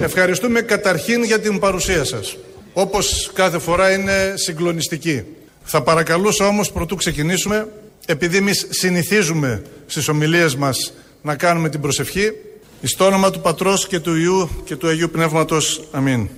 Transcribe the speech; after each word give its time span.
Ευχαριστούμε 0.00 0.60
καταρχήν 0.60 1.24
για 1.24 1.40
την 1.40 1.58
παρουσία 1.58 2.04
σας. 2.04 2.36
Όπως 2.72 3.30
κάθε 3.34 3.58
φορά 3.58 3.92
είναι 3.92 4.34
συγκλονιστική. 4.36 5.24
Θα 5.64 5.82
παρακαλούσα 5.82 6.46
όμως 6.46 6.72
πρωτού 6.72 6.96
ξεκινήσουμε, 6.96 7.68
επειδή 8.06 8.36
εμείς 8.36 8.66
συνηθίζουμε 8.70 9.62
στις 9.86 10.08
ομιλίες 10.08 10.56
μας 10.56 10.92
να 11.22 11.36
κάνουμε 11.36 11.68
την 11.68 11.80
προσευχή, 11.80 12.32
στο 12.82 13.04
όνομα 13.04 13.30
του 13.30 13.40
Πατρός 13.40 13.86
και 13.86 14.00
του 14.00 14.14
Ιού 14.14 14.50
και 14.64 14.76
του 14.76 14.88
Αγίου 14.88 15.10
Πνεύματος. 15.10 15.84
Αμήν. 15.92 16.28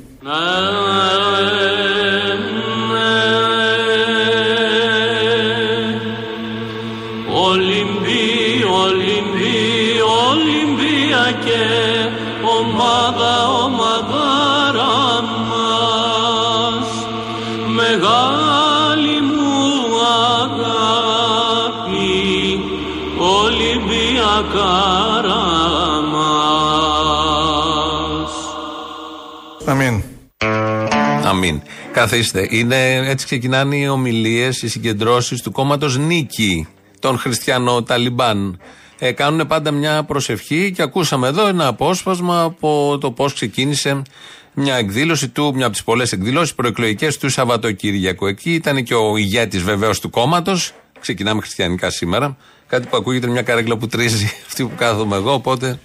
Ολυμπιακάρα 23.18 24.50
μας. 26.12 26.96
Αμήν. 29.64 30.02
Αμήν. 31.24 31.62
Καθίστε. 31.92 32.46
Είναι, 32.50 32.94
έτσι 32.94 33.24
ξεκινάνε 33.24 33.76
οι 33.76 33.88
ομιλίες, 33.88 34.62
οι 34.62 34.68
συγκεντρώσεις 34.68 35.42
του 35.42 35.52
κόμματος 35.52 35.96
Νίκη, 35.96 36.68
των 36.98 37.18
Χριστιανό-Ταλιμπάν. 37.18 38.60
Ε, 38.98 39.12
κάνουν 39.12 39.46
πάντα 39.46 39.70
μια 39.70 40.04
προσευχή 40.04 40.72
και 40.72 40.82
ακούσαμε 40.82 41.28
εδώ 41.28 41.46
ένα 41.46 41.66
απόσπασμα 41.66 42.42
από 42.42 42.98
το 43.00 43.10
πώς 43.10 43.32
ξεκίνησε 43.32 44.02
μια 44.54 44.74
εκδήλωση 44.74 45.28
του, 45.28 45.52
μια 45.54 45.64
από 45.64 45.74
τις 45.74 45.84
πολλές 45.84 46.12
εκδηλώσεις 46.12 46.54
προεκλογικές 46.54 47.18
του 47.18 47.28
Σαββατοκύριακου. 47.28 48.26
Εκεί 48.26 48.54
ήταν 48.54 48.84
και 48.84 48.94
ο 48.94 49.16
ηγέτης 49.16 49.62
βεβαίως 49.62 50.00
του 50.00 50.10
κόμματος. 50.10 50.72
Ξεκινάμε 51.00 51.40
χριστιανικά 51.40 51.90
σήμερα. 51.90 52.36
Κάτι 52.66 52.86
που 52.86 52.96
ακούγεται 52.96 53.26
μια 53.26 53.42
καρέκλα 53.42 53.76
που 53.76 53.86
τρίζει 53.86 54.24
αυτή 54.46 54.64
που 54.64 54.74
κάθομαι 54.76 55.16
εγώ. 55.16 55.32
Οπότε 55.32 55.78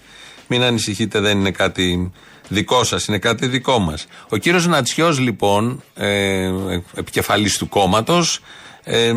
μην 0.47 0.61
ανησυχείτε, 0.63 1.19
δεν 1.19 1.39
είναι 1.39 1.51
κάτι 1.51 2.11
δικό 2.47 2.83
σας, 2.83 3.05
είναι 3.05 3.17
κάτι 3.17 3.47
δικό 3.47 3.79
μας. 3.79 4.07
Ο 4.29 4.37
κύριος 4.37 4.67
Νατσιός, 4.67 5.19
λοιπόν, 5.19 5.83
ε, 5.95 6.51
επικεφαλής 6.95 7.57
του 7.57 7.69
κόμματος, 7.69 8.39
ε, 8.83 9.13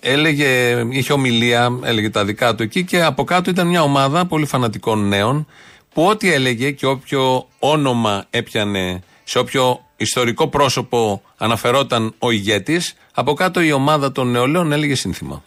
έλεγε, 0.00 0.82
είχε 0.90 1.12
ομιλία, 1.12 1.78
έλεγε 1.82 2.10
τα 2.10 2.24
δικά 2.24 2.54
του 2.54 2.62
εκεί 2.62 2.84
και 2.84 3.02
από 3.02 3.24
κάτω 3.24 3.50
ήταν 3.50 3.66
μια 3.66 3.82
ομάδα 3.82 4.26
πολύ 4.26 4.46
φανατικών 4.46 5.08
νέων 5.08 5.46
που 5.92 6.06
ό,τι 6.06 6.32
έλεγε 6.32 6.70
και 6.70 6.86
όποιο 6.86 7.48
όνομα 7.58 8.24
έπιανε, 8.30 9.02
σε 9.24 9.38
όποιο 9.38 9.84
ιστορικό 9.96 10.48
πρόσωπο 10.48 11.22
αναφερόταν 11.36 12.14
ο 12.18 12.30
ηγέτης, 12.30 12.94
από 13.14 13.32
κάτω 13.34 13.60
η 13.60 13.72
ομάδα 13.72 14.12
των 14.12 14.30
νεολαίων 14.30 14.72
έλεγε 14.72 14.94
σύνθημα. 14.94 15.42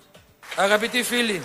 Αγαπητοί 0.59 1.03
φίλοι, 1.03 1.41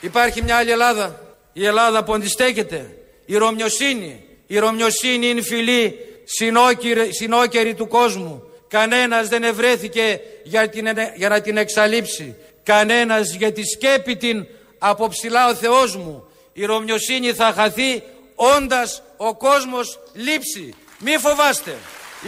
υπάρχει 0.00 0.42
μια 0.42 0.56
άλλη 0.56 0.70
Ελλάδα. 0.70 1.20
Η 1.52 1.66
Ελλάδα 1.66 2.04
που 2.04 2.14
αντιστέκεται. 2.14 2.96
Η 3.26 3.36
Ρωμιοσύνη. 3.36 4.24
Η 4.46 4.58
Ρωμιοσύνη 4.58 5.28
είναι 5.28 5.42
φιλή 5.42 5.98
συνόκερη, 6.24 7.14
συνόκερη 7.14 7.74
του 7.74 7.88
κόσμου. 7.88 8.50
Κανένας 8.68 9.28
δεν 9.28 9.42
ευρέθηκε 9.42 10.20
για, 10.42 10.68
την, 10.68 10.88
για 11.16 11.28
να 11.28 11.40
την 11.40 11.56
εξαλείψει. 11.56 12.36
Κανένας 12.62 13.34
για 13.34 13.52
τη 13.52 13.62
σκέπη 13.64 14.16
την 14.16 14.46
από 14.78 15.08
ψηλά 15.08 15.48
ο 15.48 15.54
Θεός 15.54 15.96
μου. 15.96 16.24
Η 16.52 16.64
Ρωμιοσύνη 16.64 17.32
θα 17.32 17.52
χαθεί 17.56 18.02
όντας 18.34 19.02
ο 19.16 19.36
κόσμος 19.36 19.98
λείψει. 20.12 20.74
Μη 20.98 21.16
φοβάστε. 21.18 21.76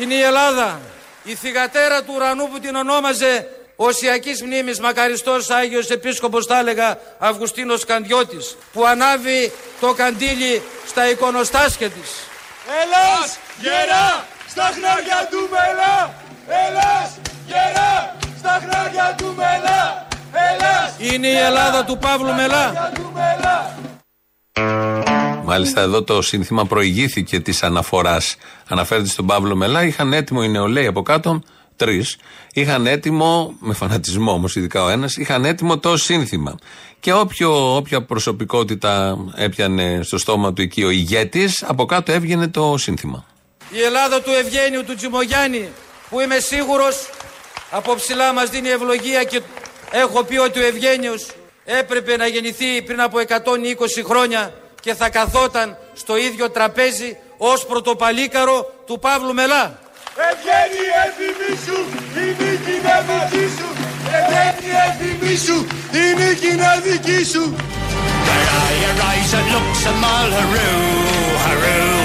Είναι 0.01 0.15
η 0.15 0.21
Ελλάδα. 0.21 0.81
Η 1.25 1.35
θυγατέρα 1.35 2.03
του 2.03 2.13
ουρανού 2.15 2.49
που 2.49 2.59
την 2.59 2.75
ονόμαζε 2.75 3.49
Οσιακής 3.85 4.43
μνήμης 4.43 4.81
μακαριστός 4.81 5.51
Άγιος 5.51 5.89
Επίσκοπος 5.91 6.47
θα 6.47 6.59
έλεγα 6.59 6.99
Αυγουστίνος 7.19 7.85
Καντιώτης 7.85 8.57
που 8.73 8.87
ανάβει 8.87 9.53
το 9.81 9.93
καντήλι 9.93 10.63
στα 10.87 11.11
εικονοστάσια 11.11 11.89
της. 11.91 12.11
Ελλάς 12.83 13.39
γερά 13.61 14.25
στα 14.49 14.63
χνάρια 14.63 15.29
του 15.31 15.49
μελά 15.51 16.15
Ελλάς 16.67 17.11
γερά 17.47 18.17
στα 18.39 18.63
χνάρια 18.65 19.15
του 19.19 19.35
μελά 19.37 20.07
Ελλάς 20.33 21.13
Είναι 21.15 21.27
η 21.29 21.37
Ελλάδα 21.37 21.85
του 21.85 21.99
Παύλου 21.99 22.35
Μελά. 22.35 22.93
του 22.95 23.13
μελά 23.15 23.75
Μάλιστα 25.45 25.81
εδώ 25.81 26.03
το 26.03 26.23
σύνθημα 26.23 26.67
προηγήθηκε 26.67 27.41
της 27.41 27.63
αναφοράς. 27.63 28.37
Αναφέρεται 28.69 29.09
στον 29.09 29.27
Παύλο 29.27 29.57
Μελά. 29.57 29.85
Είχαν 29.85 30.13
έτοιμο 30.13 30.41
οι 30.45 30.49
νεολαίοι 30.49 30.87
από 30.87 31.03
κάτω, 31.03 31.43
τρεις. 31.83 32.17
Είχαν 32.53 32.87
έτοιμο, 32.87 33.55
με 33.59 33.75
φανατισμό 33.75 34.33
όμως, 34.33 34.57
ειδικά 34.57 34.85
ο 34.85 34.89
ένας, 34.89 35.17
είχαν 35.17 35.45
έτοιμο 35.45 35.79
το 35.79 35.97
σύνθημα. 35.97 36.59
Και 37.01 37.13
όποιο, 37.13 37.77
όποια 37.77 38.03
προσωπικότητα 38.03 39.19
έπιανε 39.37 40.01
στο 40.03 40.19
στόμα 40.19 40.53
του 40.53 40.63
εκεί 40.63 40.83
ο 40.83 40.91
ηγέτης, 40.91 41.65
από 41.67 41.85
κάτω 41.85 42.13
έβγαινε 42.13 42.49
το 42.49 42.75
σύνθημα. 42.79 43.25
Η 43.71 43.83
Ελλάδα 43.83 44.23
του 44.23 44.31
Ευγένιου 44.31 44.85
του 44.85 44.95
Τζιμογιάννη 44.95 45.69
που 46.11 46.21
είμαι 46.21 46.39
σίγουρος 46.39 47.11
από 47.71 47.95
ψηλά 47.95 48.33
μας 48.33 48.51
δίνει 48.51 48.69
ευλογία 48.69 49.25
και 49.25 49.41
έχω 49.91 50.23
πει 50.23 50.37
ότι 50.37 50.59
ο 50.61 50.67
Ευγένιος 50.67 51.27
έπρεπε 51.65 52.17
να 52.17 52.27
γεννηθεί 52.27 52.83
πριν 52.83 53.01
από 53.01 53.19
120 53.19 54.05
χρόνια 54.05 54.55
και 54.81 54.95
θα 54.95 55.09
καθόταν 55.11 55.77
στο 55.95 56.17
ίδιο 56.17 56.51
τραπέζι 56.51 57.17
ως 57.37 57.67
πρωτοπαλίκαρο 57.67 58.73
του 58.87 58.99
Παύλου 58.99 59.35
Μελά. 59.35 59.82
Ευγένει 60.28 60.84
εθιμή 61.04 61.54
σου 61.66 61.78
η 62.24 62.26
νίκη 62.40 62.74
είναι 62.76 62.98
δική 63.08 63.46
σου 63.56 63.68
Ευγένει 64.18 64.70
εθιμή 64.86 65.36
σου 65.46 65.58
η 66.02 66.04
νίκη 66.18 66.50
είναι 66.54 66.72
δική 66.86 67.22
σου 67.32 67.44
Where 68.28 68.50
are 68.60 68.76
your 68.84 68.98
eyes 69.10 69.30
that 69.34 69.46
look 69.54 69.68
so 69.84 69.92
mal 70.04 70.30
haroo, 70.38 71.36
haroo? 71.46 72.00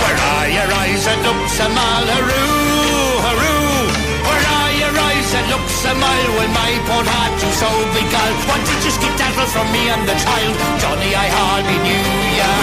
Where 0.00 0.20
are 0.32 0.48
your 0.56 0.70
eyes 0.80 1.02
that 1.06 1.18
look 1.26 1.42
so 1.56 1.66
mal 1.76 2.04
haroo, 2.12 3.20
haroo? 3.24 3.66
Where 4.26 4.46
are 4.58 4.72
your 4.82 4.94
eyes 5.08 5.28
that 5.32 5.46
look 5.52 5.66
so 5.82 5.92
mal 6.02 6.24
when 6.36 6.50
my 6.60 6.72
poor 6.86 7.04
heart 7.12 7.34
you 7.42 7.50
so 7.62 7.70
beguiled? 7.96 8.40
What 8.48 8.60
did 8.68 8.80
you 8.84 8.92
skip 8.96 9.14
that 9.20 9.34
from 9.54 9.66
me 9.74 9.82
and 9.94 10.02
the 10.08 10.16
child? 10.24 10.54
Johnny, 10.82 11.10
I 11.24 11.28
hardly 11.36 11.78
knew 11.84 12.04
ya. 12.38 12.59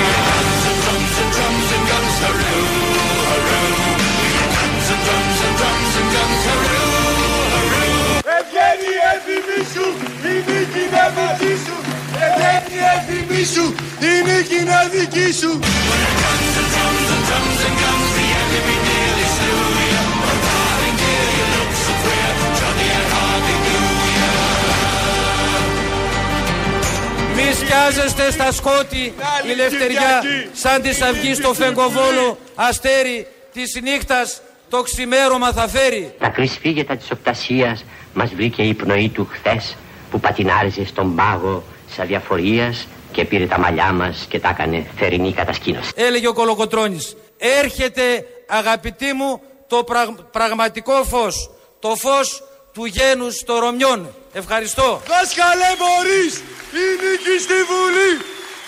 Σκιάζεστε 28.08 28.30
στα 28.30 28.52
σκότη 28.52 29.14
η 29.52 29.54
λευτεριά 29.56 30.22
σαν 30.52 30.82
της 30.82 31.02
αυγής 31.02 31.36
στο 31.36 31.54
φεγκοβόλο 31.54 32.38
αστέρι 32.54 33.26
της 33.52 33.78
νύχτας 33.82 34.40
το 34.68 34.82
ξημέρωμα 34.82 35.52
θα 35.52 35.68
φέρει. 35.68 36.14
Τα 36.18 36.28
κρυσφύγετα 36.28 36.96
της 36.96 37.10
οπτασίας 37.10 37.84
μας 38.14 38.34
βρήκε 38.34 38.62
η 38.62 38.74
πνοή 38.74 39.08
του 39.08 39.28
χθες 39.32 39.76
που 40.10 40.20
πατινάριζε 40.20 40.84
στον 40.86 41.14
πάγο 41.14 41.62
της 41.86 41.98
αδιαφορίας 41.98 42.86
και 43.12 43.24
πήρε 43.24 43.46
τα 43.46 43.58
μαλλιά 43.58 43.92
μας 43.92 44.26
και 44.28 44.38
τα 44.40 44.48
έκανε 44.48 44.86
θερινή 44.96 45.32
κατασκήνωση. 45.32 45.90
Έλεγε 45.94 46.28
ο 46.28 46.32
Κολοκοτρώνης. 46.32 47.16
Έρχεται 47.38 48.26
αγαπητοί 48.48 49.12
μου 49.12 49.40
το 49.66 49.84
πραγ- 49.84 50.20
πραγματικό 50.32 51.04
φως. 51.04 51.50
Το 51.78 51.88
φως 51.96 52.42
του 52.78 52.84
γένους 52.84 53.42
των 53.46 53.58
Ρωμιών. 53.58 54.08
Ευχαριστώ. 54.32 55.02
Δάσκαλε 55.08 55.70
μπορείς 55.80 56.34
η 56.82 56.86
νίκη 57.02 57.42
στη 57.44 57.58
Βουλή 57.70 58.12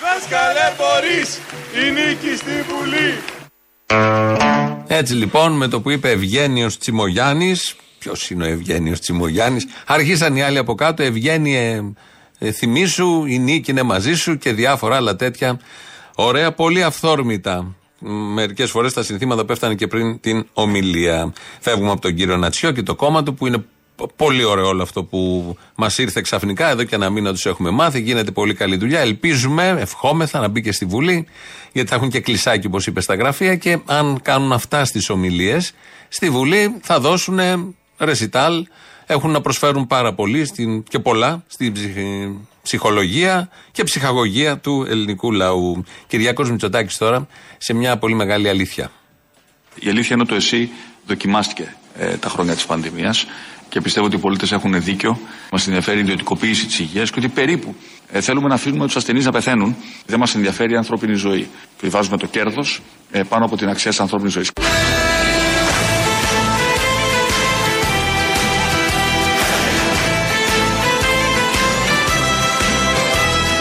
Δάσκαλε 0.02 0.66
μπορείς, 0.78 1.38
η 1.82 1.90
νίκη 1.90 2.36
στην 2.36 2.64
Βουλή. 2.68 3.12
Έτσι 4.86 5.14
λοιπόν 5.14 5.52
με 5.52 5.68
το 5.68 5.80
που 5.80 5.90
είπε 5.90 6.10
Ευγένιος 6.10 6.78
Τσιμογιάννης, 6.78 7.76
ποιος 7.98 8.30
είναι 8.30 8.44
ο 8.44 8.46
Ευγένιος 8.48 9.00
Τσιμογιάννης, 9.00 9.66
αρχίσαν 9.86 10.36
οι 10.36 10.42
άλλοι 10.42 10.58
από 10.58 10.74
κάτω, 10.74 11.02
Ευγένιε 11.02 11.82
ε, 12.38 12.52
θυμήσου, 12.52 13.24
η 13.24 13.38
νίκη 13.38 13.70
είναι 13.70 13.82
μαζί 13.82 14.14
σου 14.14 14.38
και 14.38 14.52
διάφορα 14.52 14.96
άλλα 14.96 15.16
τέτοια. 15.16 15.60
Ωραία, 16.14 16.52
πολύ 16.52 16.82
αυθόρμητα. 16.82 17.74
Μερικές 18.34 18.70
φορές 18.70 18.92
τα 18.92 19.02
συνθήματα 19.02 19.44
πέφτανε 19.44 19.74
και 19.74 19.86
πριν 19.86 20.20
την 20.20 20.46
ομιλία. 20.52 21.32
Φεύγουμε 21.60 21.90
από 21.90 22.00
τον 22.00 22.14
κύριο 22.14 22.36
Νατσιό 22.36 22.70
και 22.70 22.82
το 22.82 22.94
κόμμα 22.94 23.22
του 23.22 23.34
που 23.34 23.46
είναι 23.46 23.58
π- 23.58 23.64
πολύ 24.16 24.44
ωραίο 24.44 24.66
όλο 24.66 24.82
αυτό 24.82 25.04
που 25.04 25.56
μας 25.74 25.98
ήρθε 25.98 26.20
ξαφνικά. 26.20 26.68
Εδώ 26.68 26.84
και 26.84 26.94
ένα 26.94 27.10
μήνα 27.10 27.32
τους 27.32 27.46
έχουμε 27.46 27.70
μάθει. 27.70 28.00
Γίνεται 28.00 28.30
πολύ 28.30 28.54
καλή 28.54 28.76
δουλειά. 28.76 29.00
Ελπίζουμε, 29.00 29.76
ευχόμεθα 29.78 30.40
να 30.40 30.48
μπει 30.48 30.60
και 30.62 30.72
στη 30.72 30.84
Βουλή, 30.84 31.26
γιατί 31.72 31.88
θα 31.88 31.94
έχουν 31.94 32.10
και 32.10 32.20
κλεισάκι, 32.20 32.66
όπως 32.66 32.86
είπε, 32.86 33.00
στα 33.00 33.14
γραφεία. 33.14 33.56
Και 33.56 33.78
αν 33.86 34.20
κάνουν 34.22 34.52
αυτά 34.52 34.84
στις 34.84 35.10
ομιλίες, 35.10 35.72
στη 36.08 36.30
Βουλή 36.30 36.76
θα 36.82 37.00
δώσουν 37.00 37.38
ρεσιτάλ. 37.98 38.66
Έχουν 39.06 39.30
να 39.30 39.40
προσφέρουν 39.40 39.86
πάρα 39.86 40.14
πολύ 40.14 40.44
στην, 40.44 40.82
και 40.82 40.98
πολλά 40.98 41.44
στην 41.46 41.72
ψυχ- 41.72 41.96
ψυχολογία 42.62 43.48
και 43.72 43.84
ψυχαγωγία 43.84 44.58
του 44.58 44.86
ελληνικού 44.88 45.32
λαού. 45.32 45.84
Κυριάκος 46.06 46.50
Μητσοτάκης 46.50 46.96
τώρα 46.96 47.26
σε 47.58 47.72
μια 47.74 47.96
πολύ 47.98 48.14
μεγάλη 48.14 48.48
αλήθεια. 48.48 48.90
Η 49.74 49.88
αλήθεια 49.88 50.10
είναι 50.12 50.20
ότι 50.22 50.30
το 50.30 50.36
ΕΣΥ 50.36 50.70
δοκιμάστηκε 51.06 51.74
ε, 51.98 52.16
τα 52.16 52.28
χρόνια 52.28 52.54
της 52.54 52.66
πανδημίας 52.66 53.26
και 53.70 53.80
πιστεύω 53.80 54.06
ότι 54.06 54.16
οι 54.16 54.18
πολίτες 54.18 54.52
έχουν 54.52 54.82
δίκιο. 54.82 55.18
Μας 55.50 55.66
ενδιαφέρει 55.66 55.98
η 55.98 56.00
ιδιωτικοποίηση 56.00 56.66
της 56.66 56.78
υγείας 56.78 57.10
και 57.10 57.18
ότι 57.18 57.28
περίπου 57.28 57.74
ε, 58.12 58.20
θέλουμε 58.20 58.48
να 58.48 58.54
αφήνουμε 58.54 58.86
τους 58.86 58.96
ασθενείς 58.96 59.24
να 59.24 59.32
πεθαίνουν. 59.32 59.76
Δεν 60.06 60.18
μας 60.18 60.34
ενδιαφέρει 60.34 60.72
η 60.72 60.76
ανθρώπινη 60.76 61.14
ζωή. 61.14 61.48
Και 61.80 61.88
βάζουμε 61.88 62.16
το 62.16 62.26
κέρδος 62.26 62.80
ε, 63.10 63.22
πάνω 63.22 63.44
από 63.44 63.56
την 63.56 63.68
αξία 63.68 63.90
της 63.90 64.00
ανθρώπινης 64.00 64.32
ζωής. 64.32 64.50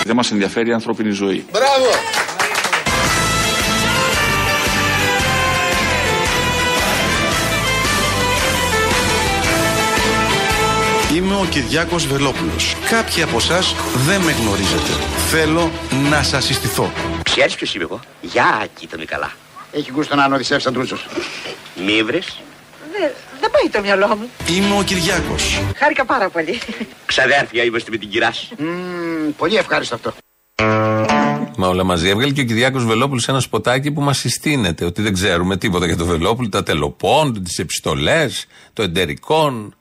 Δεν 0.03 0.15
μας 0.15 0.31
ενδιαφέρει 0.31 0.69
η 0.69 0.73
ανθρώπινη 0.73 1.11
ζωή. 1.11 1.45
Μπράβο. 1.51 2.28
Ο 11.41 11.45
Κυριάκος 11.45 12.07
Βελόπουλος. 12.07 12.75
Κάποιοι 12.89 13.23
από 13.23 13.37
εσάς 13.37 13.75
δεν 14.05 14.21
με 14.21 14.31
γνωρίζετε. 14.31 14.91
Θέλω 15.29 15.71
να 16.09 16.23
σας 16.23 16.45
συστηθώ. 16.45 16.91
Ξέρεις 17.23 17.55
ποιος 17.55 17.75
είμαι 17.75 17.83
εγώ; 17.83 17.99
Γεια, 18.21 18.67
κοίτα 18.79 18.97
με 18.97 19.05
καλά. 19.05 19.31
Έχει 19.71 19.91
γούστο 19.91 20.15
να 20.15 20.25
είναι 20.25 20.35
Οδυσσεύς 20.35 20.65
Αντρούτσος. 20.67 21.05
Μη 21.85 22.03
βρες. 22.03 22.41
Δεν, 22.91 23.11
δεν 23.41 23.51
πάει 23.51 23.69
το 23.71 23.81
μυαλό 23.81 24.07
μου. 24.07 24.29
Είμαι 24.49 24.77
ο 24.79 24.83
Κυριάκος. 24.83 25.61
Χάρηκα 25.75 26.05
πάρα 26.05 26.29
πολύ. 26.29 26.59
Ξαδέρφια 27.05 27.63
είμαστε 27.63 27.91
με 27.91 27.97
την 27.97 28.09
κυράς 28.09 28.37
σου. 28.37 28.55
Μμμ, 28.63 29.31
πολύ 29.37 29.55
ευχάριστο 29.55 29.95
αυτό. 29.95 30.13
Μα 31.57 31.67
όλα 31.67 31.83
μαζί. 31.83 32.09
Έβγαλε 32.09 32.31
και 32.31 32.41
ο 32.41 32.43
Κυριάκος 32.43 32.85
Βελόπουλος 32.85 33.27
ένα 33.27 33.39
σποτάκι 33.39 33.91
που 33.91 34.01
μας 34.01 34.17
συστήνεται 34.17 34.85
ότι 34.85 35.01
δεν 35.01 35.13
ξέρουμε 35.13 35.57
τίποτα 35.57 35.85
για 35.85 35.97
το 35.97 36.05
Βελόπουλο, 36.05 36.49
τα 36.49 36.63
τελοπών, 36.63 37.43
τις 37.43 37.59
επιστολές, 37.59 38.45
το 38.73 38.83
εντερικών, 38.83 39.75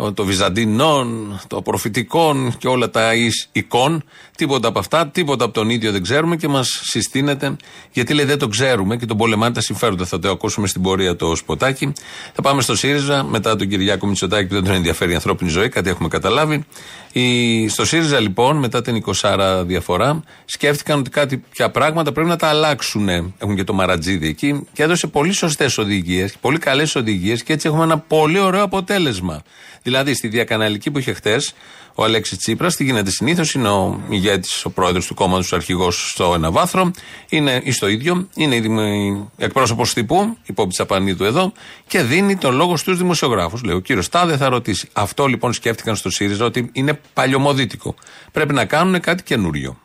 το, 0.00 0.12
το 0.12 0.24
βυζαντινών, 0.24 1.40
το 1.46 1.62
προφητικών 1.62 2.56
και 2.58 2.68
όλα 2.68 2.90
τα 2.90 3.14
εις 3.14 3.48
εικόν. 3.52 4.04
Τίποτα 4.36 4.68
από 4.68 4.78
αυτά, 4.78 5.08
τίποτα 5.08 5.44
από 5.44 5.54
τον 5.54 5.70
ίδιο 5.70 5.92
δεν 5.92 6.02
ξέρουμε 6.02 6.36
και 6.36 6.48
μας 6.48 6.80
συστήνεται 6.82 7.56
γιατί 7.92 8.14
λέει 8.14 8.24
δεν 8.24 8.38
το 8.38 8.48
ξέρουμε 8.48 8.96
και 8.96 9.06
τον 9.06 9.16
πολεμάνε 9.16 9.54
τα 9.54 9.60
συμφέροντα. 9.60 10.04
Θα 10.04 10.18
το 10.18 10.30
ακούσουμε 10.30 10.66
στην 10.66 10.82
πορεία 10.82 11.16
το 11.16 11.36
σποτάκι. 11.36 11.92
Θα 12.34 12.42
πάμε 12.42 12.62
στο 12.62 12.76
ΣΥΡΙΖΑ 12.76 13.24
μετά 13.24 13.56
τον 13.56 13.68
Κυριάκο 13.68 14.06
Μητσοτάκη 14.06 14.46
που 14.46 14.54
δεν 14.54 14.64
τον 14.64 14.74
ενδιαφέρει 14.74 15.12
η 15.12 15.14
ανθρώπινη 15.14 15.50
ζωή, 15.50 15.68
κάτι 15.68 15.90
έχουμε 15.90 16.08
καταλάβει. 16.08 16.64
Η, 17.12 17.68
στο 17.68 17.84
ΣΥΡΙΖΑ 17.84 18.20
λοιπόν, 18.20 18.56
μετά 18.56 18.82
την 18.82 19.04
20 19.22 19.62
διαφορά, 19.66 20.22
σκέφτηκαν 20.44 20.98
ότι 20.98 21.10
κάτι 21.10 21.36
πια 21.50 21.70
πράγματα 21.70 22.12
πρέπει 22.12 22.28
να 22.28 22.36
τα 22.36 22.48
αλλάξουν. 22.48 23.08
Έχουν 23.38 23.56
και 23.56 23.64
το 23.64 23.72
Μαρατζίδι 23.72 24.28
εκεί 24.28 24.66
και 24.72 24.82
έδωσε 24.82 25.06
πολύ 25.06 25.32
σωστές 25.32 25.78
οδηγίες, 25.78 26.34
πολύ 26.40 26.58
καλές 26.58 26.94
οδηγίες 26.94 27.42
και 27.42 27.52
έτσι 27.52 27.68
έχουμε 27.68 27.82
ένα 27.82 27.98
πολύ 27.98 28.38
ωραίο 28.38 28.62
αποτέλεσμα. 28.62 29.42
Δηλαδή 29.82 30.14
στη 30.14 30.28
διακαναλική 30.28 30.90
που 30.90 30.98
είχε 30.98 31.12
χτες 31.12 31.52
ο 31.94 32.04
Αλέξης 32.04 32.38
Τσίπρας, 32.38 32.76
τι 32.76 32.84
γίνεται 32.84 33.10
συνήθως, 33.10 33.52
είναι 33.52 33.68
ο 33.68 34.00
ηγέτης, 34.08 34.64
ο 34.64 34.70
πρόεδρος 34.70 35.06
του 35.06 35.14
κόμματος, 35.14 35.52
ο 35.52 35.56
αρχηγός 35.56 36.10
στο 36.10 36.34
ένα 36.34 36.50
βάθρο, 36.50 36.90
είναι 37.28 37.60
ή 37.64 37.70
στο 37.72 37.88
ίδιο, 37.88 38.28
είναι 38.34 38.54
η 38.56 38.60
δημο- 38.60 39.30
εκπρόσωπος 39.36 39.92
τύπου, 39.92 40.36
υπό 40.46 40.66
Τσαπανίδου 40.66 41.24
εδώ, 41.24 41.52
και 41.86 42.02
δίνει 42.02 42.36
τον 42.36 42.54
λόγο 42.54 42.76
στους 42.76 42.98
δημοσιογράφους. 42.98 43.62
Λέει, 43.62 43.74
ο 43.74 43.80
κύριος 43.80 44.08
Τάδε 44.08 44.36
θα 44.36 44.48
ρωτήσει. 44.48 44.88
Αυτό 44.92 45.26
λοιπόν 45.26 45.52
σκέφτηκαν 45.52 45.96
στο 45.96 46.10
ΣΥΡΙΖΑ 46.10 46.44
ότι 46.44 46.70
είναι 46.72 47.00
παλιωμοδίτικο. 47.14 47.94
Πρέπει 48.32 48.54
να 48.54 48.64
κάνουν 48.64 49.00
κάτι 49.00 49.22
καινούριο. 49.22 49.78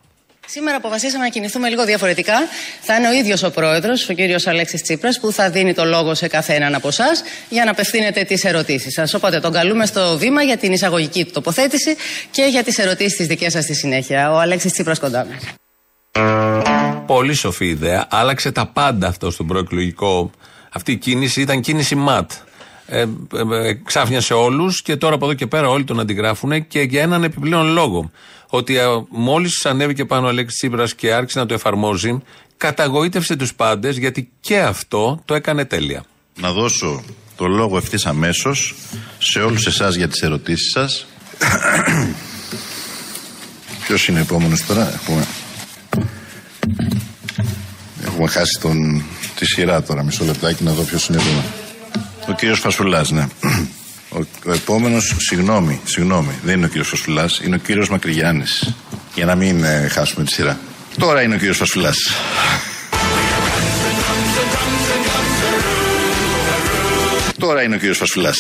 Σήμερα 0.47 0.77
αποφασίσαμε 0.77 1.23
να 1.23 1.29
κινηθούμε 1.29 1.69
λίγο 1.69 1.85
διαφορετικά. 1.85 2.33
Θα 2.81 2.95
είναι 2.95 3.07
ο 3.07 3.11
ίδιος 3.11 3.43
ο 3.43 3.51
πρόεδρος, 3.51 4.09
ο 4.09 4.13
κύριος 4.13 4.47
Αλέξης 4.47 4.81
Τσίπρας, 4.81 5.19
που 5.19 5.31
θα 5.31 5.49
δίνει 5.49 5.73
το 5.73 5.85
λόγο 5.85 6.15
σε 6.15 6.27
καθέναν 6.27 6.75
από 6.75 6.87
εσάς 6.87 7.23
για 7.49 7.65
να 7.65 7.71
απευθύνετε 7.71 8.23
τις 8.23 8.43
ερωτήσεις 8.43 8.93
σας. 8.93 9.13
Οπότε 9.13 9.39
τον 9.39 9.51
καλούμε 9.51 9.85
στο 9.85 10.17
βήμα 10.17 10.41
για 10.41 10.57
την 10.57 10.71
εισαγωγική 10.71 11.25
του 11.25 11.31
τοποθέτηση 11.31 11.95
και 12.31 12.43
για 12.43 12.63
τις 12.63 12.77
ερωτήσεις 12.77 13.17
τη 13.17 13.23
δικές 13.23 13.51
σας 13.51 13.63
στη 13.63 13.73
συνέχεια. 13.73 14.31
Ο 14.31 14.39
Αλέξης 14.39 14.71
Τσίπρας 14.71 14.99
κοντά 14.99 15.25
μας. 15.25 15.43
Πολύ 17.05 17.33
σοφή 17.33 17.65
ιδέα. 17.65 18.07
Άλλαξε 18.09 18.51
τα 18.51 18.65
πάντα 18.67 19.07
αυτό 19.07 19.31
στον 19.31 19.47
προεκλογικό. 19.47 20.31
Αυτή 20.73 20.91
η 20.91 20.97
κίνηση 20.97 21.41
ήταν 21.41 21.61
κίνηση 21.61 21.95
ματ. 21.95 22.31
Ε, 22.87 22.99
ε, 22.99 23.67
ε, 23.67 23.73
ξάφνιασε 23.83 24.33
όλους 24.33 24.81
και 24.81 24.95
τώρα 24.95 25.15
από 25.15 25.25
εδώ 25.25 25.33
και 25.33 25.47
πέρα 25.47 25.69
όλοι 25.69 25.83
τον 25.83 25.99
αντιγράφουν 25.99 26.67
και 26.67 26.81
για 26.81 27.01
έναν 27.01 27.23
επιπλέον 27.23 27.67
λόγο. 27.67 28.11
Ότι 28.55 28.77
ε, 28.77 28.85
μόλις 29.09 29.65
ανέβηκε 29.65 30.05
πάνω 30.05 30.25
ο 30.25 30.29
Αλέξης 30.29 30.59
Τσίπρας 30.59 30.95
και 30.95 31.13
άρχισε 31.13 31.39
να 31.39 31.45
το 31.45 31.53
εφαρμόζει, 31.53 32.21
καταγοήτευσε 32.57 33.35
τους 33.35 33.53
πάντες 33.53 33.97
γιατί 33.97 34.31
και 34.39 34.59
αυτό 34.59 35.21
το 35.25 35.33
έκανε 35.33 35.65
τέλεια. 35.65 36.03
Να 36.39 36.51
δώσω 36.51 37.03
το 37.35 37.47
λόγο 37.47 37.77
ευθύς 37.77 38.05
αμέσως 38.05 38.75
σε 39.17 39.39
όλους 39.39 39.65
εσάς 39.65 39.95
για 39.95 40.07
τις 40.07 40.21
ερωτήσεις 40.21 40.71
σας. 40.71 41.05
Ποιος 43.85 44.07
είναι 44.07 44.19
επόμενος 44.19 44.65
τώρα, 44.65 44.93
έχουμε. 44.93 45.27
Έχουμε 48.05 48.27
χάσει 48.27 48.59
τον... 48.61 49.03
τη 49.35 49.45
σειρά 49.45 49.83
τώρα. 49.83 50.03
Μισό 50.03 50.25
λεπτάκι 50.25 50.63
να 50.63 50.71
δω 50.71 50.83
ποιος 50.83 51.07
είναι 51.07 51.21
εδώ. 51.21 51.43
Ο 52.27 52.33
κύριος 52.33 52.59
Φασουλάς, 52.59 53.11
ναι. 53.11 53.27
Ο, 54.15 54.19
ο 54.45 54.51
επόμενος, 54.51 55.15
συγγνώμη, 55.17 55.81
συγγνώμη, 55.83 56.31
δεν 56.43 56.55
είναι 56.55 56.65
ο 56.65 56.67
κύριος 56.67 56.87
Φασουλάς, 56.87 57.39
είναι 57.43 57.55
ο 57.55 57.57
κύριος 57.57 57.89
Μακρυγιάννης. 57.89 58.75
Για 59.15 59.25
να 59.25 59.35
μην 59.35 59.63
ε, 59.63 59.87
χάσουμε 59.87 60.25
τη 60.25 60.31
σειρά. 60.31 60.59
Τώρα 60.99 61.21
είναι 61.21 61.35
ο 61.35 61.37
κύριος 61.37 61.57
Φασουλάς. 61.57 61.97
Τώρα 67.39 67.63
είναι 67.63 67.75
ο 67.75 67.77
κύριος 67.77 67.97
Φασουλάς. 67.97 68.37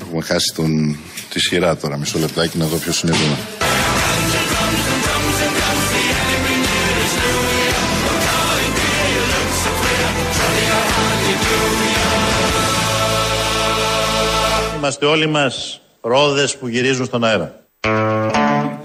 Έχουμε 0.00 0.22
χάσει 0.22 0.52
τον... 0.54 0.96
τη 1.28 1.40
σειρά 1.40 1.76
τώρα. 1.76 1.96
Μισό 1.96 2.18
λεπτάκι 2.18 2.58
να 2.58 2.66
δω 2.66 2.76
ποιος 2.76 3.02
είναι 3.02 3.12
εδώ. 3.14 3.59
Είμαστε 14.80 15.06
όλοι 15.06 15.26
μας 15.26 15.80
ρόδες 16.00 16.56
που 16.56 16.68
γυρίζουν 16.68 17.06
στον 17.06 17.24
αέρα. 17.24 17.54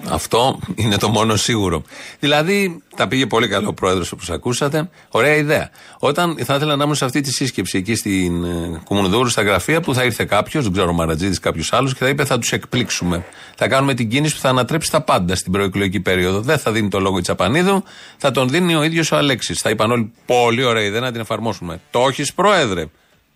Αυτό 0.10 0.60
είναι 0.76 0.98
το 0.98 1.10
μόνο 1.10 1.36
σίγουρο. 1.36 1.84
Δηλαδή, 2.20 2.84
τα 2.96 3.08
πήγε 3.08 3.26
πολύ 3.26 3.48
καλό 3.48 3.68
ο 3.70 3.74
πρόεδρος 3.74 4.12
όπως 4.12 4.30
ακούσατε. 4.30 4.90
Ωραία 5.10 5.36
ιδέα. 5.36 5.70
Όταν 6.00 6.38
θα 6.44 6.56
ήθελα 6.56 6.76
να 6.76 6.84
ήμουν 6.84 6.96
σε 6.96 7.06
αυτή 7.06 7.22
τη 7.22 7.32
σύσκεψη 7.32 7.78
εκεί 7.78 7.96
στην 7.96 8.44
ε, 8.44 8.82
Κουμουνδούρου, 8.84 9.30
στα 9.30 9.42
γραφεία, 9.42 9.82
που 9.82 9.94
θα 9.94 10.04
ήρθε 10.04 10.26
κάποιος, 10.26 10.64
δεν 10.64 10.74
ξέρω, 10.74 10.90
ο 10.90 10.94
Μαρατζίδης, 10.94 11.40
κάποιος 11.40 11.74
άλλος, 11.74 11.94
και 11.94 12.04
θα 12.04 12.10
είπε 12.10 12.26
θα 12.26 12.40
τους 12.40 12.52
εκπλήξουμε. 12.52 13.26
Θα 13.56 13.68
κάνουμε 13.68 13.94
την 13.94 14.10
κίνηση 14.10 14.36
που 14.36 14.42
θα 14.42 14.50
ανατρέψει 14.50 14.92
τα 14.92 15.02
πάντα 15.02 15.36
στην 15.36 15.52
προεκλογική 15.52 16.00
περίοδο. 16.00 16.40
Δεν 16.40 16.58
θα 16.58 16.72
δίνει 16.72 16.90
το 16.90 17.00
λόγο 17.00 17.18
η 17.18 17.22
Τσαπανίδου, 17.22 17.84
θα 18.18 18.32
τον 18.32 18.50
δίνει 18.50 18.76
ο 18.76 18.84
ίδιος 18.84 19.12
ο 19.12 19.16
Αλέξης. 19.16 19.60
Θα 19.62 19.70
είπαν 19.70 19.92
όλοι, 19.92 20.12
πολύ 20.26 20.64
ωραία 20.64 20.84
ιδέα 20.84 21.02
να 21.02 21.12
την 21.12 21.22
εφαρμόσουμε. 21.22 21.80
Το 21.92 22.00
έχεις, 22.10 22.34
πρόεδρε. 22.34 22.86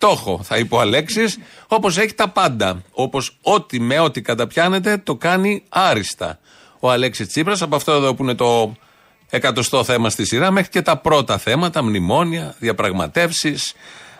Το 0.00 0.08
έχω, 0.08 0.40
θα 0.42 0.56
είπε 0.56 0.74
ο 0.74 0.80
Αλέξης, 0.80 1.38
όπως 1.66 1.98
έχει 1.98 2.14
τα 2.14 2.28
πάντα. 2.28 2.82
Όπως 2.92 3.36
ό,τι 3.42 3.80
με 3.80 3.98
ό,τι 3.98 4.22
καταπιάνεται 4.22 4.96
το 4.96 5.16
κάνει 5.16 5.62
άριστα. 5.68 6.38
Ο 6.80 6.90
Αλέξης 6.90 7.28
Τσίπρας, 7.28 7.62
από 7.62 7.76
αυτό 7.76 7.92
εδώ 7.92 8.14
που 8.14 8.22
είναι 8.22 8.34
το 8.34 8.74
εκατοστό 9.30 9.84
θέμα 9.84 10.10
στη 10.10 10.26
σειρά, 10.26 10.50
μέχρι 10.50 10.70
και 10.70 10.82
τα 10.82 10.96
πρώτα 10.96 11.38
θέματα, 11.38 11.82
μνημόνια, 11.82 12.54
διαπραγματεύσεις, 12.58 13.72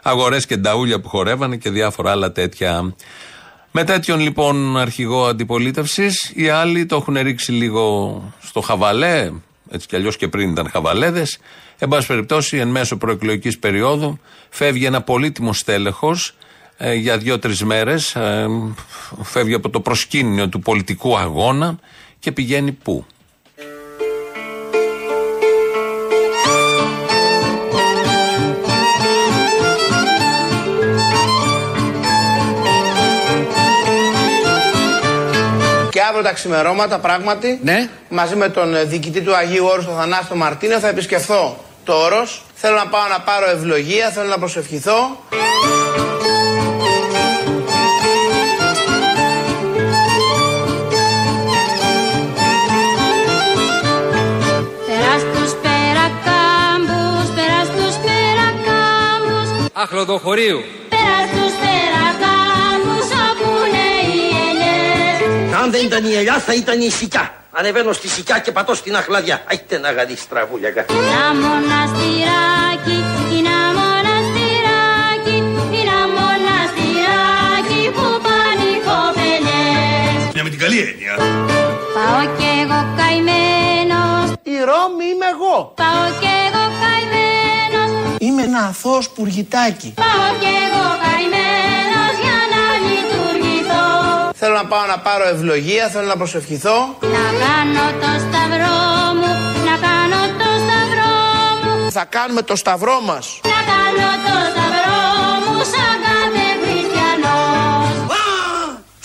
αγορές 0.03 0.47
και 0.47 0.57
νταούλια 0.57 1.01
που 1.01 1.09
χορεύανε 1.09 1.57
και 1.57 1.71
διάφορα 1.71 2.11
άλλα 2.11 2.33
τέτοια. 2.33 2.95
Με 3.71 3.85
τέτοιον 3.85 4.21
λοιπόν 4.21 4.79
αρχηγό 4.79 5.27
αντιπολίτευσης, 5.27 6.33
οι 6.35 6.49
άλλοι 6.49 6.87
το 6.87 6.97
έχουν 6.97 7.15
ρίξει 7.15 7.53
λίγο 7.53 8.23
στο 8.41 8.61
χαβαλέ, 8.61 9.31
έτσι 9.71 9.87
κι 9.87 9.97
αλλιώς 9.97 10.17
και 10.17 10.29
πριν 10.29 10.51
ήταν 10.51 10.69
χαβαλέδες. 10.71 11.39
Εν 11.79 11.89
πάση 11.89 12.07
περιπτώσει, 12.07 12.57
εν 12.57 12.69
μέσω 12.69 12.97
προεκλογικής 12.97 13.59
περίοδου, 13.59 14.19
φεύγει 14.49 14.85
ένα 14.85 15.03
πολύτιμο 15.03 15.53
στέλεχος 15.53 16.35
ε, 16.77 16.95
για 16.95 17.19
δύο-τρεις 17.19 17.65
μέρες. 17.65 18.15
Ε, 18.15 18.47
φεύγει 19.23 19.55
από 19.55 19.71
το 19.71 19.81
προσκήνιο 19.81 20.49
του 20.49 20.61
πολιτικού 20.61 21.19
αγώνα 21.19 21.79
και 22.19 22.33
πηγαίνει 22.33 22.73
πού; 22.73 23.07
Αύριο 36.21 36.23
τα 36.23 36.33
ξημερώματα, 36.33 36.99
πράγματι, 36.99 37.61
Ναι. 37.63 37.89
μαζί 38.09 38.37
με 38.37 38.49
τον 38.49 38.75
ε, 38.75 38.85
διοικητή 38.85 39.21
του 39.21 39.37
Αγίου 39.37 39.65
Όρους, 39.67 39.85
τον 39.85 39.95
Θανάστο 39.95 40.35
Μαρτίνο, 40.35 40.79
θα 40.79 40.89
επισκεφθώ 40.89 41.65
το 41.85 41.93
Όρος. 41.95 42.43
Θέλω 42.55 42.77
να 42.77 42.87
πάω 42.87 43.09
να 43.09 43.21
πάρω 43.21 43.51
ευλογία, 43.51 44.11
θέλω 44.11 44.29
να 44.29 44.39
προσευχηθώ. 44.39 45.17
Πέρα 54.87 55.15
στους 55.19 55.53
περακάμπους, 55.63 57.27
πέρα 57.37 57.61
στους 57.71 57.95
περακάμπους 58.05 59.49
Αχλοδοχωρίου. 59.73 60.61
Πέρα 60.89 61.19
στους 61.31 61.53
Αν 65.63 65.71
δεν 65.71 65.85
ήταν 65.85 66.05
η 66.05 66.15
ελιά 66.15 66.39
θα 66.39 66.55
ήταν 66.55 66.81
η 66.81 66.91
σικιά. 66.91 67.35
Ανεβαίνω 67.51 67.93
στη 67.93 68.09
σικιά 68.09 68.39
και 68.39 68.53
πατώ 68.53 68.75
στην 68.75 68.97
αχλαδιά. 68.97 69.43
Άιτε 69.51 69.79
να 69.79 69.91
γαδείς 69.93 70.29
τραβούλια 70.29 70.71
κα. 70.71 70.81
Ένα 70.89 71.27
μοναστηράκι, 71.43 72.99
ένα 73.39 73.59
μοναστηράκι 73.79 75.37
Ένα 75.81 75.99
μοναστηράκι 76.17 77.83
που 77.95 78.07
πάνε 78.27 78.65
οι 78.75 78.79
κοπελιές 78.89 80.33
Είναι 80.33 80.43
με 80.43 80.51
την 80.51 80.59
καλή 80.59 80.79
έννοια. 80.79 81.15
Πάω 81.97 82.23
κι 82.37 82.49
εγώ 82.63 82.81
καημένος 82.99 84.29
Η 84.43 84.57
Ρώμη 84.69 85.05
είμαι 85.13 85.29
εγώ. 85.35 85.73
Πάω 85.83 86.07
κι 86.21 86.31
εγώ 86.47 86.65
καημένος 86.83 87.91
Είμαι 88.19 88.43
ένα 88.43 88.61
αθώος 88.71 89.09
πουργητάκι. 89.11 89.93
Πάω 89.97 90.29
κι 90.41 90.47
εγώ 90.47 90.85
καημένος 91.03 91.09
για 91.11 91.19
να 91.21 91.29
λειτουργηθώ 91.41 91.80
Θέλω 94.43 94.55
να 94.55 94.67
πάω 94.73 94.87
να 94.87 94.99
πάρω 94.99 95.25
ευλογία, 95.29 95.89
θέλω 95.89 96.07
να 96.07 96.17
προσευχηθώ. 96.17 96.77
Να 97.17 97.25
κάνω 97.45 97.85
το 98.03 98.11
σταυρό 98.25 98.79
μου, 99.19 99.33
να 99.69 99.75
κάνω 99.87 100.21
το 100.41 100.49
σταυρό 100.65 101.13
μου 101.63 101.91
Θα 101.91 102.05
κάνουμε 102.15 102.43
το 102.43 102.57
σταυρό 102.57 103.01
μας. 103.09 103.25
Να 103.55 103.61
κάνω 103.73 104.09
το 104.27 104.35
σταυρό 104.53 104.99
μου 105.45 105.57
σαν 105.73 105.95
κάθε 106.05 106.47
χριστιανός 106.63 107.95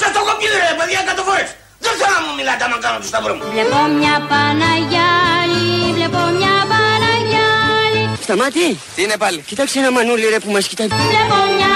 Σας 0.01 0.11
το 0.15 0.19
κοπεί 0.27 0.45
ρε 0.69 0.73
παιδιά 0.79 0.99
εκατό 1.05 1.23
φορές. 1.29 1.49
Δεν 1.85 1.93
θέλω 1.99 2.15
να 2.19 2.21
μου 2.25 2.33
μιλάτε 2.39 2.63
άμα 2.67 2.77
κάνω 2.85 2.97
το 3.03 3.07
σταυρό 3.11 3.33
μου. 3.37 3.43
Βλέπω 3.53 3.79
μια 3.99 4.15
Παναγιάλη, 4.31 5.67
βλέπω 5.97 6.21
μια 6.39 6.55
Παναγιάλη 6.71 8.01
Σταμάτη. 8.25 8.67
Τι 8.95 9.01
είναι 9.05 9.17
πάλι; 9.23 9.39
Κοίταξε 9.49 9.75
ένα 9.79 9.91
μανούλι 9.95 10.25
ρε 10.33 10.39
που 10.43 10.51
μας 10.55 10.65
κοιτάει. 10.69 10.87
Βλέπω 10.87 11.37
μια 11.57 11.67
Παναγιάλη, 11.67 11.74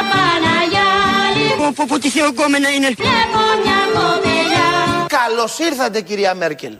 Πω 1.69 1.75
πω 1.77 1.85
πω 1.87 1.99
τι 1.99 2.09
θεοκόμενα 2.09 2.69
είναι. 2.69 2.87
βλέπω 2.87 3.39
μια 3.63 3.79
κοπελιά 3.93 5.05
Καλώς 5.07 5.59
ήρθατε 5.59 6.01
κυρία 6.01 6.35
Μέρκελ. 6.35 6.77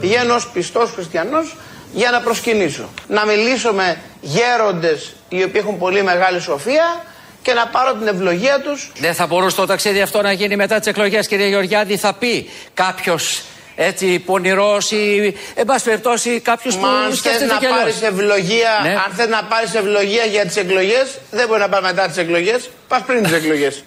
Πηγαίνω 0.00 0.34
ως 0.34 0.48
πιστός 0.48 0.90
χριστιανός 0.90 1.56
για 1.92 2.10
να 2.10 2.20
προσκυνήσω. 2.20 2.88
Να 3.08 3.26
μιλήσω 3.26 3.72
με 3.72 3.98
γέροντες 4.20 5.14
οι 5.28 5.42
οποίοι 5.42 5.60
έχουν 5.64 5.78
πολύ 5.78 6.02
μεγάλη 6.02 6.40
σοφία 6.40 7.04
και 7.42 7.52
να 7.52 7.66
πάρω 7.66 7.92
την 7.94 8.06
ευλογία 8.06 8.60
τους. 8.60 8.92
Δεν 8.98 9.14
θα 9.14 9.26
μπορούσε 9.26 9.56
το 9.56 9.66
ταξίδι 9.66 10.00
αυτό 10.00 10.22
να 10.22 10.32
γίνει 10.32 10.56
μετά 10.56 10.78
τις 10.78 10.86
εκλογές, 10.88 11.26
κύριε 11.26 11.46
Γεωργιάδη. 11.46 11.96
Θα 11.96 12.14
πει 12.14 12.50
κάποιος 12.74 13.42
έτσι 13.76 14.18
πονηρός 14.18 14.90
ή 14.90 15.34
εν 15.54 15.64
πάση 15.64 15.84
περιπτώσει 15.84 16.40
κάποιος 16.40 16.74
που 16.74 16.80
Μα 16.80 16.88
αν 16.88 17.08
θες 17.08 17.18
σκέφτεται 17.18 17.44
να 17.52 17.58
κι 17.58 17.66
αλλιώς. 17.66 17.80
πάρεις 17.80 18.02
ευλογία, 18.02 18.70
Ναι. 18.82 18.90
αν 18.90 19.12
θες 19.14 19.28
να 19.28 19.44
πάρεις 19.44 19.74
ευλογία 19.74 20.24
για 20.24 20.46
τις 20.46 20.56
εκλογές, 20.56 21.18
δεν 21.30 21.46
μπορεί 21.48 21.60
να 21.60 21.68
πάει 21.68 21.82
μετά 21.82 22.06
τις 22.06 22.16
εκλογές, 22.16 22.70
πας 22.88 23.02
πριν 23.06 23.22
τις 23.22 23.32
εκλογές. 23.32 23.84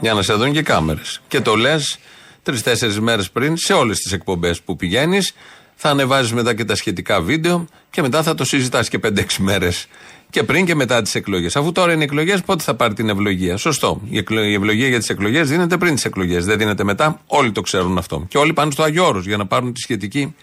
Για 0.00 0.12
να 0.14 0.22
σε 0.22 0.32
δουν 0.32 0.52
και 0.52 0.62
κάμερες. 0.62 1.20
Και 1.28 1.40
το 1.40 1.54
λες 1.56 1.98
τρει-τέσσερι 2.42 3.00
μέρες 3.00 3.30
πριν 3.30 3.56
σε 3.56 3.72
όλες 3.72 3.98
τις 3.98 4.12
εκπομπές 4.12 4.60
που 4.60 4.76
πηγαίνεις. 4.76 5.32
Θα 5.82 5.90
ανεβάζεις 5.90 6.32
μετά 6.32 6.54
και 6.54 6.64
τα 6.64 6.74
σχετικά 6.74 7.20
βίντεο 7.20 7.66
και 7.90 8.02
μετά 8.02 8.22
θα 8.22 8.34
το 8.34 8.44
συζητάς 8.44 8.88
και 8.88 8.98
5-6 8.98 9.38
μέρες. 9.42 9.86
Και 10.30 10.42
πριν 10.42 10.66
και 10.66 10.74
μετά 10.74 11.02
τις 11.02 11.14
εκλογές. 11.14 11.56
Αφού 11.56 11.72
τώρα 11.72 11.92
είναι 11.92 12.04
εκλογές, 12.04 12.42
πότε 12.42 12.62
θα 12.62 12.74
πάρει 12.74 12.94
την 12.94 13.08
ευλογία. 13.08 13.56
Σωστό. 13.56 14.00
Η, 14.08 14.18
εκλο- 14.18 14.44
η 14.44 14.54
ευλογία 14.54 14.88
για 14.88 14.98
τις 14.98 15.08
εκλογές 15.08 15.48
δίνεται 15.48 15.76
πριν 15.76 15.94
τις 15.94 16.04
εκλογές. 16.04 16.44
Δεν 16.44 16.58
δίνεται 16.58 16.84
μετά. 16.84 17.20
Όλοι 17.26 17.52
το 17.52 17.60
ξέρουν 17.60 17.98
αυτό. 17.98 18.24
Και 18.28 18.38
όλοι 18.38 18.52
πάνε 18.52 18.70
στο 18.70 18.82
Άγιο 18.82 19.06
Όρος 19.06 19.26
για 19.26 19.36
να 19.36 19.46
πάρουν 19.46 19.72
τη 19.72 19.80
σχετική 19.80 20.34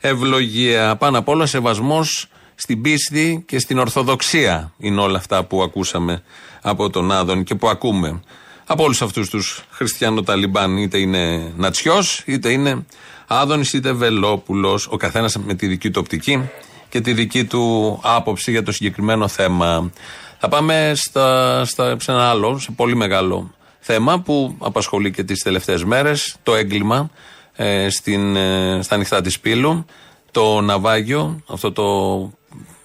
ευλογία. 0.00 0.96
Πάνω 0.96 1.18
απ' 1.18 1.28
όλα 1.28 1.46
σεβασμός 1.46 2.28
στην 2.54 2.80
πίστη 2.82 3.44
και 3.46 3.58
στην 3.58 3.78
ορθοδοξία 3.78 4.72
είναι 4.78 5.00
όλα 5.00 5.18
αυτά 5.18 5.44
που 5.44 5.62
ακούσαμε 5.62 6.22
από 6.62 6.90
τον 6.90 7.12
Άδων 7.12 7.44
και 7.44 7.54
που 7.54 7.68
ακούμε 7.68 8.20
από 8.66 8.82
όλους 8.84 9.02
αυτούς 9.02 9.28
τους 9.30 9.64
χριστιανοταλιμπάν, 9.70 10.76
είτε 10.76 10.98
είναι 10.98 11.52
Νατσιός, 11.56 12.22
είτε 12.26 12.50
είναι 12.50 12.86
Άδωνης, 13.26 13.72
είτε 13.72 13.92
Βελόπουλος. 13.92 14.86
Ο 14.90 14.96
καθένας 14.96 15.36
με 15.36 15.54
τη 15.54 15.66
δική 15.66 15.90
του 15.90 16.00
οπτική 16.02 16.50
και 16.94 17.00
τη 17.00 17.12
δική 17.12 17.44
του 17.44 17.98
άποψη 18.02 18.50
για 18.50 18.62
το 18.62 18.72
συγκεκριμένο 18.72 19.28
θέμα. 19.28 19.92
Θα 20.38 20.48
πάμε 20.48 20.92
στα, 20.94 21.64
στα, 21.64 21.96
σε 22.00 22.12
ένα 22.12 22.28
άλλο, 22.28 22.58
σε 22.58 22.70
πολύ 22.70 22.96
μεγάλο 22.96 23.50
θέμα 23.80 24.20
που 24.20 24.56
απασχολεί 24.58 25.10
και 25.10 25.24
τις 25.24 25.42
τελευταίες 25.42 25.84
μέρες, 25.84 26.36
το 26.42 26.54
έγκλημα 26.54 27.10
ε, 27.52 27.88
στην, 27.90 28.36
ε, 28.36 28.78
στα 28.82 28.94
ανοιχτά 28.94 29.20
της 29.20 29.40
Πύλου, 29.40 29.84
το 30.30 30.60
ναυάγιο, 30.60 31.42
αυτό 31.46 31.72
το 31.72 31.84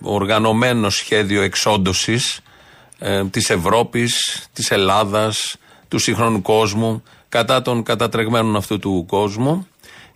οργανωμένο 0.01 0.89
σχέδιο 0.89 1.41
εξόντωσης 1.41 2.39
ε, 2.99 3.25
της 3.25 3.49
Ευρώπης, 3.49 4.43
της 4.53 4.71
Ελλάδας, 4.71 5.55
του 5.87 5.97
σύγχρονου 5.97 6.41
κόσμου, 6.41 7.03
κατά 7.29 7.61
των 7.61 7.83
κατατρεγμένων 7.83 8.55
αυτού 8.55 8.79
του 8.79 9.05
κόσμου, 9.07 9.67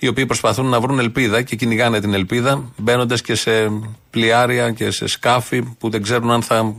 οι 0.04 0.08
οποίοι 0.08 0.26
προσπαθούν 0.26 0.66
να 0.66 0.80
βρουν 0.80 1.00
ελπίδα 1.00 1.42
και 1.42 1.56
κυνηγάνε 1.56 2.00
την 2.00 2.14
ελπίδα, 2.14 2.64
μπαίνοντας 2.78 3.22
και 3.22 3.36
σε 3.36 3.72
πλοιάρια 4.10 4.72
και 4.72 4.92
σε 4.92 5.08
σκάφη 5.08 5.62
που 5.62 5.90
δεν 5.90 6.02
ξέρουν 6.04 6.32
αν 6.32 6.42
θα 6.42 6.76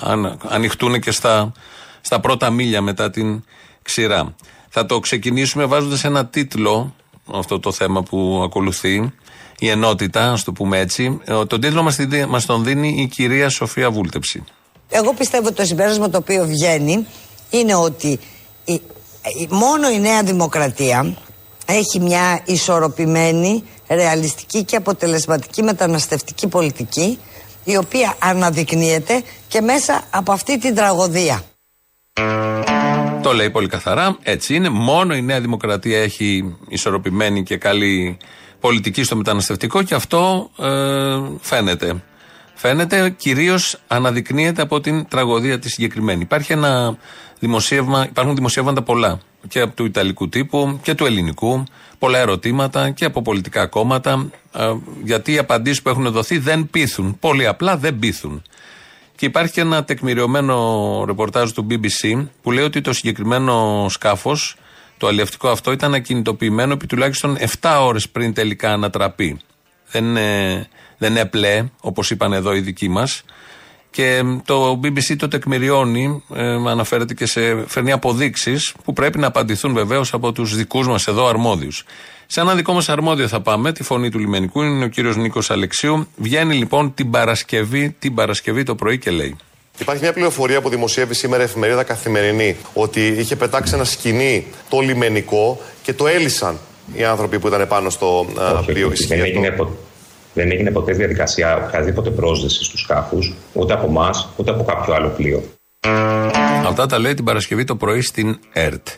αν, 0.00 0.38
ανοιχτούν 0.48 1.00
και 1.00 1.10
στα, 1.10 1.52
στα 2.00 2.20
πρώτα 2.20 2.50
μίλια 2.50 2.80
μετά 2.82 3.10
την 3.10 3.42
ξηρά. 3.82 4.34
Θα 4.68 4.86
το 4.86 4.98
ξεκινήσουμε 5.00 5.64
βάζοντας 5.64 6.04
ένα 6.04 6.26
τίτλο, 6.26 6.94
αυτό 7.32 7.58
το 7.60 7.72
θέμα 7.72 8.02
που 8.02 8.40
ακολουθεί, 8.44 9.12
η 9.58 9.68
ενότητα, 9.68 10.32
ας 10.32 10.44
το 10.44 10.52
πούμε 10.52 10.78
έτσι. 10.78 11.20
Ε, 11.24 11.44
Τον 11.46 11.60
τίτλο 11.60 11.82
μας, 11.82 11.96
τη- 11.96 12.26
μας 12.26 12.46
τον 12.46 12.64
δίνει 12.64 12.94
η 12.98 13.06
κυρία 13.06 13.48
Σοφία 13.48 13.90
Βούλτεψη. 13.90 14.44
Εγώ 14.90 15.12
πιστεύω 15.14 15.46
ότι 15.46 15.56
το 15.56 15.64
συμπέρασμα 15.64 16.10
το 16.10 16.18
οποίο 16.18 16.46
βγαίνει 16.46 17.06
είναι 17.50 17.74
ότι 17.74 18.18
η, 18.64 18.72
η- 18.72 19.48
μόνο 19.50 19.90
η 19.90 19.98
Νέα 20.00 20.22
Δημοκρατία 20.22 21.16
έχει 21.66 22.00
μια 22.00 22.42
ισορροπημένη, 22.44 23.64
ρεαλιστική 23.88 24.64
και 24.64 24.76
αποτελεσματική 24.76 25.62
μεταναστευτική 25.62 26.48
πολιτική 26.48 27.18
η 27.64 27.76
οποία 27.76 28.14
αναδεικνύεται 28.18 29.22
και 29.48 29.60
μέσα 29.60 30.02
από 30.10 30.32
αυτή 30.32 30.58
την 30.58 30.74
τραγωδία. 30.74 31.42
Το 33.22 33.32
λέει 33.32 33.50
πολύ 33.50 33.68
καθαρά. 33.68 34.16
Έτσι 34.22 34.54
είναι. 34.54 34.68
Μόνο 34.68 35.14
η 35.14 35.22
Νέα 35.22 35.40
Δημοκρατία 35.40 36.02
έχει 36.02 36.56
ισορροπημένη 36.68 37.42
και 37.42 37.56
καλή 37.56 38.16
πολιτική 38.60 39.02
στο 39.02 39.16
μεταναστευτικό 39.16 39.82
και 39.82 39.94
αυτό 39.94 40.50
ε, 40.58 40.68
φαίνεται. 41.40 42.02
Φαίνεται 42.54 43.10
κυρίως 43.10 43.80
αναδεικνύεται 43.86 44.62
από 44.62 44.80
την 44.80 45.08
τραγωδία 45.08 45.58
τη 45.58 45.68
συγκεκριμένη. 45.68 46.20
Υπάρχει 46.20 46.52
ένα 46.52 46.96
δημοσίευμα, 47.38 48.06
υπάρχουν 48.08 48.34
δημοσιεύματα 48.34 48.82
πολλά 48.82 49.20
και 49.48 49.60
από 49.60 49.74
του 49.76 49.84
Ιταλικού 49.84 50.28
τύπου 50.28 50.78
και 50.82 50.94
του 50.94 51.06
Ελληνικού. 51.06 51.64
Πολλά 51.98 52.18
ερωτήματα 52.18 52.90
και 52.90 53.04
από 53.04 53.22
πολιτικά 53.22 53.66
κόμματα. 53.66 54.30
ε, 54.56 54.72
γιατί 55.04 55.32
οι 55.32 55.38
απαντήσεις 55.38 55.82
που 55.82 55.88
έχουν 55.88 56.10
δοθεί 56.10 56.38
δεν 56.38 56.68
πείθουν. 56.70 57.16
Πολύ 57.20 57.46
απλά 57.46 57.76
δεν 57.76 57.98
πείθουν. 57.98 58.42
Και 59.16 59.26
υπάρχει 59.26 59.52
και 59.52 59.60
ένα 59.60 59.84
τεκμηριωμένο 59.84 61.04
ρεπορτάζ 61.06 61.50
του 61.50 61.66
BBC 61.70 62.26
που 62.42 62.50
λέει 62.50 62.64
ότι 62.64 62.80
το 62.80 62.92
συγκεκριμένο 62.92 63.86
σκάφος, 63.88 64.56
Το 64.98 65.06
αλλιευτικό 65.08 65.48
αυτό 65.48 65.72
ήταν 65.72 65.94
ακινητοποιημένο 65.94 66.72
επί 66.72 66.86
τουλάχιστον 66.86 67.36
7 67.60 67.76
ώρες 67.80 68.08
πριν 68.08 68.32
τελικά 68.34 68.72
ανατραπεί. 68.72 69.38
Δεν, 69.90 70.16
ε, 70.16 70.68
δεν 70.98 71.16
έπλε, 71.16 71.64
όπως 71.80 72.10
είπαν 72.10 72.32
εδώ 72.32 72.54
οι 72.54 72.60
δικοί 72.60 72.88
μας. 72.88 73.22
Και 73.92 74.22
το 74.44 74.80
BBC 74.82 75.16
το 75.18 75.28
τεκμηριώνει, 75.28 76.22
ε, 76.34 76.42
αναφέρεται 76.70 77.14
και 77.14 77.26
σε 77.26 77.64
φέρνει 77.66 77.92
αποδείξεις 77.92 78.74
που 78.84 78.92
πρέπει 78.92 79.18
να 79.18 79.26
απαντηθούν 79.26 79.72
βεβαίως 79.72 80.12
από 80.12 80.32
τους 80.32 80.56
δικούς 80.56 80.86
μας 80.88 81.06
εδώ 81.06 81.26
αρμόδιους. 81.26 81.84
Σε 82.26 82.40
ένα 82.40 82.54
δικό 82.54 82.72
μας 82.72 82.88
αρμόδιο 82.88 83.28
θα 83.28 83.40
πάμε, 83.40 83.72
τη 83.72 83.82
φωνή 83.82 84.10
του 84.10 84.18
λιμενικού, 84.18 84.62
είναι 84.62 84.84
ο 84.84 84.88
κύριος 84.88 85.16
Νίκος 85.16 85.50
Αλεξίου. 85.50 86.06
Βγαίνει 86.16 86.54
λοιπόν 86.54 86.94
την 86.94 87.10
Παρασκευή, 87.10 87.96
την 87.98 88.14
Παρασκευή 88.14 88.62
το 88.62 88.74
πρωί 88.74 88.98
και 88.98 89.10
λέει. 89.10 89.36
Υπάρχει 89.78 90.02
μια 90.02 90.12
πληροφορία 90.12 90.60
που 90.60 90.68
δημοσιεύει 90.68 91.14
σήμερα 91.14 91.42
η 91.42 91.44
εφημερίδα 91.44 91.82
Καθημερινή 91.82 92.56
ότι 92.74 93.06
είχε 93.06 93.36
πετάξει 93.36 93.74
ένα 93.74 93.84
σκηνή 93.84 94.46
το 94.68 94.80
λιμενικό 94.80 95.60
και 95.82 95.92
το 95.92 96.06
έλυσαν 96.06 96.58
οι 96.92 97.04
άνθρωποι 97.04 97.38
που 97.38 97.46
ήταν 97.46 97.68
πάνω 97.68 97.90
στο 97.90 98.26
α, 98.38 98.62
πλοίο. 98.64 98.88
δεν, 98.88 98.96
Ισχύει 99.00 99.12
έγινε, 99.12 99.46
αυτό; 99.48 99.76
Πο- 100.34 100.40
δεν 100.40 100.50
έγινε 100.50 100.70
ποτέ 100.70 100.92
διαδικασία 100.92 101.56
οποιαδήποτε 101.66 102.10
πρόσδεσης 102.10 102.66
στους 102.66 102.80
σκάφους, 102.80 103.32
ούτε 103.52 103.72
από 103.72 103.86
εμάς, 103.86 104.28
ούτε 104.36 104.50
από 104.50 104.64
κάποιο 104.64 104.94
άλλο 104.94 105.08
πλοίο. 105.08 105.42
Αυτά 106.66 106.86
τα 106.86 106.98
λέει 106.98 107.14
την 107.14 107.24
Παρασκευή 107.24 107.64
το 107.64 107.76
πρωί 107.76 108.00
στην 108.00 108.38
ΕΡΤ. 108.52 108.88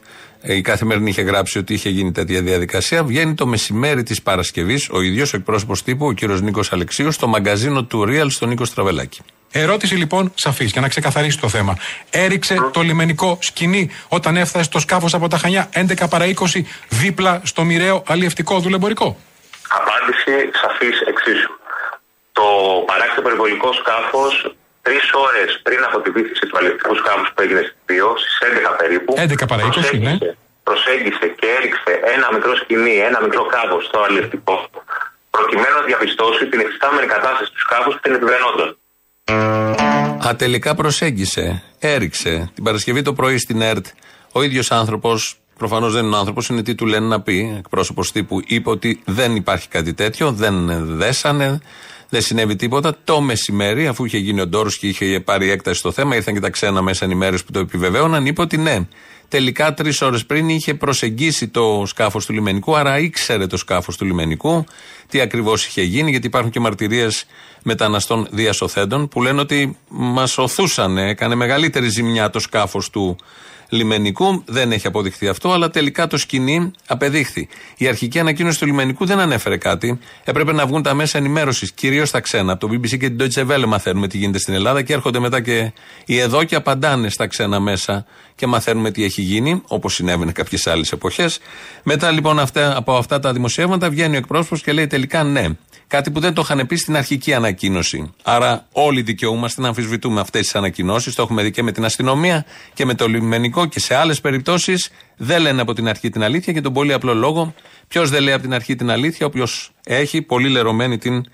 Ε, 0.40 0.54
Η 0.54 0.60
καθημερινή 0.60 1.08
είχε 1.10 1.22
γράψει 1.22 1.58
ότι 1.58 1.74
είχε 1.74 1.88
γίνει 1.88 2.12
τέτοια 2.12 2.42
διαδικασία. 2.42 3.04
Βγαίνει 3.04 3.34
το 3.34 3.46
μεσημέρι 3.46 4.02
της 4.02 4.22
Παρασκευής 4.22 4.88
ο 4.90 5.00
ίδιος 5.00 5.32
ο 5.32 5.36
εκπρόσωπος 5.36 5.82
τύπου, 5.82 6.06
ο 6.06 6.12
κύριος 6.12 6.40
Νίκος 6.42 6.72
Αλεξίους, 6.72 7.14
στο 7.14 7.26
μαγκαζίνο 7.26 7.84
του 7.84 8.04
Real 8.08 8.26
στον 8.28 8.48
Νίκο 8.48 8.64
Στραβελάκη. 8.64 9.20
Ερώτηση 9.52 9.94
λοιπόν 9.94 10.32
σαφής 10.34 10.70
για 10.70 10.80
να 10.80 10.88
ξεκαθαρίσει 10.88 11.38
το 11.40 11.48
θέμα. 11.48 11.76
Έριξε 12.10 12.56
το 12.72 12.80
λιμενικό 12.82 13.38
σκηνή 13.40 13.88
όταν 14.08 14.36
έφτασε 14.36 14.68
το 14.70 14.78
σκάφος 14.78 15.14
από 15.14 15.28
τα 15.28 15.36
Χανιά 15.38 15.68
11 15.72 16.06
παρα 16.10 16.24
20 16.26 16.32
δίπλα 16.88 17.40
στο 17.44 17.64
μοιραίο 17.64 18.02
αλλιευτικό 18.06 18.58
δουλεμπορικό; 18.60 19.16
Απάντηση 19.80 20.34
σαφής 20.62 20.96
εξίσου. 21.10 21.52
Το 22.32 22.46
παράκτητο 22.86 23.22
περιβολικό 23.22 23.72
σκάφος 23.80 24.34
τρεις 24.86 25.06
ώρες 25.26 25.50
πριν 25.66 25.80
από 25.88 25.96
τη 26.02 26.08
βήθηση 26.16 26.44
του 26.48 26.56
αλληλευτικού 26.58 26.94
σκάφους 27.00 27.28
που 27.34 27.40
έγινε 27.44 27.62
στην 27.68 27.80
Πύο, 27.88 28.10
στις 28.22 28.34
11 28.48 28.72
περίπου. 28.80 29.10
11 29.18 29.46
παρα 29.50 29.62
20, 29.62 29.66
ναι. 29.66 29.72
προσέγγισε, 29.72 30.36
προσέγγισε 30.68 31.26
και 31.38 31.46
έριξε 31.56 31.92
ένα 32.14 32.26
μικρό 32.36 32.52
σκηνή, 32.62 32.96
ένα 33.10 33.18
μικρό 33.26 33.42
κάβο 33.56 33.76
στο 33.86 33.98
αλληλευτικό, 34.06 34.56
προκειμένου 35.36 35.76
να 35.80 35.84
διαπιστώσει 35.90 36.42
την 36.50 36.60
εξιστάμενη 36.64 37.06
κατάσταση 37.14 37.50
του 37.54 37.60
σκάφους 37.66 37.94
και 37.94 38.00
την 38.06 38.14
επιβαίνοντα. 38.18 38.66
Α, 40.26 40.36
τελικά 40.36 40.74
προσέγγισε, 40.74 41.62
έριξε 41.78 42.50
την 42.54 42.64
Παρασκευή 42.64 43.02
το 43.02 43.12
πρωί 43.12 43.38
στην 43.38 43.60
ΕΡΤ. 43.60 43.86
Ο 44.32 44.42
ίδιος 44.42 44.70
άνθρωπος, 44.70 45.38
προφανώς 45.58 45.92
δεν 45.92 46.04
είναι 46.04 46.14
ο 46.14 46.18
άνθρωπος, 46.18 46.48
είναι 46.48 46.62
τι 46.62 46.74
του 46.74 46.86
λένε 46.86 47.06
να 47.06 47.20
πει. 47.20 47.54
Εκπρόσωπος 47.58 48.12
τύπου 48.12 48.40
είπε 48.46 48.70
ότι 48.70 49.00
δεν 49.04 49.36
υπάρχει 49.36 49.68
κάτι 49.68 49.94
τέτοιο, 49.94 50.32
δεν 50.32 50.86
δέσανε, 50.96 51.60
δεν 52.08 52.22
συνέβη 52.22 52.56
τίποτα. 52.56 52.96
Το 53.04 53.20
μεσημέρι, 53.20 53.86
αφού 53.86 54.04
είχε 54.04 54.18
γίνει 54.18 54.40
ο 54.40 54.46
Ντόρος 54.46 54.78
και 54.78 54.88
είχε 54.88 55.20
πάρει 55.20 55.50
έκταση 55.50 55.78
στο 55.78 55.92
θέμα, 55.92 56.16
ήρθαν 56.16 56.34
και 56.34 56.40
τα 56.40 56.50
ξένα 56.50 56.82
μέσα 56.82 57.04
ενημέρωση 57.04 57.44
που 57.44 57.52
το 57.52 57.58
επιβεβαίωναν, 57.58 58.26
είπε 58.26 58.40
ότι 58.40 58.56
ναι. 58.56 58.78
Τελικά 59.28 59.74
τρεις 59.74 60.02
ώρες 60.02 60.26
πριν 60.26 60.48
είχε 60.48 60.74
προσεγγίσει 60.74 61.48
το 61.48 61.82
σκάφος 61.86 62.26
του 62.26 62.32
λιμενικού, 62.32 62.76
άρα 62.76 62.98
ήξερε 62.98 63.46
το 63.46 63.56
σκάφος 63.56 63.96
του 63.96 64.04
λιμενικού 64.04 64.64
τι 65.08 65.20
ακριβώς 65.20 65.66
είχε 65.66 65.82
γίνει, 65.82 66.10
γιατί 66.10 66.26
υπάρχουν 66.26 66.50
και 66.50 66.60
μαρτυρίες 66.60 67.26
μεταναστών 67.62 68.28
διασωθέντων 68.30 69.08
που 69.08 69.22
λένε 69.22 69.40
ότι 69.40 69.78
μας 69.88 70.38
οθούσαν, 70.38 70.98
έκανε 70.98 71.34
μεγαλύτερη 71.34 71.88
ζημιά 71.88 72.30
το 72.30 72.38
σκάφος 72.38 72.90
του 72.90 73.16
λιμενικού. 73.74 74.42
Δεν 74.46 74.72
έχει 74.72 74.86
αποδειχθεί 74.86 75.28
αυτό, 75.28 75.52
αλλά 75.52 75.70
τελικά 75.70 76.06
το 76.06 76.16
σκηνή 76.16 76.70
απεδείχθη. 76.86 77.48
Η 77.76 77.88
αρχική 77.88 78.18
ανακοίνωση 78.18 78.58
του 78.58 78.66
λιμενικού 78.66 79.06
δεν 79.06 79.18
ανέφερε 79.18 79.56
κάτι. 79.56 79.98
Έπρεπε 80.24 80.52
να 80.52 80.66
βγουν 80.66 80.82
τα 80.82 80.94
μέσα 80.94 81.18
ενημέρωσης, 81.18 81.72
κυρίως 81.72 82.10
τα 82.10 82.20
ξένα. 82.20 82.52
Από 82.52 82.66
το 82.66 82.72
BBC 82.74 82.98
και 82.98 83.10
την 83.10 83.16
Deutsche 83.20 83.50
Welle 83.50 83.64
μαθαίνουμε 83.66 84.08
τι 84.08 84.18
γίνεται 84.18 84.38
στην 84.38 84.54
Ελλάδα 84.54 84.82
και 84.82 84.92
έρχονται 84.92 85.18
μετά 85.18 85.40
και 85.40 85.72
οι 86.06 86.18
εδώ 86.18 86.44
και 86.44 86.54
απαντάνε 86.54 87.08
στα 87.08 87.26
ξένα 87.26 87.60
μέσα 87.60 88.06
και 88.34 88.46
μαθαίνουμε 88.46 88.90
τι 88.90 89.04
έχει 89.04 89.22
γίνει, 89.22 89.62
όπως 89.66 89.94
συνέβαινε 89.94 90.32
κάποιες 90.32 90.66
άλλες 90.66 90.92
εποχές. 90.92 91.38
Μετά 91.82 92.10
λοιπόν 92.10 92.38
αυτά, 92.38 92.76
από 92.76 92.96
αυτά 92.96 93.18
τα 93.18 93.32
δημοσιεύματα 93.32 93.90
βγαίνει 93.90 94.14
ο 94.14 94.18
εκπρόσωπος 94.18 94.62
και 94.62 94.72
λέει 94.72 94.86
τελικά 94.86 95.22
ναι. 95.24 95.48
Κάτι 95.94 96.10
που 96.10 96.20
δεν 96.20 96.34
το 96.34 96.40
είχαν 96.44 96.66
πει 96.66 96.76
στην 96.76 96.96
αρχική 96.96 97.34
ανακοίνωση. 97.34 98.14
Άρα, 98.22 98.66
όλοι 98.72 99.02
δικαιούμαστε 99.02 99.60
να 99.60 99.68
αμφισβητούμε 99.68 100.20
αυτές 100.20 100.40
τις 100.42 100.54
ανακοινώσεις. 100.54 101.14
Το 101.14 101.22
έχουμε 101.22 101.42
δει 101.42 101.50
και 101.50 101.62
με 101.62 101.72
την 101.72 101.84
αστυνομία 101.84 102.44
και 102.74 102.84
με 102.84 102.94
το 102.94 103.08
λιμενικό 103.08 103.66
και 103.66 103.80
σε 103.80 103.94
άλλες 103.94 104.20
περιπτώσεις. 104.20 104.90
Δεν 105.16 105.40
λένε 105.40 105.60
από 105.60 105.72
την 105.72 105.88
αρχή 105.88 106.10
την 106.10 106.22
αλήθεια 106.22 106.52
και 106.52 106.60
τον 106.60 106.72
πολύ 106.72 106.92
απλό 106.92 107.14
λόγο. 107.14 107.54
Ποιος 107.88 108.10
δεν 108.10 108.22
λέει 108.22 108.32
από 108.32 108.42
την 108.42 108.54
αρχή 108.54 108.74
την 108.74 108.90
αλήθεια, 108.90 109.26
όποιος 109.26 109.70
έχει 109.84 110.22
πολύ 110.22 110.48
λερωμένη 110.48 110.98
την 110.98 111.24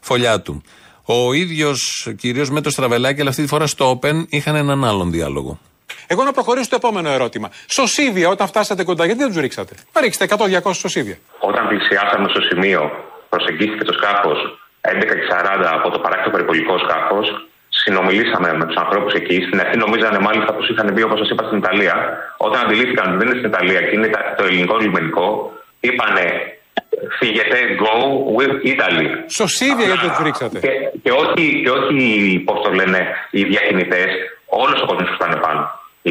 φωλιά 0.00 0.40
του. 0.40 0.62
Ο 1.04 1.32
ίδιος 1.32 2.08
κυρίως 2.16 2.50
με 2.50 2.60
το 2.60 2.70
στραβελάκι, 2.70 3.20
αλλά 3.20 3.30
αυτή 3.30 3.42
τη 3.42 3.48
φορά 3.48 3.66
στο 3.66 3.98
Open 4.02 4.24
είχαν 4.28 4.54
έναν 4.54 4.84
άλλον 4.84 5.10
διάλογο. 5.10 5.58
Εγώ 6.06 6.24
να 6.24 6.32
προχωρήσω 6.32 6.64
στο 6.64 6.76
επόμενο 6.76 7.10
ερώτημα. 7.10 7.50
Σωσίβια, 7.66 8.28
όταν 8.28 8.46
φτάσατε 8.46 8.84
κοντά, 8.84 9.04
γιατί 9.04 9.20
δεν 9.20 9.28
τους 9.28 9.40
ρίξατε; 9.40 9.74
Μα 9.94 10.00
ρίξτε 10.00 10.26
100-200 10.64 10.70
σωσίβια. 10.72 11.18
Όταν 11.40 11.68
πλησιάσαμε 11.68 12.28
στο 12.28 12.40
σημείο, 12.40 12.90
προσεγγίστηκε 13.32 13.84
το 13.84 13.94
σκάφος 13.98 14.38
11.40 14.80 15.70
από 15.76 15.90
το 15.90 15.98
παράκτητο 16.04 16.30
περιβολικό 16.34 16.74
σκάφος. 16.84 17.26
Συνομιλήσαμε 17.82 18.48
με 18.60 18.64
τους 18.68 18.76
ανθρώπους 18.76 19.12
εκεί. 19.20 19.36
Στην 19.46 19.60
αρχή 19.60 19.76
νομίζανε 19.84 20.18
μάλιστα 20.18 20.50
πως 20.56 20.68
είχαν 20.68 20.92
μπει, 20.92 21.02
όπως 21.02 21.18
σας 21.18 21.28
είπα, 21.30 21.44
στην 21.46 21.58
Ιταλία. 21.62 21.94
Όταν 22.46 22.58
αντιλήφθηκαν 22.64 23.04
ότι 23.08 23.16
δεν 23.20 23.26
είναι 23.28 23.38
στην 23.40 23.50
Ιταλία 23.52 23.80
και 23.86 23.94
είναι 23.96 24.10
το 24.38 24.44
ελληνικό 24.44 24.76
λιμενικό, 24.76 25.52
είπανε 25.80 26.24
φύγετε, 27.18 27.58
go 27.84 27.94
with 28.38 28.54
Italy. 28.72 29.06
Σωσίβια, 29.38 29.86
γιατί 29.90 30.06
δεν 30.06 30.14
του 30.16 30.24
ρίξατε. 30.28 30.58
Και, 30.64 30.72
και 31.02 31.12
όχι, 31.22 31.44
και 31.62 31.70
όχι 31.78 31.98
πώς 32.46 32.58
το 32.64 32.70
λένε, 32.78 33.00
οι 33.30 33.42
διακινητές, 33.44 34.10
όλος 34.46 34.82
ο 34.82 34.86
κόσμος 34.86 35.08
που 35.08 35.16
ήταν 35.20 35.40
πάνω. 35.40 35.62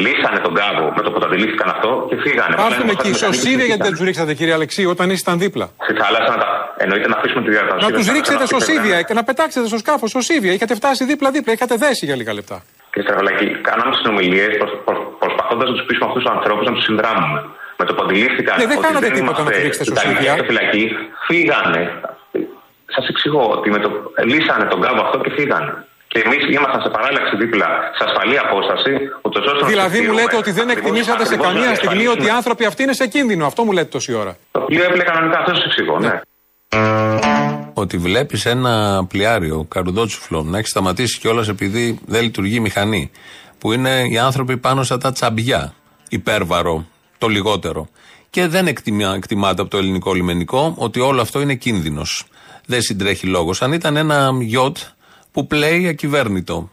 Λύσανε 0.04 0.38
τον 0.46 0.54
κάβο 0.60 0.84
με 0.96 1.02
το 1.04 1.08
που 1.12 1.18
το 1.22 1.26
αντιλήφθηκαν 1.28 1.68
αυτό 1.76 1.90
και 2.08 2.16
φύγανε. 2.24 2.54
Πάρτε 2.62 2.84
με 2.88 2.92
εκεί. 2.96 3.10
Μετά 3.10 3.18
Σωσίβια, 3.26 3.66
γιατί 3.70 3.82
δεν 3.88 3.92
τους 3.96 4.04
ρίξατε, 4.08 4.32
κύριε 4.38 4.54
Αλεξίου, 4.58 4.90
όταν 4.94 5.06
ήσασταν 5.10 5.36
δίπλα. 5.44 5.66
Στη 5.86 5.94
θάλασσα 6.00 6.30
να 6.36 6.38
τα. 6.42 6.48
Εννοείται 6.84 7.08
να 7.12 7.16
αφήσουμε 7.18 7.42
τη 7.46 7.50
διαδικασία. 7.50 7.88
Να 7.88 7.96
τους 7.96 8.06
ρίξετε 8.16 8.44
σωσίβια 8.54 8.98
και 9.06 9.14
να 9.18 9.22
πετάξετε 9.28 9.66
στο 9.66 9.78
σκάφος 9.78 10.10
σωσίβια. 10.10 10.52
Είχατε 10.56 10.74
φτάσει 10.80 11.04
δίπλα-δίπλα, 11.04 11.52
είχατε 11.52 11.74
δέσει 11.82 12.04
για 12.08 12.16
λίγα 12.20 12.32
λεπτά. 12.38 12.56
Κύριε 12.92 13.08
Στραβελάκη, 13.08 13.46
κάναμε 13.68 13.92
συνομιλίες 14.00 14.52
προσπαθώντας 15.22 15.66
να 15.70 15.74
τους 15.76 15.84
πείσουμε 15.86 16.06
αυτούς 16.08 16.22
τους 16.24 16.32
ανθρώπους 16.36 16.64
να 16.68 16.72
τους 16.76 16.84
συνδράμουμε. 16.88 17.40
Με 17.80 17.84
το 17.86 17.92
που 17.94 18.02
αντιλήφθηκαν 18.06 18.54
Ναι, 18.60 18.66
δεν 18.72 18.78
ότι 18.78 18.86
κάνατε 18.86 19.06
δεν 19.06 19.14
τίποτα 19.18 19.32
να 19.32 19.42
είμαστε 19.42 19.54
τους 19.54 19.66
ρίξετε 19.66 19.84
στο 19.84 19.94
Ιταλικοί 19.96 20.16
σίδια. 20.22 20.34
στο 20.38 20.44
φυλακή, 20.50 20.84
φύγανε. 21.28 21.82
Σας 22.94 23.04
εξηγώ 23.12 23.44
ότι 23.56 23.68
με 23.74 23.78
το... 23.84 23.88
λύσανε 24.32 24.64
τον 24.72 24.80
κάβο 24.86 25.00
αυτό 25.06 25.16
και 25.24 25.30
φύγανε. 25.38 25.72
Και 26.12 26.18
εμείς 26.24 26.42
ήμασταν 26.56 26.80
σε 26.84 26.90
παράλλαξη 26.96 27.32
δίπλα, 27.42 27.68
σε 27.98 28.02
ασφαλή 28.08 28.36
απόσταση, 28.46 28.92
ούτως 29.26 29.42
ώστε 29.52 29.60
να 29.62 29.68
Δηλαδή 29.74 29.98
μου 30.00 30.06
τους 30.06 30.14
λέτε 30.18 30.22
στείλουμε 30.26 30.42
ότι 30.44 30.50
δεν 30.58 30.68
ακριβώς- 30.70 30.82
εκτιμήσατε 30.82 31.24
σε 31.24 31.34
ακριβώς 31.34 31.46
να 31.46 31.52
καμία 31.60 31.74
στιγμή 31.74 31.90
ότι 31.92 31.98
οι 31.98 32.04
διασφαλίσουμε. 32.06 32.36
άνθρωποι 32.38 32.64
αυτοί 32.70 32.80
είναι 32.82 32.92
σε 33.00 33.06
κίνδυνο. 33.14 33.42
Αυτό 33.50 33.60
μου 33.64 33.72
λέτε 33.76 33.90
τόση 33.96 34.12
ώρα. 34.22 34.32
Το 34.50 34.60
πλοίο 34.60 34.84
έπλε 34.88 35.02
κανονικά, 35.10 35.36
αυτός 35.38 35.56
σας 35.56 35.64
εξηγώ, 35.70 35.94
ναι. 36.06 36.14
Ότι 37.74 37.96
βλέπεις 37.96 38.46
ένα 38.46 39.04
πλοιάριο 39.08 39.66
καρουδότσουφλο 39.74 40.42
να 40.42 40.58
έχει 40.58 40.68
σταματήσει 40.68 41.18
κιόλας 41.18 41.48
επειδή 41.48 41.98
δεν 42.06 42.22
λειτουργεί 42.22 42.56
η 42.56 42.60
μηχανή. 42.60 43.10
Που 43.58 43.72
είναι 43.72 44.02
οι 44.10 44.18
άνθρωποι 44.18 44.56
πάνω 44.56 44.82
στα 44.82 44.98
τα 44.98 45.12
τσαμπιά. 45.12 45.74
Υπέρβαρο, 46.08 46.86
το 47.18 47.26
λιγότερο. 47.28 47.88
Και 48.30 48.46
δεν 48.46 48.66
εκτιμά, 48.66 49.12
εκτιμάται 49.16 49.60
από 49.62 49.70
το 49.70 49.76
ελληνικό 49.78 50.12
λιμενικό 50.14 50.74
ότι 50.78 51.00
όλο 51.00 51.20
αυτό 51.20 51.40
είναι 51.40 51.54
κίνδυνος. 51.54 52.24
Δεν 52.66 52.82
συντρέχει 52.82 53.26
λόγος. 53.26 53.62
Αν 53.62 53.72
ήταν 53.72 53.96
ένα 53.96 54.30
γιότ 54.40 54.76
που 55.38 55.46
πλέει 55.46 55.88
ακυβέρνητο 55.88 56.70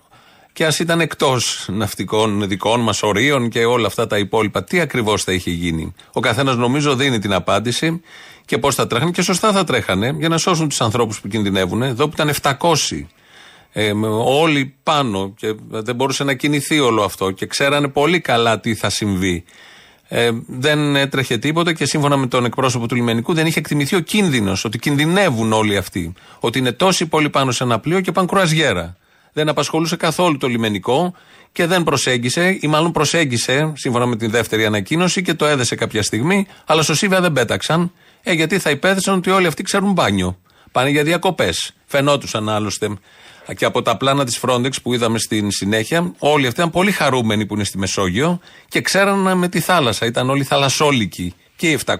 και 0.54 0.66
ας 0.66 0.80
ήταν 0.80 1.02
εκτός 1.02 1.68
ναυτικών 1.72 2.48
δικών 2.48 2.80
μας 2.80 3.04
ορίων 3.04 3.50
και 3.50 3.66
όλα 3.66 3.88
αυτά 3.88 4.08
τα 4.08 4.18
υπόλοιπα, 4.18 4.64
τι 4.64 4.80
ακριβώς 4.80 5.24
θα 5.24 5.32
είχε 5.32 5.52
γίνει. 5.52 5.94
Ο 6.14 6.20
καθένας 6.20 6.56
νομίζω 6.56 6.96
δίνει 6.96 7.20
την 7.20 7.34
απάντηση 7.34 8.02
και 8.46 8.58
πώς 8.58 8.76
θα 8.76 8.88
τρέχανε 8.88 9.12
και 9.12 9.22
σωστά 9.22 9.52
θα 9.52 9.64
τρέχανε 9.64 10.16
για 10.18 10.30
να 10.30 10.38
σώσουν 10.38 10.70
τους 10.70 10.82
ανθρώπους 10.82 11.22
που 11.22 11.28
κινδυνεύουν. 11.28 11.82
Εδώ 11.82 12.08
που 12.08 12.14
ήταν 12.14 12.56
700 12.60 13.06
ε, 13.72 13.94
με 13.94 14.08
όλοι 14.08 14.76
πάνω 14.84 15.34
και 15.38 15.56
δεν 15.68 15.96
μπορούσε 15.96 16.24
να 16.24 16.34
κινηθεί 16.34 16.80
όλο 16.80 17.04
αυτό 17.04 17.32
και 17.32 17.46
ξέρανε 17.46 17.88
πολύ 17.88 18.20
καλά 18.20 18.60
τι 18.60 18.76
θα 18.76 18.90
συμβεί. 18.90 19.44
Ε, 20.08 20.32
δεν 20.48 20.96
έτρεχε 20.96 21.38
τίποτα 21.38 21.74
και 21.74 21.86
σύμφωνα 21.86 22.18
με 22.18 22.28
τον 22.28 22.46
εκπρόσωπο 22.46 22.88
του 22.88 22.96
λιμενικού 22.96 23.34
δεν 23.34 23.46
είχε 23.46 23.60
εκτιμηθεί 23.60 23.96
ο 23.96 24.00
κίνδυνος, 24.00 24.66
ότι 24.66 24.80
κινδυνεύουν 24.80 25.54
όλοι 25.54 25.78
αυτοί. 25.78 26.14
Ότι 26.40 26.60
είναι 26.60 26.72
τόσοι 26.72 27.06
πολλοί 27.06 27.30
πάνω 27.30 27.52
σε 27.52 27.64
ένα 27.64 27.80
πλοίο 27.80 28.02
και 28.02 28.12
πάνε 28.12 28.28
κρουαζιέρα. 28.28 28.98
Δεν 29.34 29.50
απασχολούσε 29.50 29.96
καθόλου 29.96 30.38
το 30.38 30.48
λιμενικό 30.48 31.14
και 31.52 31.66
δεν 31.66 31.84
προσέγγισε, 31.84 32.58
ή 32.62 32.68
μάλλον 32.68 32.92
προσέγγισε, 32.92 33.72
σύμφωνα 33.76 34.06
με 34.06 34.16
την 34.16 34.30
δεύτερη 34.30 34.66
ανακοίνωση 34.66 35.22
και 35.22 35.34
το 35.34 35.46
έδεσε 35.46 35.76
κάποια 35.76 36.04
στιγμή, 36.04 36.48
αλλά 36.66 36.82
στο 36.82 36.96
Σίβια 36.96 37.22
δεν 37.22 37.34
πέταξαν, 37.34 37.92
ε, 38.24 38.34
γιατί 38.34 38.60
θα 38.60 38.70
υπέθεσαν 38.70 39.16
ότι 39.16 39.30
όλοι 39.30 39.48
αυτοί 39.48 39.64
ξέρουν 39.64 39.92
μπάνιο. 39.92 40.38
Πάνε 40.72 40.90
για 40.90 41.04
διακοπές. 41.04 41.74
Φαινόντουσαν 41.86 42.50
άλλωστε 42.50 42.98
και 43.54 43.66
από 43.66 43.82
τα 43.82 43.98
πλάνα 43.98 44.26
της 44.26 44.40
Frontex 44.42 44.82
που 44.84 44.94
είδαμε 44.94 45.20
στην 45.20 45.52
συνέχεια, 45.52 46.14
όλοι 46.18 46.48
αυτοί 46.48 46.60
ήταν 46.60 46.72
πολύ 46.72 46.92
χαρούμενοι 46.92 47.46
που 47.46 47.54
είναι 47.54 47.64
στη 47.64 47.78
Μεσόγειο 47.78 48.40
και 48.68 48.82
ξέραν 48.82 49.38
με 49.38 49.48
τη 49.48 49.60
θάλασσα. 49.60 50.06
Ήταν 50.06 50.30
όλοι 50.30 50.44
θαλασσόλικοι 50.44 51.34
και 51.56 51.72
οι 51.72 51.80
700. 51.86 51.96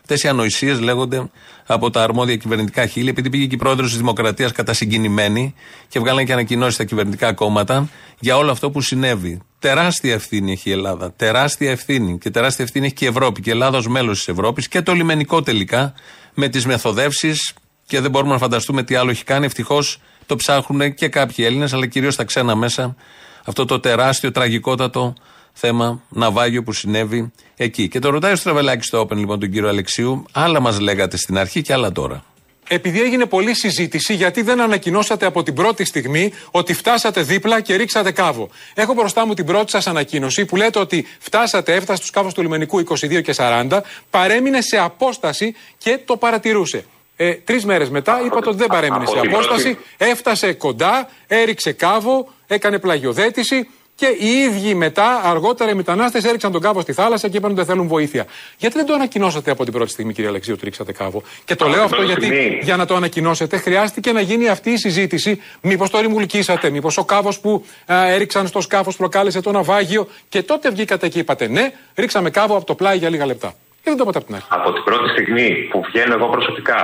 Αυτές 0.00 0.22
οι 0.22 0.28
ανοησίες 0.28 0.80
λέγονται 0.80 1.30
από 1.66 1.90
τα 1.90 2.02
αρμόδια 2.02 2.36
κυβερνητικά 2.36 2.86
χείλη, 2.86 3.08
επειδή 3.08 3.30
πήγε 3.30 3.46
και 3.46 3.54
η 3.54 3.58
πρόεδρος 3.58 3.88
της 3.88 3.98
Δημοκρατίας 3.98 4.52
κατασυγκινημένη 4.52 5.54
και 5.88 5.98
βγάλανε 5.98 6.24
και 6.24 6.32
ανακοινώσεις 6.32 6.74
στα 6.74 6.84
κυβερνητικά 6.84 7.32
κόμματα 7.32 7.88
για 8.18 8.36
όλο 8.36 8.50
αυτό 8.50 8.70
που 8.70 8.80
συνέβη. 8.80 9.40
Τεράστια 9.58 10.12
ευθύνη 10.12 10.52
έχει 10.52 10.68
η 10.68 10.72
Ελλάδα. 10.72 11.12
Τεράστια 11.12 11.70
ευθύνη. 11.70 12.18
Και 12.18 12.30
τεράστια 12.30 12.64
ευθύνη 12.64 12.86
έχει 12.86 12.94
και 12.94 13.04
η 13.04 13.08
Ευρώπη. 13.08 13.40
Και 13.40 13.50
η 13.50 13.52
Ελλάδα 13.52 13.78
ως 13.78 13.88
μέλος 13.88 14.18
της 14.18 14.28
Ευρώπης 14.28 14.68
και 14.68 14.82
το 14.82 14.92
λιμενικό 14.92 15.42
τελικά 15.42 15.94
με 16.34 16.48
τις 16.48 16.66
μεθοδεύσεις 16.66 17.54
και 17.86 18.00
δεν 18.00 18.10
μπορούμε 18.10 18.32
να 18.32 18.38
φανταστούμε 18.38 18.82
τι 18.82 18.94
άλλο 18.94 19.10
έχει 19.10 19.24
κάνει. 19.24 19.44
Ευτυχώς 19.46 20.00
το 20.26 20.36
ψάχνουν 20.36 20.94
και 20.94 21.08
κάποιοι 21.08 21.44
Έλληνες, 21.48 21.72
αλλά 21.72 21.86
κυρίως 21.86 22.16
τα 22.16 22.24
ξένα 22.24 22.54
μέσα. 22.54 22.96
Αυτό 23.44 23.64
το 23.64 23.80
τεράστιο, 23.80 24.30
τραγικότατο 24.30 25.14
θέμα 25.52 26.02
ναυάγιο 26.08 26.62
που 26.62 26.72
συνέβη 26.72 27.32
εκεί. 27.56 27.88
Και 27.88 27.98
το 27.98 28.10
ρωτάει 28.10 28.32
ο 28.32 28.36
Στραβελάκης 28.36 28.86
στο 28.86 29.00
Open 29.00 29.16
λοιπόν 29.16 29.40
τον 29.40 29.50
κύριο 29.50 29.68
Αλεξίου. 29.68 30.24
Άλλα 30.32 30.60
μας 30.60 30.80
λέγατε 30.80 31.16
στην 31.16 31.38
αρχή 31.38 31.62
και 31.62 31.72
άλλα 31.72 31.92
τώρα. 31.92 32.24
Επειδή 32.68 33.02
έγινε 33.02 33.26
πολλή 33.26 33.54
συζήτηση, 33.54 34.14
γιατί 34.14 34.42
δεν 34.42 34.60
ανακοινώσατε 34.60 35.26
από 35.26 35.42
την 35.42 35.54
πρώτη 35.54 35.84
στιγμή 35.84 36.32
ότι 36.50 36.74
φτάσατε 36.74 37.22
δίπλα 37.22 37.60
και 37.60 37.74
ρίξατε 37.74 38.10
κάβο. 38.10 38.48
Έχω 38.74 38.94
μπροστά 38.94 39.26
μου 39.26 39.34
την 39.34 39.44
πρώτη 39.44 39.70
σας 39.70 39.86
ανακοίνωση 39.86 40.44
που 40.44 40.56
λέτε 40.56 40.78
ότι 40.78 41.06
φτάσατε, 41.18 41.74
έφτασε 41.74 41.96
στους 41.96 42.10
κάβους 42.10 42.34
του 42.34 42.42
λιμενικού 42.42 42.78
22 42.78 43.22
και 43.22 43.34
40, 43.36 43.80
παρέμεινε 44.10 44.60
σε 44.60 44.78
απόσταση 44.78 45.54
και 45.78 45.98
το 46.04 46.16
παρατηρούσε. 46.16 46.84
Ε, 47.24 47.34
Τρεις 47.34 47.64
μέρες 47.64 47.90
μετά 47.90 48.22
είπατε 48.26 48.48
ότι 48.48 48.58
δεν 48.58 48.66
παρέμεινε 48.66 49.06
σε 49.06 49.18
απόσταση, 49.18 49.78
έφτασε 49.96 50.52
κοντά, 50.52 51.08
έριξε 51.26 51.72
κάβο, 51.72 52.32
έκανε 52.46 52.78
πλαγιοδέτηση 52.78 53.68
και 53.94 54.06
οι 54.06 54.26
ίδιοι 54.26 54.74
μετά, 54.74 55.20
αργότερα 55.24 55.70
οι 55.70 55.74
μετανάστες 55.74 56.24
έριξαν 56.24 56.52
τον 56.52 56.60
κάβο 56.60 56.80
στη 56.80 56.92
θάλασσα 56.92 57.28
και 57.28 57.36
είπαν 57.36 57.50
ότι 57.50 57.58
δεν 57.58 57.68
θέλουν 57.68 57.86
βοήθεια. 57.86 58.26
Γιατί 58.58 58.76
δεν 58.76 58.86
το 58.86 58.94
ανακοινώσατε 58.94 59.50
από 59.50 59.64
την 59.64 59.72
πρώτη 59.72 59.90
στιγμή, 59.90 60.12
κύριε 60.12 60.28
Αλεξίου, 60.28 60.54
ότι 60.56 60.64
ρίξατε 60.64 60.92
κάβο; 60.92 61.22
Και 61.44 61.54
το 61.54 61.68
λέω 61.68 61.82
αυτό 61.82 62.02
γιατί 62.02 62.58
για 62.62 62.76
να 62.76 62.86
το 62.86 62.94
ανακοινώσετε 62.94 63.56
χρειάστηκε 63.56 64.12
να 64.12 64.20
γίνει 64.20 64.48
αυτή 64.48 64.70
η 64.70 64.76
συζήτηση. 64.76 65.40
Μήπως 65.60 65.90
το 65.90 66.00
ρημουλκίσατε, 66.00 66.70
μήπως 66.70 66.96
ο 66.96 67.04
κάβος 67.04 67.40
που 67.40 67.64
α, 67.92 68.06
έριξαν 68.08 68.46
στο 68.46 68.60
σκάφος 68.60 68.96
προκάλεσε 68.96 69.40
το 69.40 69.52
ναυάγιο. 69.52 70.08
Και 70.28 70.42
τότε 70.42 70.70
βγήκατε 70.70 71.08
και 71.08 71.18
είπατε 71.18 71.48
ναι, 71.48 71.72
ρίξαμε 71.94 72.30
κάβο 72.30 72.56
από 72.56 72.64
το 72.64 72.74
πλάι 72.74 72.96
για 72.96 73.08
λίγα 73.08 73.26
λεπτά. 73.26 73.54
Και 73.82 73.88
δεν 73.90 73.96
το 73.98 74.04
είπατε 74.04 74.18
από 74.18 74.26
την 74.26 74.36
αρχή. 74.38 74.48
Από 74.58 74.68
την 74.76 74.82
πρώτη 74.88 75.06
στιγμή 75.14 75.48
που 75.70 75.78
βγαίνω 75.88 76.12
εγώ 76.18 76.26
προσωπικά, 76.36 76.80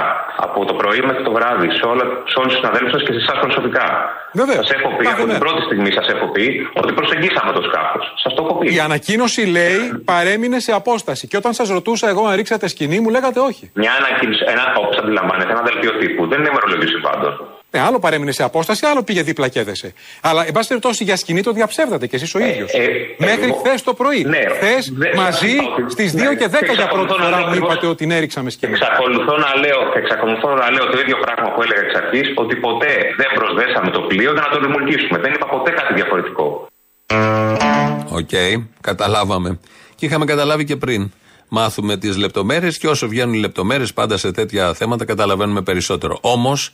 από 0.47 0.65
το 0.65 0.75
πρωί 0.81 1.01
μέχρι 1.09 1.23
το 1.29 1.33
βράδυ, 1.37 1.69
σε, 1.79 1.85
όλα, 1.93 2.05
σε 2.31 2.37
όλους 2.41 2.53
τους 2.53 2.61
συναδέλφους 2.61 2.93
σας 2.95 3.03
και 3.07 3.13
σε 3.17 3.21
εσάς 3.25 3.39
προσωπικά. 3.45 3.87
Σας 4.61 4.71
έχω 4.77 4.89
πει, 4.97 5.07
από 5.15 5.25
την 5.27 5.39
πρώτη 5.39 5.61
στιγμή 5.69 5.91
σας 5.93 6.07
έχω 6.15 6.27
πει 6.35 6.47
ότι 6.81 6.93
προσεγγίσαμε 6.93 7.53
το 7.53 7.63
σκάφος. 7.69 8.05
Σας 8.23 8.35
το 8.35 8.41
έχω 8.45 8.55
πει. 8.59 8.75
Η 8.75 8.81
ανακοίνωση 8.81 9.43
λέει 9.57 9.79
παρέμεινε 10.05 10.59
σε 10.67 10.73
απόσταση. 10.73 11.27
Και 11.29 11.37
όταν 11.37 11.53
σας 11.53 11.69
ρωτούσα 11.69 12.09
εγώ 12.09 12.23
αν 12.27 12.35
ρίξατε 12.37 12.69
σκηνή, 12.69 13.01
μου 13.01 13.11
λέγατε 13.11 13.41
όχι. 13.41 13.71
Μια 13.75 13.93
ανακοίνωση, 14.01 14.45
ένα, 14.47 14.65
όπως 14.79 14.97
αντιλαμβάνετε, 14.97 15.51
ένα 15.51 15.63
δελτίο 15.63 15.93
τύπου. 16.01 16.27
Δεν 16.27 16.39
είναι 16.39 16.49
ημερολόγιο 16.53 16.89
συμβάντων. 16.89 17.33
Ναι, 17.79 17.85
άλλο 17.87 17.99
παρέμεινε 17.99 18.33
σε 18.33 18.43
απόσταση, 18.43 18.87
άλλο 18.87 19.03
πήγε 19.03 19.23
δίπλα 19.23 19.49
και 19.49 19.61
έδεσε. 19.61 19.93
Αλλά, 20.21 20.47
εν 20.47 20.53
πάση 20.53 20.69
περιπτώσει, 20.69 21.05
για 21.05 21.17
σκηνή 21.17 21.43
το 21.43 21.53
διαψεύδατε 21.53 22.07
κι 22.07 22.15
εσείς 22.15 22.35
ο 22.35 22.39
ίδιος. 22.39 22.73
Ε, 22.73 22.87
Μέχρι 23.19 23.55
χθες 23.59 23.83
το 23.83 23.95
πρωί. 23.95 24.25
Ναι, 24.25 24.43
χθες 24.55 24.93
μαζί 25.17 25.57
στις 25.89 26.13
2 26.13 26.35
και 26.39 26.49
10 26.51 26.75
για 26.75 26.89
πρώτη 26.89 27.13
φορά 27.23 27.47
μου 27.49 27.55
είπατε 27.55 27.87
ότι 27.87 28.07
ναι, 28.07 28.19
ρίξαμε 28.19 28.51
σκοινί. 28.51 28.73
Εξακολουθώ 28.73 29.37
να 29.37 29.51
λέω, 29.63 29.81
εξακολουθώ 29.97 30.49
να 30.55 30.71
λέω 30.71 30.87
το 30.87 30.99
ίδιο 31.01 31.17
πράγμα 31.25 31.55
που 31.55 31.63
έλεγα 31.63 31.81
εξ 31.81 31.95
αρχής, 31.95 32.27
ότι 32.35 32.57
ποτέ 32.57 32.93
δεν 33.17 33.29
προσδέσαμε 33.35 33.91
το 33.91 34.01
πλοίο 34.01 34.33
για 34.33 34.43
να 34.47 34.49
το 34.49 34.59
ρυμουλκήσουμε. 34.65 35.19
Δεν 35.19 35.33
είπα 35.33 35.47
ποτέ 35.47 35.71
κάτι 35.71 35.95
διαφορετικό. 35.95 36.67
Οκ, 38.21 38.35
καταλάβαμε. 38.81 39.59
Και 39.95 40.07
είχαμε 40.07 40.25
καταλάβει 40.25 40.65
και 40.65 40.77
πριν 40.77 41.11
μάθουμε 41.49 41.97
τις 41.97 42.17
λεπτομέρειες 42.17 42.79
και 42.79 42.89
όσο 42.89 43.09
βγαίνουν 43.09 43.35
οι 43.35 43.39
λεπτομέρειες 43.39 43.93
πάντα 43.93 44.17
σε 44.17 44.31
τέτοια 44.33 44.75
θέματα 44.75 45.05
καταλαβαίνουμε 45.05 45.63
περισσότερο. 45.63 46.19
Όμως, 46.21 46.73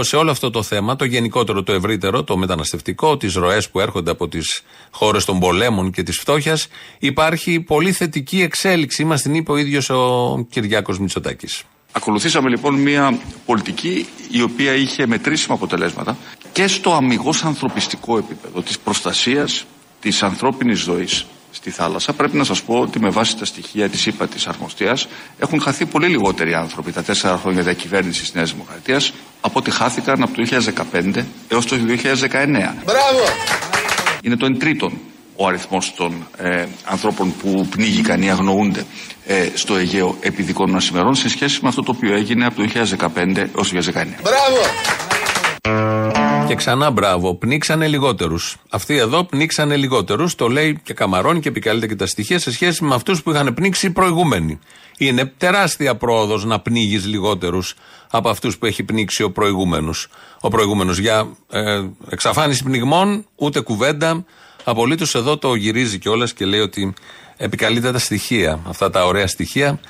σε 0.00 0.16
όλο 0.16 0.30
αυτό 0.30 0.50
το 0.50 0.62
θέμα, 0.62 0.96
το 0.96 1.04
γενικότερο, 1.04 1.62
το 1.62 1.72
ευρύτερο, 1.72 2.24
το 2.24 2.36
μεταναστευτικό, 2.36 3.16
τις 3.16 3.34
ροές 3.34 3.70
που 3.70 3.80
έρχονται 3.80 4.10
από 4.10 4.28
τις 4.28 4.62
χώρες 4.90 5.24
των 5.24 5.38
πολέμων 5.38 5.90
και 5.90 6.02
της 6.02 6.18
φτώχειας, 6.18 6.68
υπάρχει 6.98 7.60
πολύ 7.60 7.92
θετική 7.92 8.40
εξέλιξη. 8.42 9.04
Μας 9.04 9.22
την 9.22 9.34
είπε 9.34 9.52
ο 9.52 9.56
ίδιος 9.56 9.90
ο 9.90 10.46
Κυριάκος 10.50 10.98
Μητσοτάκης. 10.98 11.62
Ακολουθήσαμε 11.92 12.48
λοιπόν 12.48 12.74
μια 12.74 13.18
πολιτική 13.46 14.06
η 14.30 14.42
οποία 14.42 14.74
είχε 14.74 15.06
μετρήσιμα 15.06 15.54
αποτελέσματα 15.54 16.16
και 16.52 16.66
στο 16.66 16.92
αμυγός 16.92 17.44
ανθρωπιστικό 17.44 18.18
επίπεδο 18.18 18.62
της 18.62 18.78
προστασίας 18.78 19.64
της 20.00 20.22
ανθρώπινης 20.22 20.78
ζωής 20.78 21.26
στη 21.54 21.70
θάλασσα. 21.70 22.12
Πρέπει 22.12 22.36
να 22.36 22.44
σας 22.44 22.62
πω 22.62 22.78
ότι 22.78 23.00
με 23.00 23.08
βάση 23.08 23.36
τα 23.36 23.44
στοιχεία 23.44 23.88
της 23.88 24.06
ΥΠΑ 24.06 24.28
της 24.28 24.46
Αρμοστίας 24.46 25.06
έχουν 25.38 25.60
χαθεί 25.60 25.86
πολύ 25.86 26.06
λιγότεροι 26.06 26.54
άνθρωποι 26.54 26.92
τα 26.92 27.02
τέσσερα 27.02 27.36
χρόνια 27.36 27.62
διακυβέρνησης 27.62 28.22
της 28.22 28.34
Νέας 28.34 28.52
Δημοκρατίας 28.52 29.12
από 29.40 29.58
ό,τι 29.58 29.70
χάθηκαν 29.70 30.22
από 30.22 30.34
το 30.34 30.42
2015 30.92 31.24
έως 31.48 31.66
το 31.66 31.76
2019. 31.76 32.74
Μπράβο! 32.84 33.24
Είναι 34.22 34.36
το 34.36 34.46
εν 34.46 34.58
τρίτον 34.58 34.98
ο 35.36 35.46
αριθμός 35.46 35.94
των 35.94 36.26
ε, 36.36 36.66
ανθρώπων 36.84 37.34
που 37.36 37.66
πνίγηκαν 37.70 38.22
ή 38.22 38.30
αγνοούνται 38.30 38.84
ε, 39.26 39.48
στο 39.54 39.76
Αιγαίο 39.76 40.16
επί 40.20 40.42
δικών 40.42 40.70
μας 40.70 40.88
ημερών 40.88 41.14
σε 41.14 41.28
σχέση 41.28 41.58
με 41.62 41.68
αυτό 41.68 41.82
το 41.82 41.92
οποίο 41.96 42.14
έγινε 42.14 42.46
από 42.46 42.62
το 42.62 42.68
2015 42.74 43.46
έως 43.56 43.68
το 43.68 43.78
2019. 43.78 43.92
Μπράβο! 44.22 45.03
Και 46.46 46.54
ξανά 46.54 46.90
μπράβο, 46.90 47.34
πνίξανε 47.34 47.86
λιγότερους. 47.86 48.56
Αυτοί 48.70 48.96
εδώ 48.96 49.24
πνίξανε 49.24 49.76
λιγότερους. 49.76 50.34
Το 50.34 50.48
λέει 50.48 50.80
και 50.82 50.94
καμαρώνει 50.94 51.40
και 51.40 51.48
επικαλείται 51.48 51.86
και 51.86 51.96
τα 51.96 52.06
στοιχεία 52.06 52.38
σε 52.38 52.52
σχέση 52.52 52.84
με 52.84 52.94
αυτούς 52.94 53.22
που 53.22 53.30
είχαν 53.30 53.54
πνίξει 53.54 53.86
οι 53.86 53.90
προηγούμενοι. 53.90 54.58
Είναι 54.98 55.32
τεράστια 55.36 55.94
πρόοδος 55.94 56.44
να 56.44 56.60
πνίγεις 56.60 57.06
λιγότερους 57.06 57.74
από 58.10 58.28
αυτούς 58.28 58.58
που 58.58 58.66
έχει 58.66 58.82
πνίξει 58.82 59.22
ο 59.22 59.30
προηγούμενος. 59.30 60.08
Ο 60.40 60.48
προηγούμενος 60.48 60.98
για 60.98 61.28
ε, 61.50 61.82
εξαφάνιση 62.10 62.62
πνιγμών, 62.62 63.26
ούτε 63.36 63.60
κουβέντα. 63.60 64.24
Απολύτως 64.64 65.14
εδώ 65.14 65.38
το 65.38 65.54
γυρίζει 65.54 65.98
κιόλας 65.98 66.32
και 66.32 66.44
λέει 66.44 66.60
ότι 66.60 66.94
επικαλείται 67.36 67.92
τα 67.92 67.98
στοιχεία. 67.98 68.60
Αυτά 68.68 68.90
τα 68.90 69.06
ωραία 69.06 69.26
στοιχεία 69.26 69.80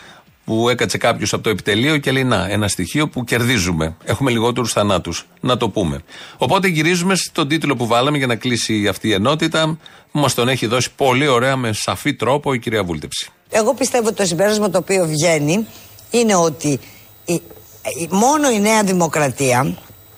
που 0.44 0.68
έκατσε 0.68 0.98
κάποιος 0.98 1.32
από 1.32 1.42
το 1.42 1.50
επιτελείο 1.50 1.96
και 1.98 2.10
λέει: 2.12 2.24
Να, 2.24 2.46
ένα 2.50 2.68
στοιχείο 2.68 3.08
που 3.08 3.24
κερδίζουμε. 3.24 3.96
Έχουμε 4.04 4.30
λιγότερους 4.30 4.72
θανάτους. 4.72 5.26
Να 5.40 5.56
το 5.56 5.68
πούμε. 5.68 5.98
Οπότε 6.36 6.68
γυρίζουμε 6.68 7.14
στον 7.14 7.48
τίτλο 7.48 7.76
που 7.76 7.86
βάλαμε 7.86 8.18
για 8.18 8.26
να 8.26 8.34
κλείσει 8.36 8.86
αυτή 8.88 9.08
η 9.08 9.12
ενότητα, 9.12 9.78
που 10.12 10.18
μας 10.18 10.34
τον 10.34 10.48
έχει 10.48 10.66
δώσει 10.66 10.90
πολύ 10.96 11.26
ωραία 11.26 11.56
με 11.56 11.72
σαφή 11.72 12.14
τρόπο 12.14 12.52
η 12.54 12.58
κυρία 12.58 12.84
Βούλτεψη. 12.84 13.28
Εγώ 13.50 13.74
πιστεύω 13.74 14.06
ότι 14.06 14.16
το 14.16 14.24
συμπέρασμα 14.26 14.70
το 14.70 14.78
οποίο 14.78 15.06
βγαίνει 15.06 15.66
είναι 16.10 16.34
ότι 16.34 16.80
η, 17.24 17.32
η- 17.32 18.08
μόνο 18.10 18.50
η 18.50 18.60
Νέα 18.60 18.82
Δημοκρατία 18.82 19.76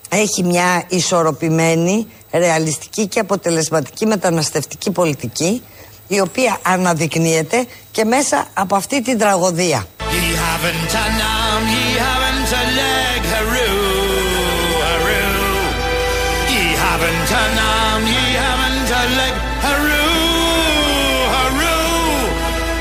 έχει 0.09 0.43
μια 0.43 0.83
ισορροπημένη, 0.89 2.07
ρεαλιστική 2.31 3.07
και 3.07 3.19
αποτελεσματική 3.19 4.05
μεταναστευτική 4.05 4.91
πολιτική 4.91 5.61
η 6.07 6.19
οποία 6.19 6.59
αναδεικνύεται 6.61 7.65
και 7.91 8.03
μέσα 8.05 8.47
από 8.53 8.75
αυτή 8.75 9.01
την 9.01 9.17
τραγωδία. 9.17 9.87
Ye 10.13 10.23
haven't 10.35 10.93
an 11.03 11.19
arm, 11.19 11.63
ye 11.67 11.85
haven't 11.99 12.51
a 12.61 12.63
leg, 12.79 13.21
hurroo, 13.33 14.47
hurroo. 14.87 15.67
Ye 16.51 16.63
haven't 16.85 17.31
an 17.43 17.55
arm, 17.59 18.03
ye 18.07 18.23
haven't 18.39 18.89
a 18.99 19.03
leg, 19.19 19.35
hurroo, 19.65 21.27
hurroo. 21.33 22.23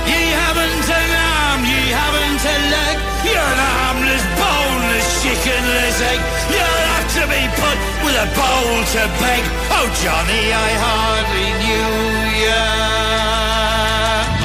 Ye 0.07 0.21
haven't 0.41 0.89
an 1.01 1.11
arm, 1.35 1.61
ye 1.67 1.81
haven't 1.99 2.45
a 2.55 2.57
leg, 2.75 2.97
you're 3.27 3.51
an 3.55 3.61
armless, 3.83 4.25
boneless, 4.39 5.09
chickenless 5.23 5.99
egg. 6.11 6.21
You'll 6.55 6.83
have 6.95 7.09
to 7.19 7.23
be 7.27 7.43
put 7.59 7.79
with 8.07 8.17
a 8.23 8.29
bowl 8.39 8.77
to 8.95 9.03
beg. 9.19 9.43
Oh, 9.75 9.87
Johnny, 10.03 10.45
I 10.55 10.71
hardly 10.85 11.49
knew 11.63 11.91
ya. 12.47 13.06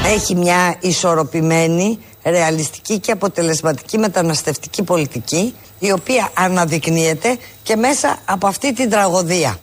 Έχει 0.06 0.36
μια 0.36 0.76
ισορροπημένη, 0.80 2.00
ρεαλιστική 2.24 3.00
και 3.00 3.12
αποτελεσματική 3.12 3.98
μεταναστευτική 3.98 4.84
πολιτική 4.84 5.54
η 5.80 5.92
οποία 5.92 6.30
αναδεικνύεται 6.34 7.38
και 7.64 7.76
μέσα 7.76 8.20
από 8.26 8.48
αυτή 8.48 8.74
την 8.74 8.90
τραγωδία. 8.90 9.60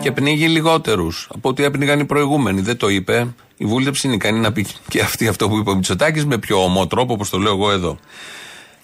Και 0.00 0.12
πνίγει 0.12 0.48
λιγότερους 0.48 1.28
από 1.34 1.48
ό,τι 1.48 1.64
έπνιγαν 1.64 2.00
οι 2.00 2.04
προηγούμενοι. 2.04 2.60
Δεν 2.60 2.76
το 2.76 2.88
είπε. 2.88 3.34
Η 3.56 3.64
βούλτεψη 3.64 4.06
είναι 4.06 4.16
ικανή 4.16 4.38
να 4.38 4.52
πει 4.52 4.66
και 4.88 5.00
αυτή 5.00 5.28
αυτό 5.28 5.48
που 5.48 5.56
είπε 5.56 5.70
ο 5.70 5.74
Μητσοτάκης 5.74 6.26
με 6.26 6.38
πιο 6.38 6.62
ομό 6.62 6.86
τρόπο, 6.86 7.12
όπως 7.12 7.30
το 7.30 7.38
λέω 7.38 7.52
εγώ 7.52 7.70
εδώ. 7.70 7.98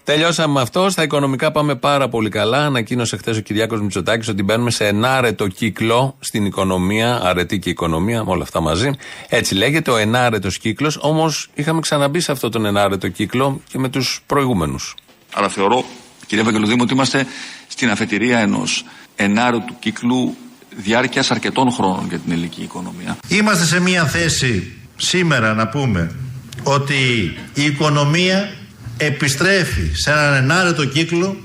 Τελειώσαμε 0.04 0.52
με 0.52 0.60
αυτό. 0.60 0.90
Στα 0.90 1.02
οικονομικά 1.02 1.50
πάμε 1.50 1.74
πάρα 1.74 2.08
πολύ 2.08 2.28
καλά. 2.28 2.64
Ανακοίνωσε 2.64 3.16
χθες 3.16 3.36
ο 3.36 3.40
Κυριάκος 3.40 3.80
Μητσοτάκης 3.80 4.28
ότι 4.28 4.42
μπαίνουμε 4.42 4.70
σε 4.70 4.86
ενάρετο 4.86 5.48
κύκλο 5.48 6.16
στην 6.20 6.44
οικονομία, 6.44 7.20
αρετή 7.22 7.58
και 7.58 7.70
οικονομία, 7.70 8.22
όλα 8.26 8.42
αυτά 8.42 8.60
μαζί. 8.60 8.90
Έτσι 9.28 9.54
λέγεται, 9.54 9.90
ο 9.90 9.96
ενάρετος 9.96 10.58
κύκλος. 10.58 10.98
Όμως 11.00 11.50
είχαμε 11.54 11.80
ξαναμπεί 11.80 12.20
σε 12.20 12.32
αυτόν 12.32 12.50
τον 12.50 12.64
ενάρετο 12.64 13.08
κύκλο 13.08 13.60
και 13.68 13.78
με 13.78 13.88
τους 13.88 14.22
προηγούμενους. 14.26 14.94
Άρα 15.34 15.48
θεωρώ 15.48 15.84
Κύριε 16.30 16.44
Βαγγελοδήμο, 16.44 16.82
ότι 16.82 16.92
είμαστε 16.92 17.26
στην 17.66 17.90
αφετηρία 17.90 18.38
ενός 18.38 18.84
ενάρετου 19.16 19.74
κύκλου 19.78 20.36
διάρκειας 20.76 21.30
αρκετών 21.30 21.70
χρόνων 21.70 22.06
για 22.08 22.18
την 22.18 22.32
ελληνική 22.32 22.62
οικονομία. 22.62 23.16
Είμαστε 23.28 23.64
σε 23.64 23.80
μια 23.80 24.04
θέση 24.06 24.72
σήμερα 24.96 25.54
να 25.54 25.68
πούμε 25.68 26.14
ότι 26.62 26.94
η 27.54 27.62
οικονομία 27.64 28.52
επιστρέφει 29.00 29.90
σε 29.92 30.10
έναν 30.10 30.34
ενάρετο 30.34 30.84
κύκλο 30.84 31.36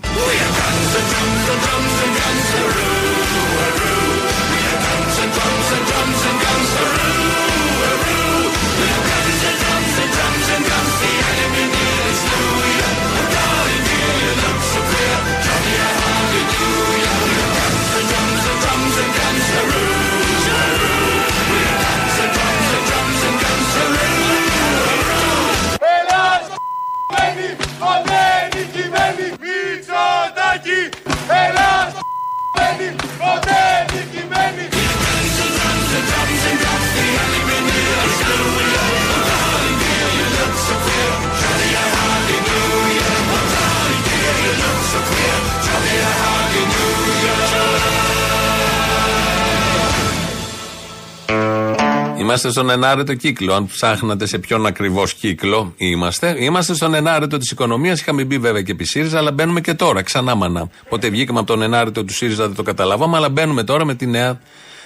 Είμαστε 52.35 52.59
στον 52.59 52.69
ενάρετο 52.69 53.13
κύκλο. 53.13 53.53
Αν 53.53 53.65
ψάχνατε 53.65 54.25
σε 54.25 54.39
ποιον 54.39 54.65
ακριβώς 54.65 55.13
κύκλο 55.13 55.73
είμαστε, 55.77 56.43
είμαστε 56.43 56.73
στον 56.73 56.93
ενάρετο 56.93 57.37
της 57.37 57.51
οικονομίας. 57.51 57.99
Είχαμε 57.99 58.23
μπει 58.23 58.37
βέβαια 58.37 58.61
και 58.61 58.71
επί 58.71 58.83
ΣΥΡΙΖΑ, 58.83 59.17
αλλά 59.17 59.31
μπαίνουμε 59.31 59.61
και 59.61 59.73
τώρα, 59.73 60.01
ξανά 60.01 60.35
μανά. 60.35 60.69
Πότε 60.89 61.09
βγήκαμε 61.09 61.39
από 61.39 61.47
τον 61.47 61.61
ενάρετο 61.61 62.03
του 62.03 62.13
ΣΥΡΙΖΑ 62.13 62.45
δεν 62.45 62.55
το 62.55 62.63
καταλάβαμε, 62.63 63.17
αλλά 63.17 63.29
μπαίνουμε 63.29 63.63
τώρα 63.63 63.85
με 63.85 63.95
τη 63.95 64.05
νέα 64.05 64.39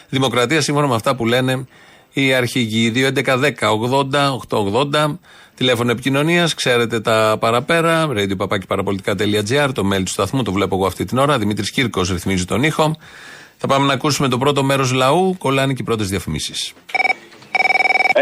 δημοκρατία 0.09 0.61
σύμφωνα 0.61 0.87
με 0.87 0.95
αυτά 0.95 1.15
που 1.15 1.25
λένε 1.25 1.65
οι 2.13 2.33
αρχηγοί. 2.33 2.91
2.11.10.80.880 2.95 5.17
τηλέφωνο 5.55 5.91
επικοινωνίας, 5.91 6.53
ξέρετε 6.53 6.99
τα 6.99 7.37
παραπέρα. 7.39 8.07
radio.parapolitica.gr, 8.15 9.69
το 9.73 9.89
mail 9.93 10.01
του 10.03 10.11
σταθμού, 10.11 10.43
το 10.43 10.51
βλέπω 10.51 10.75
εγώ 10.75 10.85
αυτή 10.85 11.05
την 11.05 11.17
ώρα. 11.17 11.37
Δημήτρης 11.37 11.71
Κύρκος 11.71 12.09
ρυθμίζει 12.09 12.45
τον 12.45 12.63
ήχο. 12.63 12.95
Θα 13.57 13.67
πάμε 13.67 13.85
να 13.85 13.93
ακούσουμε 13.93 14.27
το 14.27 14.37
πρώτο 14.37 14.63
μέρος 14.63 14.91
λαού. 14.91 15.35
Κολλάνε 15.37 15.73
και 15.73 15.81
οι 15.81 15.85
πρώτες 15.85 16.07
διαφημίσεις. 16.07 16.73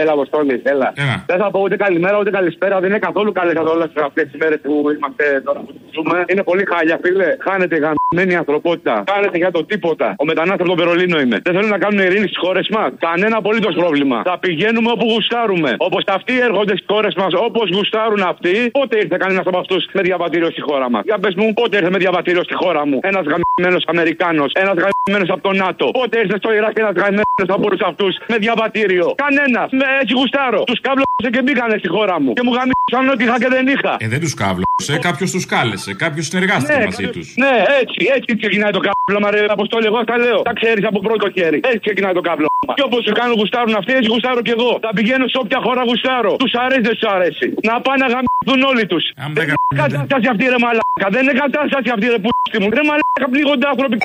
Έλα, 0.02 0.12
Αποστόλη, 0.12 0.62
έλα. 0.64 0.94
Δεν 1.26 1.38
θα 1.42 1.52
πω 1.52 1.60
ούτε 1.66 1.76
καλημέρα 1.76 2.18
ούτε 2.20 2.30
καλησπέρα. 2.30 2.80
Δεν 2.80 2.90
είναι 2.90 3.00
καθόλου 3.00 3.32
καλέ 3.32 3.60
όλε 3.60 3.86
αυτές 4.10 4.24
τις 4.30 4.38
μέρες 4.42 4.60
που 4.64 4.74
είμαστε 4.96 5.42
τώρα 5.46 5.60
που 5.60 5.74
ζούμε. 5.96 6.26
Είναι 6.32 6.44
πολύ 6.44 6.66
χάλια, 6.72 7.00
φίλε. 7.04 7.30
Χάνεται 7.48 7.76
η 7.76 7.82
γαμμένη 7.86 8.36
ανθρωπότητα. 8.36 9.04
Χάνεται 9.12 9.38
για 9.38 9.52
το 9.52 9.66
τίποτα. 9.66 10.16
Ο 10.18 10.26
μετανάστε 10.26 10.64
από 10.64 10.72
τον 10.74 10.78
Περολίνο 10.82 11.20
είμαι. 11.20 11.38
Δεν 11.44 11.54
θέλουν 11.56 11.70
να 11.70 11.78
κάνουν 11.78 12.00
ειρήνη 12.00 12.28
στις 12.32 12.38
χώρες 12.38 12.68
μας. 12.76 12.90
Κανένα 13.00 13.38
απολύτως 13.38 13.76
πρόβλημα. 13.76 14.22
Θα 14.26 14.38
πηγαίνουμε 14.40 14.90
όπου 14.92 15.06
γουστάρουμε. 15.12 15.76
Όπως 15.78 16.04
αυτοί 16.08 16.34
έρχονται 16.48 16.76
στις 16.76 16.88
χώρες 16.92 17.14
μας, 17.16 17.32
όπως 17.48 17.70
γουστάρουν 17.76 18.22
αυτοί. 18.22 18.70
Πότε 18.72 18.98
ήρθε 18.98 19.18
κανένας 19.24 19.46
από 19.46 19.58
αυτούς 19.58 19.82
με 19.94 20.02
διαβατήριο 20.02 20.50
στη 20.50 20.62
χώρα 20.62 20.90
μας; 20.90 21.02
Για 21.06 21.18
πες 21.20 21.34
μου, 21.36 21.54
πότε 21.54 21.78
ήρθε 21.78 21.90
με 21.90 21.98
διαβατήριο 21.98 22.44
στη 22.44 22.54
χώρα 22.54 22.86
μου; 22.88 23.00
Ένας 23.04 23.24
γαμμένο 23.32 23.78
Αμερικάνος. 23.86 24.52
Ένας 24.64 24.76
γαμμένο 24.84 25.34
από 25.34 25.44
το 25.48 25.54
ΝΑΤΟ. 25.64 25.86
Πότε 25.92 26.20
ήρθε 26.20 26.38
στο 26.38 26.54
Ιράκ 26.54 26.78
ένας 26.80 26.96
γαμμένο 27.02 27.24
από 27.58 27.66
όλους 27.68 27.82
αυτούς 27.82 28.14
με 28.28 28.38
διαβατήριο; 28.38 29.06
Κανένας. 29.26 29.70
Με 29.72 29.87
έτσι 30.02 30.14
γουστάρω. 30.20 30.62
Τους 30.72 30.80
κάβλωσε 30.88 31.30
και 31.36 31.42
μπήκανε 31.46 31.76
στη 31.82 31.90
χώρα 31.96 32.16
μου. 32.22 32.32
Και 32.38 32.44
μου 32.48 32.54
γαμίσαν 32.58 33.04
ό,τι 33.14 33.24
είχα 33.26 33.38
και 33.44 33.50
δεν 33.56 33.66
είχα. 33.74 33.94
Ε, 34.04 34.08
δεν 34.14 34.20
τους 34.24 34.34
κάβλωσε, 34.44 34.94
κάποιος 35.08 35.30
τους 35.36 35.46
κάλεσε, 35.54 35.92
κάποιος 36.04 36.26
συνεργάστηκε 36.32 36.78
Ναι, 36.78 36.86
μαζί 36.90 37.04
κάποιος- 37.06 37.16
τους. 37.16 37.28
Ναι, 37.44 37.56
έτσι, 37.82 38.00
έτσι 38.16 38.30
ξεκινάει 38.42 38.74
το 38.78 38.82
κάβλωμα, 38.88 39.28
ρε 39.36 39.42
Αποστόλη. 39.58 39.86
Εγώ 39.92 40.00
τα 40.12 40.16
λέω. 40.24 40.40
Τα 40.50 40.54
ξέρεις 40.60 40.84
από 40.92 41.00
πρώτο 41.08 41.26
χέρι. 41.36 41.58
Έτσι 41.70 41.80
ξεκινάει 41.86 42.14
το 42.20 42.24
κάβλωμα. 42.30 42.72
Και 42.78 42.84
όπως 42.90 43.00
σου 43.08 43.14
κάνουν 43.20 43.36
γουστάρουν 43.40 43.74
αυτοί, 43.82 43.92
έτσι 44.00 44.10
γουστάρω 44.14 44.42
κι 44.48 44.54
εγώ. 44.58 44.72
Θα 44.86 44.92
πηγαίνω 44.98 45.26
σε 45.34 45.38
όποια 45.44 45.60
χώρα 45.66 45.82
γουστάρω. 45.90 46.32
Τους 46.44 46.54
αρέσει, 46.64 46.82
δεν 46.88 46.94
τους 46.98 47.06
αρέσει. 47.16 47.46
Να 47.70 47.74
πάνε 47.86 48.00
να 48.06 48.08
γαμίσουν 48.14 48.60
όλοι 48.72 48.86
τους. 48.92 49.04
Δεν 49.38 49.44
είναι 49.48 49.56
κατάσταση 49.84 50.28
αυτή, 50.34 50.44
ρε 50.54 50.60
μαλάκα. 50.66 51.08
Δεν 51.16 51.22
είναι 51.26 51.36
κατάσταση 51.46 51.90
αυτή, 51.96 52.06
ρε 52.14 52.20
που 52.24 52.30
μου. 52.62 52.68
Ρε 52.78 52.84
μαλάκα 52.90 53.26
πλήγονται 53.34 53.68
άνθρωποι. 53.74 53.98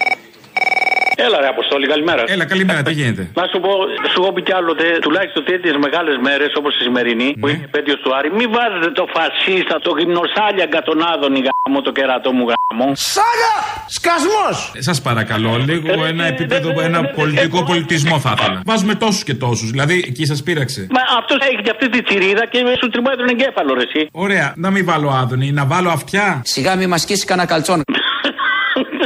Έλα, 1.16 1.40
ρε 1.40 1.48
Αποστόλη, 1.55 1.87
καλημέρα. 1.87 2.22
Έλα, 2.27 2.44
καλημέρα, 2.44 2.83
τι 2.83 2.92
γίνεται. 2.92 3.31
Να 3.35 3.44
σου 3.51 3.59
πω, 3.64 3.70
σου 4.12 4.18
έχω 4.22 4.33
πει 4.33 4.42
κι 4.42 4.55
άλλοτε, 4.59 4.85
τουλάχιστον 5.01 5.44
τέτοιε 5.44 5.72
μεγάλε 5.87 6.12
μέρε 6.29 6.46
όπω 6.59 6.68
η 6.68 6.83
σημερινή, 6.87 7.29
που 7.40 7.48
είναι 7.48 7.64
επέτειο 7.64 7.96
του 8.03 8.14
Άρη, 8.16 8.29
μην 8.38 8.48
βάζετε 8.57 8.90
το 9.01 9.05
φασίστα, 9.16 9.75
το 9.87 9.90
γυμνοσάλιαγκα 9.98 10.81
των 10.88 10.96
Άδων, 11.12 11.33
γάμο, 11.46 11.79
το 11.87 11.92
κερατό 11.92 12.33
μου 12.33 12.44
γάμο. 12.51 12.87
Σάγα! 12.94 13.55
Σκασμό! 13.98 14.46
Σα 14.88 14.94
παρακαλώ, 15.09 15.51
λίγο 15.70 16.05
ένα 16.12 16.25
επίπεδο, 16.25 16.68
ένα 16.88 17.01
πολιτικό 17.18 17.59
πολιτισμό 17.64 18.18
θα 18.25 18.35
ήθελα. 18.37 18.61
Βάζουμε 18.64 18.94
τόσου 18.94 19.25
και 19.25 19.35
τόσου, 19.35 19.66
δηλαδή 19.66 20.05
εκεί 20.11 20.25
σα 20.27 20.42
πείραξε. 20.42 20.87
Μα 20.90 21.03
αυτό 21.18 21.37
έχει 21.48 21.62
και 21.62 21.70
αυτή 21.70 21.88
τη 21.88 22.03
τσιρίδα 22.03 22.46
και 22.46 22.59
σου 22.81 22.88
τριμάει 22.88 23.16
τον 23.16 23.29
εγκέφαλο, 23.29 23.75
ρε, 23.75 23.83
εσύ. 23.83 24.09
Ωραία, 24.12 24.46
να 24.57 24.70
μην 24.70 24.85
βάλω 24.85 25.09
άδωνη, 25.22 25.53
να 25.53 25.64
βάλω 25.66 25.90
αυτιά. 25.90 26.40
Σιγά 26.44 26.77
μη 26.77 26.87
μα 26.87 26.98
σκίσει 26.98 27.27
κανένα 27.27 27.48
καλτσόν. 27.48 27.83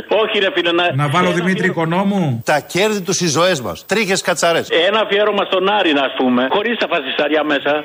Όχι, 0.09 0.38
ρε 0.38 0.50
φίλε, 0.54 0.72
να. 0.72 0.94
Να 0.94 1.09
βάλω 1.09 1.30
Δημήτρη 1.30 1.66
Οικονόμου. 1.66 2.42
Τα 2.44 2.61
κέρδη 2.61 3.00
τους 3.00 3.20
οι 3.20 3.28
ζωές 3.28 3.61
μας. 3.61 3.87
Τρίχες 3.87 4.20
κατσαρές. 4.22 4.68
Ένα 4.70 5.00
αφιέρωμα 5.00 5.44
στον 5.44 5.68
Άρη, 5.68 5.90
ας 5.90 6.14
πούμε. 6.16 6.48
Χωρίς 6.50 6.78
τα 6.78 6.87
φασισταριά 6.88 7.44
μέσα. 7.44 7.85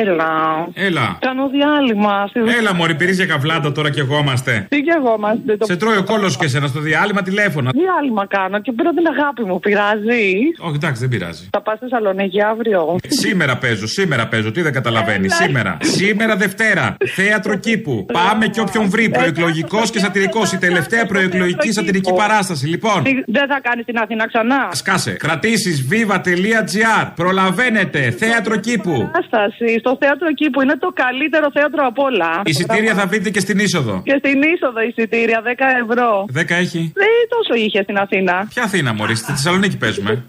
Έλα. 0.00 0.32
Έλα. 0.74 1.18
Κάνω 1.20 1.48
διάλειμμα. 1.48 2.26
στη- 2.28 2.40
Έλα, 2.58 2.74
Μωρή, 2.74 2.94
πήρε 2.94 3.12
για 3.12 3.26
καβλάντα 3.26 3.72
τώρα 3.72 3.90
κι 3.90 4.00
εγώ 4.00 4.18
είμαστε. 4.18 4.66
Τι 4.68 4.80
κι 4.80 4.90
εγώ 4.98 5.14
είμαστε. 5.18 5.56
Το... 5.56 5.64
Σε 5.64 5.76
τρώει 5.76 5.96
ο 5.96 6.04
κόλο 6.04 6.28
και 6.38 6.44
εσένα 6.44 6.66
στο 6.66 6.80
διάλειμμα 6.80 7.22
τηλέφωνα. 7.22 7.70
Διάλειμμα 7.74 8.26
κάνω 8.26 8.60
και 8.60 8.72
πήρα 8.72 8.90
την 8.90 9.06
αγάπη 9.06 9.44
μου. 9.44 9.60
Πειράζει. 9.60 10.32
Όχι, 10.58 10.74
εντάξει, 10.74 11.00
δεν 11.00 11.08
πειράζει. 11.08 11.48
Θα 11.52 11.62
πα 11.62 11.74
στη 11.76 11.84
Θεσσαλονίκη 11.88 12.42
αύριο. 12.42 12.96
Σήμερα 13.08 13.56
παίζω, 13.56 13.86
σήμερα 13.86 14.26
παίζω. 14.28 14.50
Τι 14.50 14.62
δεν 14.62 14.72
καταλαβαίνει. 14.72 15.28
Σήμερα. 15.30 15.76
Σήμερα 15.80 16.36
Δευτέρα. 16.36 16.96
Θέατρο 17.06 17.54
κήπου. 17.56 18.06
Πάμε 18.12 18.46
και 18.46 18.60
όποιον 18.60 18.90
βρει. 18.90 19.08
Προεκλογικό 19.10 19.80
και 19.92 19.98
σατυρικό. 19.98 20.42
Η 20.54 20.56
τελευταία 20.56 21.06
προεκλογική 21.06 21.72
σατυρική 21.72 22.12
παράσταση. 22.12 22.66
Λοιπόν. 22.66 23.02
Τι- 23.02 23.22
Δεν 23.26 23.46
θα 23.48 23.60
κάνει 23.62 23.82
την 23.84 23.98
Αθήνα 23.98 24.26
ξανά. 24.26 24.68
Σκάσε. 24.72 25.10
Κρατήσει 25.10 25.88
viva.gr. 25.90 27.10
Προλαβαίνετε. 27.14 28.10
Θέατρο 28.10 28.56
κήπου. 28.56 28.89
Άσταση. 29.20 29.78
Στο 29.78 29.96
θέατρο 30.00 30.26
εκεί 30.34 30.50
που 30.50 30.60
είναι 30.62 30.76
το 30.84 30.90
καλύτερο 31.02 31.46
θέατρο 31.56 31.86
απ' 31.90 31.98
όλα. 31.98 32.30
Εισιτήρια 32.44 32.94
θα 32.94 33.06
βρείτε 33.06 33.30
και 33.30 33.40
στην 33.40 33.58
είσοδο. 33.58 34.02
Και 34.04 34.16
στην 34.22 34.42
είσοδο 34.42 34.80
εισιτήρια 34.88 35.42
10 35.44 35.48
ευρώ. 35.82 36.08
10 36.34 36.50
έχει. 36.64 36.92
Δεν 37.02 37.12
τόσο 37.34 37.54
είχε 37.64 37.82
στην 37.82 37.96
Αθήνα. 38.04 38.46
Ποια 38.54 38.62
Αθήνα, 38.62 38.94
Μωρή, 38.94 39.14
στη 39.14 39.30
Θεσσαλονίκη 39.32 39.76
παίζουμε. 39.76 40.12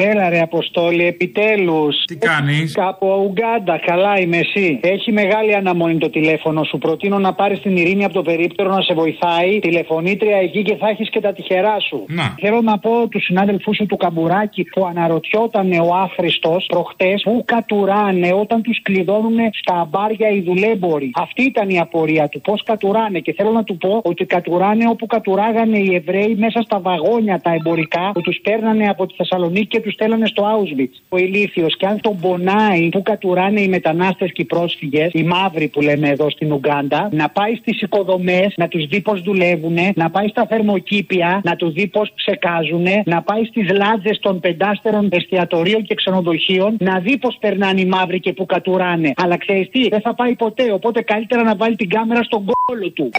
Έλα 0.00 0.28
ρε 0.28 0.40
Αποστόλη, 0.40 1.04
επιτέλους. 1.06 2.04
Τι 2.04 2.16
κάνεις; 2.16 2.74
Από 2.76 3.24
Ουγγάντα, 3.24 3.78
καλά 3.86 4.20
είμαι 4.20 4.36
εσύ. 4.36 4.80
Έχει 4.82 5.12
μεγάλη 5.12 5.54
αναμονή 5.54 5.98
το 5.98 6.10
τηλέφωνο 6.10 6.64
σου. 6.64 6.78
Προτείνω 6.78 7.18
να 7.18 7.32
πάρεις 7.32 7.60
την 7.60 7.76
ειρήνη 7.76 8.04
από 8.04 8.14
το 8.14 8.22
περίπτερο 8.22 8.74
να 8.74 8.80
σε 8.80 8.94
βοηθάει. 8.94 9.58
Τηλεφωνήτρια 9.58 10.36
εκεί 10.36 10.62
και 10.62 10.76
θα 10.76 10.88
έχεις 10.88 11.10
και 11.10 11.20
τα 11.20 11.32
τυχερά 11.32 11.80
σου. 11.80 12.04
Να. 12.08 12.34
Θέλω 12.40 12.60
να 12.60 12.78
πω 12.78 13.08
τους 13.08 13.24
συνάδελφούς 13.24 13.76
σου 13.76 13.86
του 13.86 13.96
Καμπουράκη 13.96 14.64
που 14.64 14.86
αναρωτιόταν 14.86 15.72
ο 15.72 15.94
άχρηστος 15.94 16.66
προχτές 16.68 17.22
που 17.22 17.42
κατουράνε 17.44 18.32
όταν 18.40 18.62
τους 18.62 18.82
κλειδώνουν 18.82 19.38
στα 19.52 19.88
μπάρια 19.90 20.28
οι 20.28 20.40
δουλέμποροι. 20.40 21.10
Αυτή 21.14 21.42
ήταν 21.42 21.68
η 21.68 21.80
απορία 21.80 22.28
του. 22.28 22.40
Πώς 22.40 22.62
κατουράνε. 22.62 23.18
Και 23.18 23.32
θέλω 23.32 23.50
να 23.50 23.64
του 23.64 23.76
πω 23.76 24.00
ότι 24.04 24.24
κατουράνε 24.24 24.88
όπου 24.88 25.06
κατουράγανε 25.06 25.78
οι 25.78 25.94
Εβραίοι 25.94 26.34
μέσα 26.38 26.62
στα 26.62 26.80
βαγόνια 26.80 27.40
τα 27.40 27.52
εμπορικά 27.52 28.10
που 28.14 28.20
τους 28.20 28.38
παίρνανε 28.42 28.88
από 28.88 29.06
τη 29.06 29.14
Θεσσαλονίκη 29.16 29.66
και 29.66 29.80
τους 29.88 29.96
στέλνανε 29.96 30.26
στο 30.26 30.42
Auschwitz. 30.54 30.94
Ο 31.08 31.16
ηλίθιος. 31.16 31.76
Και 31.76 31.86
αν 31.86 32.00
τον 32.00 32.20
πονάει 32.20 32.88
που 32.88 33.02
κατουράνε 33.02 33.60
οι 33.60 33.68
μετανάστες 33.68 34.32
και 34.32 34.42
οι 34.42 34.44
πρόσφυγες, 34.44 35.10
οι 35.12 35.22
μαύροι 35.22 35.68
που 35.68 35.80
λέμε 35.80 36.08
εδώ 36.08 36.30
στην 36.30 36.52
Ουγγάντα, 36.52 37.08
να 37.12 37.28
πάει 37.28 37.54
στις 37.54 37.80
οικοδομέ, 37.80 38.52
να 38.56 38.68
τους 38.68 38.86
δει 38.86 39.00
πώς 39.00 39.22
δουλεύουν, 39.22 39.76
να 39.94 40.10
πάει 40.10 40.28
στα 40.28 40.46
θερμοκήπια, 40.46 41.40
να 41.44 41.56
τους 41.56 41.72
δει 41.72 41.86
πώς 41.86 42.12
ψεκάζουν, 42.14 42.86
να 43.04 43.22
πάει 43.22 43.44
στις 43.44 43.70
λάτζε 43.70 44.18
των 44.20 44.40
πεντάστερων 44.40 45.08
εστιατορίων 45.12 45.82
και 45.82 45.94
ξενοδοχείων, 45.94 46.76
να 46.78 46.98
δει 46.98 47.18
πώς 47.18 47.36
περνάνε 47.40 47.80
οι 47.80 47.86
μαύροι 47.86 48.20
και 48.20 48.32
που 48.32 48.46
κατουράνε. 48.46 49.12
Αλλά 49.16 49.38
ξέρεις 49.38 49.68
τι, 49.70 49.88
δεν 49.88 50.00
θα 50.00 50.14
πάει 50.14 50.34
ποτέ. 50.34 50.72
Οπότε 50.72 51.02
καλύτερα 51.02 51.42
να 51.42 51.56
βάλει 51.56 51.76
την 51.76 51.88
κάμερα 51.88 52.22
στον 52.22 52.44
κόλο 52.44 52.90
του. 52.90 53.10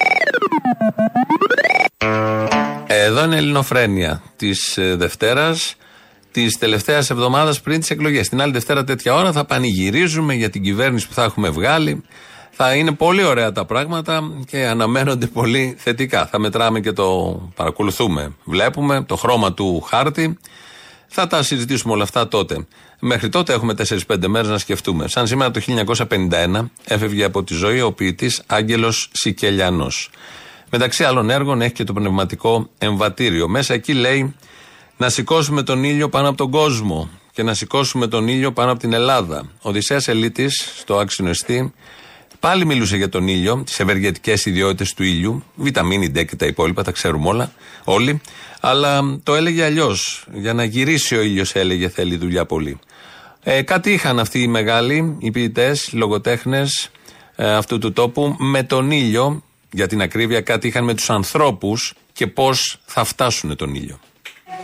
Εδώ 2.87 3.23
είναι 3.23 3.35
η 3.35 3.37
Ελληνοφρένεια 3.37 4.21
της 4.35 4.79
Δευτέρας, 4.95 5.75
της 6.45 6.57
τελευταίας 6.57 7.09
εβδομάδας 7.09 7.61
πριν 7.61 7.79
τις 7.79 7.89
εκλογές. 7.89 8.29
Την 8.29 8.41
άλλη 8.41 8.51
Δευτέρα, 8.51 8.83
τέτοια 8.83 9.13
ώρα, 9.13 9.31
θα 9.31 9.45
πανηγυρίζουμε 9.45 10.33
για 10.33 10.49
την 10.49 10.63
κυβέρνηση 10.63 11.07
που 11.07 11.13
θα 11.13 11.23
έχουμε 11.23 11.49
βγάλει. 11.49 12.03
Θα 12.51 12.75
είναι 12.75 12.91
πολύ 12.91 13.23
ωραία 13.23 13.51
τα 13.51 13.65
πράγματα 13.65 14.21
και 14.47 14.65
αναμένονται 14.65 15.25
πολύ 15.25 15.75
θετικά. 15.77 16.25
Θα 16.25 16.39
μετράμε 16.39 16.79
και 16.79 16.91
το 16.91 17.39
παρακολουθούμε. 17.55 18.33
Βλέπουμε 18.43 19.03
το 19.03 19.15
χρώμα 19.15 19.53
του 19.53 19.81
χάρτη. 19.81 20.37
Θα 21.07 21.27
τα 21.27 21.43
συζητήσουμε 21.43 21.93
όλα 21.93 22.03
αυτά 22.03 22.27
τότε. 22.27 22.65
Μέχρι 22.99 23.29
τότε 23.29 23.53
έχουμε 23.53 23.73
4-5 24.07 24.27
μέρες 24.27 24.49
να 24.49 24.57
σκεφτούμε. 24.57 25.07
Σαν 25.07 25.27
σήμερα 25.27 25.51
το 25.51 25.61
1951 26.09 26.69
έφευγε 26.85 27.23
από 27.23 27.43
τη 27.43 27.53
ζωή 27.53 27.81
ο 27.81 27.91
ποιητής 27.91 28.41
Άγγελος 28.45 29.09
Σικελιανός. 29.11 30.09
Μεταξύ 30.69 31.03
άλλων 31.03 31.29
έργων 31.29 31.61
έχει 31.61 31.73
και 31.73 31.83
το 31.83 31.93
πνευματικό 31.93 32.69
εμβατήριο. 32.77 33.47
Μέσα 33.47 33.73
εκεί 33.73 33.93
λέει 33.93 34.35
να 34.99 35.09
σηκώσουμε 35.09 35.63
τον 35.63 35.83
ήλιο 35.83 36.09
πάνω 36.09 36.27
από 36.27 36.37
τον 36.37 36.51
κόσμο 36.51 37.09
και 37.31 37.43
να 37.43 37.53
σηκώσουμε 37.53 38.07
τον 38.07 38.27
ήλιο 38.27 38.51
πάνω 38.51 38.71
από 38.71 38.79
την 38.79 38.93
Ελλάδα. 38.93 39.39
Ο 39.39 39.69
Οδυσσέας 39.69 40.07
Ελίτης, 40.07 40.73
στο 40.77 40.97
άξινο 40.97 41.29
εστί, 41.29 41.73
πάλι 42.39 42.65
μιλούσε 42.65 42.97
για 42.97 43.09
τον 43.09 43.27
ήλιο, 43.27 43.63
τις 43.65 43.79
ευεργετικές 43.79 44.45
ιδιότητες 44.45 44.93
του 44.93 45.03
ήλιου, 45.03 45.43
βιταμίνη, 45.55 46.09
ντε 46.09 46.23
και 46.23 46.35
τα 46.35 46.45
υπόλοιπα, 46.45 46.83
τα 46.83 46.91
ξέρουμε 46.91 47.27
όλα, 47.27 47.51
όλοι. 47.83 48.21
Αλλά 48.59 49.19
το 49.23 49.35
έλεγε 49.35 49.63
αλλιώς. 49.63 50.25
Για 50.33 50.53
να 50.53 50.63
γυρίσει 50.63 51.15
ο 51.15 51.21
ήλιος, 51.21 51.55
έλεγε, 51.55 51.89
θέλει 51.89 52.17
δουλειά 52.17 52.45
πολύ. 52.45 52.79
Ε, 53.43 53.61
κάτι 53.61 53.91
είχαν 53.91 54.19
αυτοί 54.19 54.41
οι 54.41 54.47
μεγάλοι, 54.47 55.15
οι 55.19 55.31
ποιητές, 55.31 55.87
οι 55.87 55.95
λογοτέχνες 55.95 56.89
ε, 57.35 57.53
αυτού 57.53 57.77
του 57.77 57.93
τόπου 57.93 58.35
με 58.39 58.63
τον 58.63 58.91
ήλιο, 58.91 59.43
για 59.71 59.87
την 59.87 60.01
ακρίβεια, 60.01 60.41
κάτι 60.41 60.67
είχαν 60.67 60.83
με 60.83 60.93
τους 60.93 61.09
ανθρώπους 61.09 61.93
και 62.13 62.27
πώς 62.27 62.79
θα 62.85 63.03
φτάσουν 63.03 63.55
τον 63.55 63.75
ήλιο. 63.75 63.99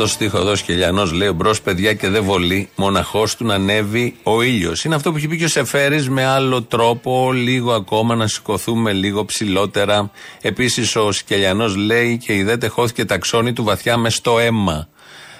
το 0.00 0.06
στίχο 0.06 0.38
εδώ 0.38 0.56
Σκελιανός 0.56 1.12
λέει: 1.12 1.32
Μπρος, 1.34 1.60
παιδιά 1.60 1.94
και 1.94 2.08
δεν 2.08 2.24
βολεί, 2.24 2.68
μοναχός 2.74 3.36
του 3.36 3.44
να 3.44 3.54
ανέβει 3.54 4.14
ο 4.22 4.42
ήλιος. 4.42 4.84
Είναι 4.84 4.94
αυτό 4.94 5.10
που 5.10 5.16
έχει 5.16 5.28
πει 5.28 5.36
και 5.36 5.44
ο 5.44 5.48
Σεφέρης 5.48 6.08
με 6.08 6.24
άλλο 6.24 6.62
τρόπο, 6.62 7.32
λίγο 7.32 7.72
ακόμα 7.72 8.14
να 8.14 8.26
σηκωθούμε 8.26 8.92
λίγο 8.92 9.24
ψηλότερα. 9.24 10.10
Επίσης 10.40 10.96
ο 10.96 11.12
Σκελιανός 11.12 11.76
λέει 11.76 12.18
και 12.18 12.32
η 12.36 12.42
δέτε 12.42 12.68
χώθηκε 12.68 13.04
ταξόνι 13.04 13.52
του 13.52 13.64
βαθιά 13.64 13.96
μες 13.96 14.14
στο 14.14 14.38
αίμα. 14.38 14.88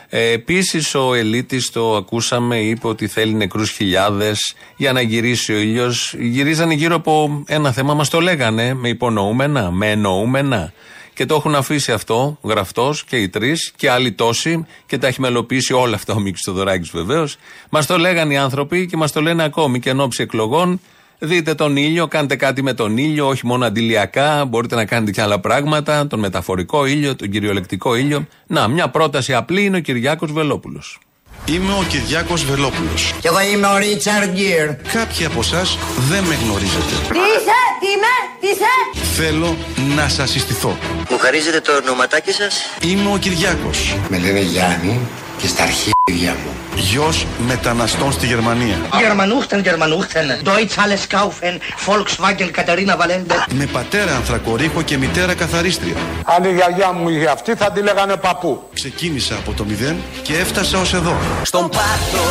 Ε, 0.08 0.30
Επίσης 0.30 0.94
ο 0.94 1.14
Ελίτης, 1.14 1.70
το 1.70 1.96
ακούσαμε, 1.96 2.60
είπε 2.60 2.86
ότι 2.86 3.06
θέλει 3.06 3.34
νεκρούς 3.34 3.70
χιλιάδες 3.70 4.54
για 4.76 4.92
να 4.92 5.00
γυρίσει 5.00 5.52
ο 5.52 5.58
ήλιος. 5.58 6.14
Γυρίζανε 6.18 6.74
γύρω 6.74 6.94
από 6.94 7.44
ένα 7.46 7.72
θέμα, 7.72 7.94
μας 7.94 8.08
το 8.08 8.20
λέγανε, 8.20 8.74
με 8.74 8.88
υπονοούμενα, 8.88 9.70
με 9.70 9.90
εννοούμενα. 9.90 10.72
Και 11.20 11.26
το 11.26 11.34
έχουν 11.34 11.54
αφήσει 11.54 11.92
αυτό, 11.92 12.38
γραφτός 12.42 13.04
και 13.04 13.16
οι 13.16 13.28
τρεις 13.28 13.72
και 13.76 13.90
άλλοι 13.90 14.12
τόσοι 14.12 14.66
και 14.86 14.98
τα 14.98 15.06
έχει 15.06 15.20
μελοποιήσει 15.20 15.72
όλα 15.72 15.94
αυτά 15.94 16.14
ο 16.14 16.18
Μίκης 16.18 16.42
Θοδωράκη 16.44 16.90
βεβαίως. 16.92 17.36
Μας 17.70 17.86
το 17.86 17.98
λέγανε 17.98 18.32
οι 18.32 18.36
άνθρωποι 18.36 18.86
και 18.86 18.96
μας 18.96 19.12
το 19.12 19.20
λένε 19.20 19.42
ακόμη 19.42 19.80
και 19.80 19.90
εν 19.90 20.00
ώψη 20.00 20.22
εκλογών. 20.22 20.80
Δείτε 21.18 21.54
τον 21.54 21.76
ήλιο, 21.76 22.08
κάντε 22.08 22.36
κάτι 22.36 22.62
με 22.62 22.74
τον 22.74 22.96
ήλιο, 22.96 23.28
όχι 23.28 23.46
μόνο 23.46 23.64
αντιλιακά, 23.64 24.44
μπορείτε 24.44 24.74
να 24.74 24.84
κάνετε 24.84 25.10
και 25.10 25.22
άλλα 25.22 25.40
πράγματα, 25.40 26.06
τον 26.06 26.18
μεταφορικό 26.18 26.86
ήλιο, 26.86 27.16
τον 27.16 27.30
κυριολεκτικό 27.30 27.94
ήλιο. 27.94 28.26
Να, 28.46 28.68
μια 28.68 28.88
πρόταση 28.88 29.34
απλή 29.34 29.64
είναι 29.64 29.76
ο 29.76 29.80
Κυριάκος 29.80 30.32
Βελόπουλος. 30.32 30.98
Είμαι 31.44 31.72
ο 31.72 31.84
Κυριάκος 31.88 32.44
Βελόπουλος. 32.44 33.14
Κι 33.20 33.26
εγώ 33.26 33.40
είμαι 33.40 33.66
ο 33.66 33.76
Ρίτσαρντ 33.76 34.30
Γκίρ. 34.32 34.74
Κάποιοι 34.92 35.24
από 35.24 35.40
εσάς 35.40 35.78
δεν 36.08 36.24
με 36.24 36.34
γνωρίζετε. 36.44 36.94
Τι 37.12 37.18
είσαι, 37.18 37.58
τι 37.80 37.86
είμαι, 37.86 38.14
τι 38.40 38.46
είσαι; 38.46 39.04
Θέλω 39.16 39.56
να 39.96 40.08
σας 40.08 40.30
συστηθώ. 40.30 40.78
Μου 41.10 41.18
χαρίζετε 41.18 41.60
το 41.60 41.72
ονοματάκι 41.72 42.32
σας; 42.32 42.54
Είμαι 42.82 43.12
ο 43.12 43.16
Κυριάκος. 43.16 43.96
Με 44.08 44.18
λένε 44.18 44.40
Γιάννη 44.40 45.00
και 45.38 45.46
στα 45.46 45.64
αρχίδια 46.10 46.36
μου. 46.44 46.50
Γιος 46.74 47.26
μεταναστών 47.46 48.12
στη 48.12 48.26
Γερμανία. 48.26 48.76
Γερμανούχτεν, 48.98 49.60
Γερμανούχτεν. 49.60 50.26
Deutsch 50.44 50.76
alles 50.84 51.16
kaufen. 51.16 51.54
Volkswagen 51.86 52.48
Κατερίνα 52.50 52.96
Βαλέντε. 52.96 53.34
Με 53.50 53.66
πατέρα 53.66 54.16
ανθρακορίχο 54.16 54.82
και 54.82 54.96
μητέρα 54.98 55.34
καθαρίστρια. 55.34 55.94
Αν 56.24 56.44
η 56.44 56.52
γιαγιά 56.52 56.92
μου 56.92 57.08
είχε 57.08 57.26
αυτή 57.26 57.54
θα 57.54 57.70
τη 57.72 57.80
λέγανε 57.82 58.16
παππού. 58.16 58.62
Ξεκίνησα 58.74 59.34
από 59.34 59.52
το 59.52 59.64
μηδέν 59.64 59.96
και 60.22 60.36
έφτασα 60.36 60.78
ως 60.78 60.94
εδώ. 60.94 61.16
Στον 61.42 61.68
πάτο 61.68 62.24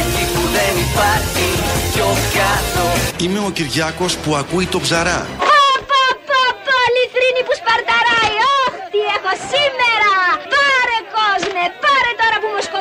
Εκεί 0.00 0.24
που 0.34 0.42
δεν 0.56 0.74
υπάρχει 0.86 1.48
πιο 1.92 2.08
κάτω 2.38 2.84
Είμαι 3.24 3.38
ο 3.38 3.50
Κυριάκος 3.50 4.16
που 4.16 4.36
ακούει 4.36 4.66
το 4.66 4.80
ψαρά. 4.80 5.26
Πω 5.38 5.58
πω 5.90 6.42
πω 6.66 6.76
λιθρίνη 6.96 7.42
που 7.46 7.54
σπαρταράει 7.60 8.34
Ωχ 8.62 8.72
τι 8.92 9.00
έχω 9.16 9.32
σήμερα 9.52 10.12
Πάρε 10.52 10.98
κόσμε 11.16 11.64
πάρε 11.84 12.12
τώρα 12.20 12.38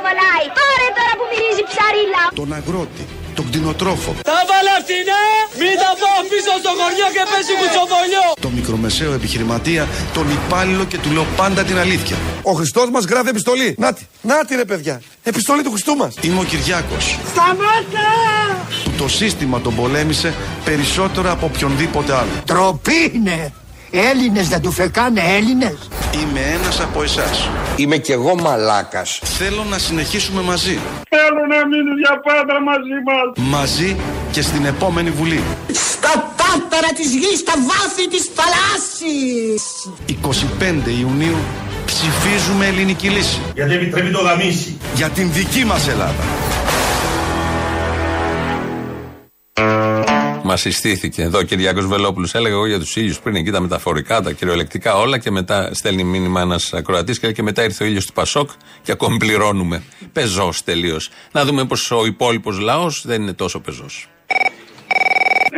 που 0.09 0.21
μου 0.21 0.29
σκοβολάει 0.29 0.45
Πάρε 0.57 0.87
τώρα 0.97 1.13
που 1.19 1.25
μυρίζει 1.31 1.63
ψαρίλα 1.71 2.23
Τον 2.39 2.49
αγρότη, 2.57 3.03
τον 3.37 3.45
κτηνοτρόφο, 3.49 4.11
Τα 4.31 4.39
βάλε 4.49 4.73
φτηνά, 4.83 5.21
μην 5.59 5.73
τα 5.83 5.91
πάω 6.01 6.19
πίσω 6.31 6.51
στο 6.63 6.71
χωριό 6.79 7.07
και 7.15 7.23
πέσει 7.31 7.53
κουτσοβολιό. 7.59 8.25
τον 8.45 8.51
μικρομεσαίο 8.59 9.11
επιχειρηματία, 9.19 9.83
τον 10.17 10.25
υπάλληλο 10.37 10.83
και 10.91 10.97
του 11.03 11.09
λέω 11.15 11.25
πάντα 11.41 11.61
την 11.69 11.77
αλήθεια. 11.83 12.17
Ο 12.51 12.53
Χριστός 12.59 12.87
μας 12.95 13.03
γράφει 13.11 13.29
επιστολή. 13.35 13.69
Νάτι, 13.77 14.03
νάτι 14.21 14.55
ρε 14.55 14.65
παιδιά. 14.71 14.95
Επιστολή 15.23 15.61
του 15.63 15.71
Χριστού 15.75 15.93
μας. 15.95 16.13
Είμαι 16.21 16.39
ο 16.39 16.43
Κυριάκος, 16.43 17.05
Σταμάτα! 17.31 18.07
που 18.83 18.91
το 18.97 19.07
σύστημα 19.07 19.61
τον 19.61 19.75
πολέμησε 19.75 20.33
περισσότερο 20.65 21.31
από 21.31 21.45
οποιονδήποτε 21.45 22.13
άλλο. 22.13 22.29
Τροπή 22.45 23.11
είναι. 23.15 23.53
Έλληνες 23.91 24.47
δεν 24.47 24.61
του 24.61 24.71
φεκάνε 24.71 25.21
Έλληνες. 25.37 25.77
Είμαι 26.13 26.39
ένας 26.39 26.79
από 26.79 27.03
εσάς. 27.03 27.49
Είμαι 27.75 27.97
κι 27.97 28.11
εγώ 28.11 28.35
μαλάκας. 28.35 29.19
Θέλω 29.23 29.63
να 29.69 29.77
συνεχίσουμε 29.77 30.41
μαζί. 30.41 30.79
Θέλω 31.09 31.41
να 31.49 31.67
μείνει 31.67 31.93
για 32.03 32.19
πάντα 32.19 32.61
μαζί 32.61 32.97
μας. 33.07 33.47
Μαζί 33.57 33.95
και 34.31 34.41
στην 34.41 34.65
επόμενη 34.65 35.09
Βουλή. 35.09 35.43
Στα 35.71 36.33
τάρταρα 36.35 36.93
της 36.95 37.15
γης, 37.15 37.39
στα 37.39 37.53
βάθη 37.69 38.07
της 38.07 38.29
θαλάσσης. 38.37 39.63
25 40.05 40.89
Ιουνίου 40.99 41.37
ψηφίζουμε 41.85 42.65
ελληνική 42.65 43.09
λύση. 43.09 43.41
Γιατί 43.53 43.73
επιτρέπει 43.73 44.11
το 44.11 44.21
γαμίσι. 44.21 44.77
Για 44.95 45.09
την 45.09 45.31
δική 45.31 45.65
μας 45.65 45.87
Ελλάδα. 45.87 46.23
Μας 50.49 50.61
συστήθηκε 50.61 51.21
εδώ 51.21 51.39
ο 51.39 51.41
Κυριάκος 51.41 51.87
Βελόπουλος. 51.87 52.33
Έλεγα 52.35 52.53
εγώ 52.53 52.65
για 52.65 52.79
τους 52.79 52.95
ήλιους 52.95 53.19
πριν 53.19 53.35
εκεί 53.35 53.51
τα 53.51 53.59
μεταφορικά, 53.59 54.21
τα 54.21 54.31
κυριολεκτικά 54.31 54.95
όλα 54.95 55.17
και 55.17 55.31
μετά 55.31 55.69
στέλνει 55.73 56.03
μήνυμα 56.03 56.41
ένας 56.41 56.73
ακροατής 56.73 57.19
και, 57.19 57.25
λέει 57.25 57.35
και 57.35 57.43
μετά 57.43 57.63
ήρθε 57.63 57.83
ο 57.83 57.87
ήλιος 57.87 58.05
του 58.05 58.13
Πασόκ 58.13 58.49
και 58.83 58.91
ακόμη 58.91 59.17
πληρώνουμε. 59.17 59.83
Πεζός 60.13 60.63
τελείως. 60.63 61.09
Να 61.31 61.45
δούμε 61.45 61.65
πως 61.65 61.91
ο 61.91 62.05
υπόλοιπος 62.05 62.59
λαός 62.59 63.03
δεν 63.05 63.21
είναι 63.21 63.33
τόσο 63.33 63.59
πεζός. 63.59 64.07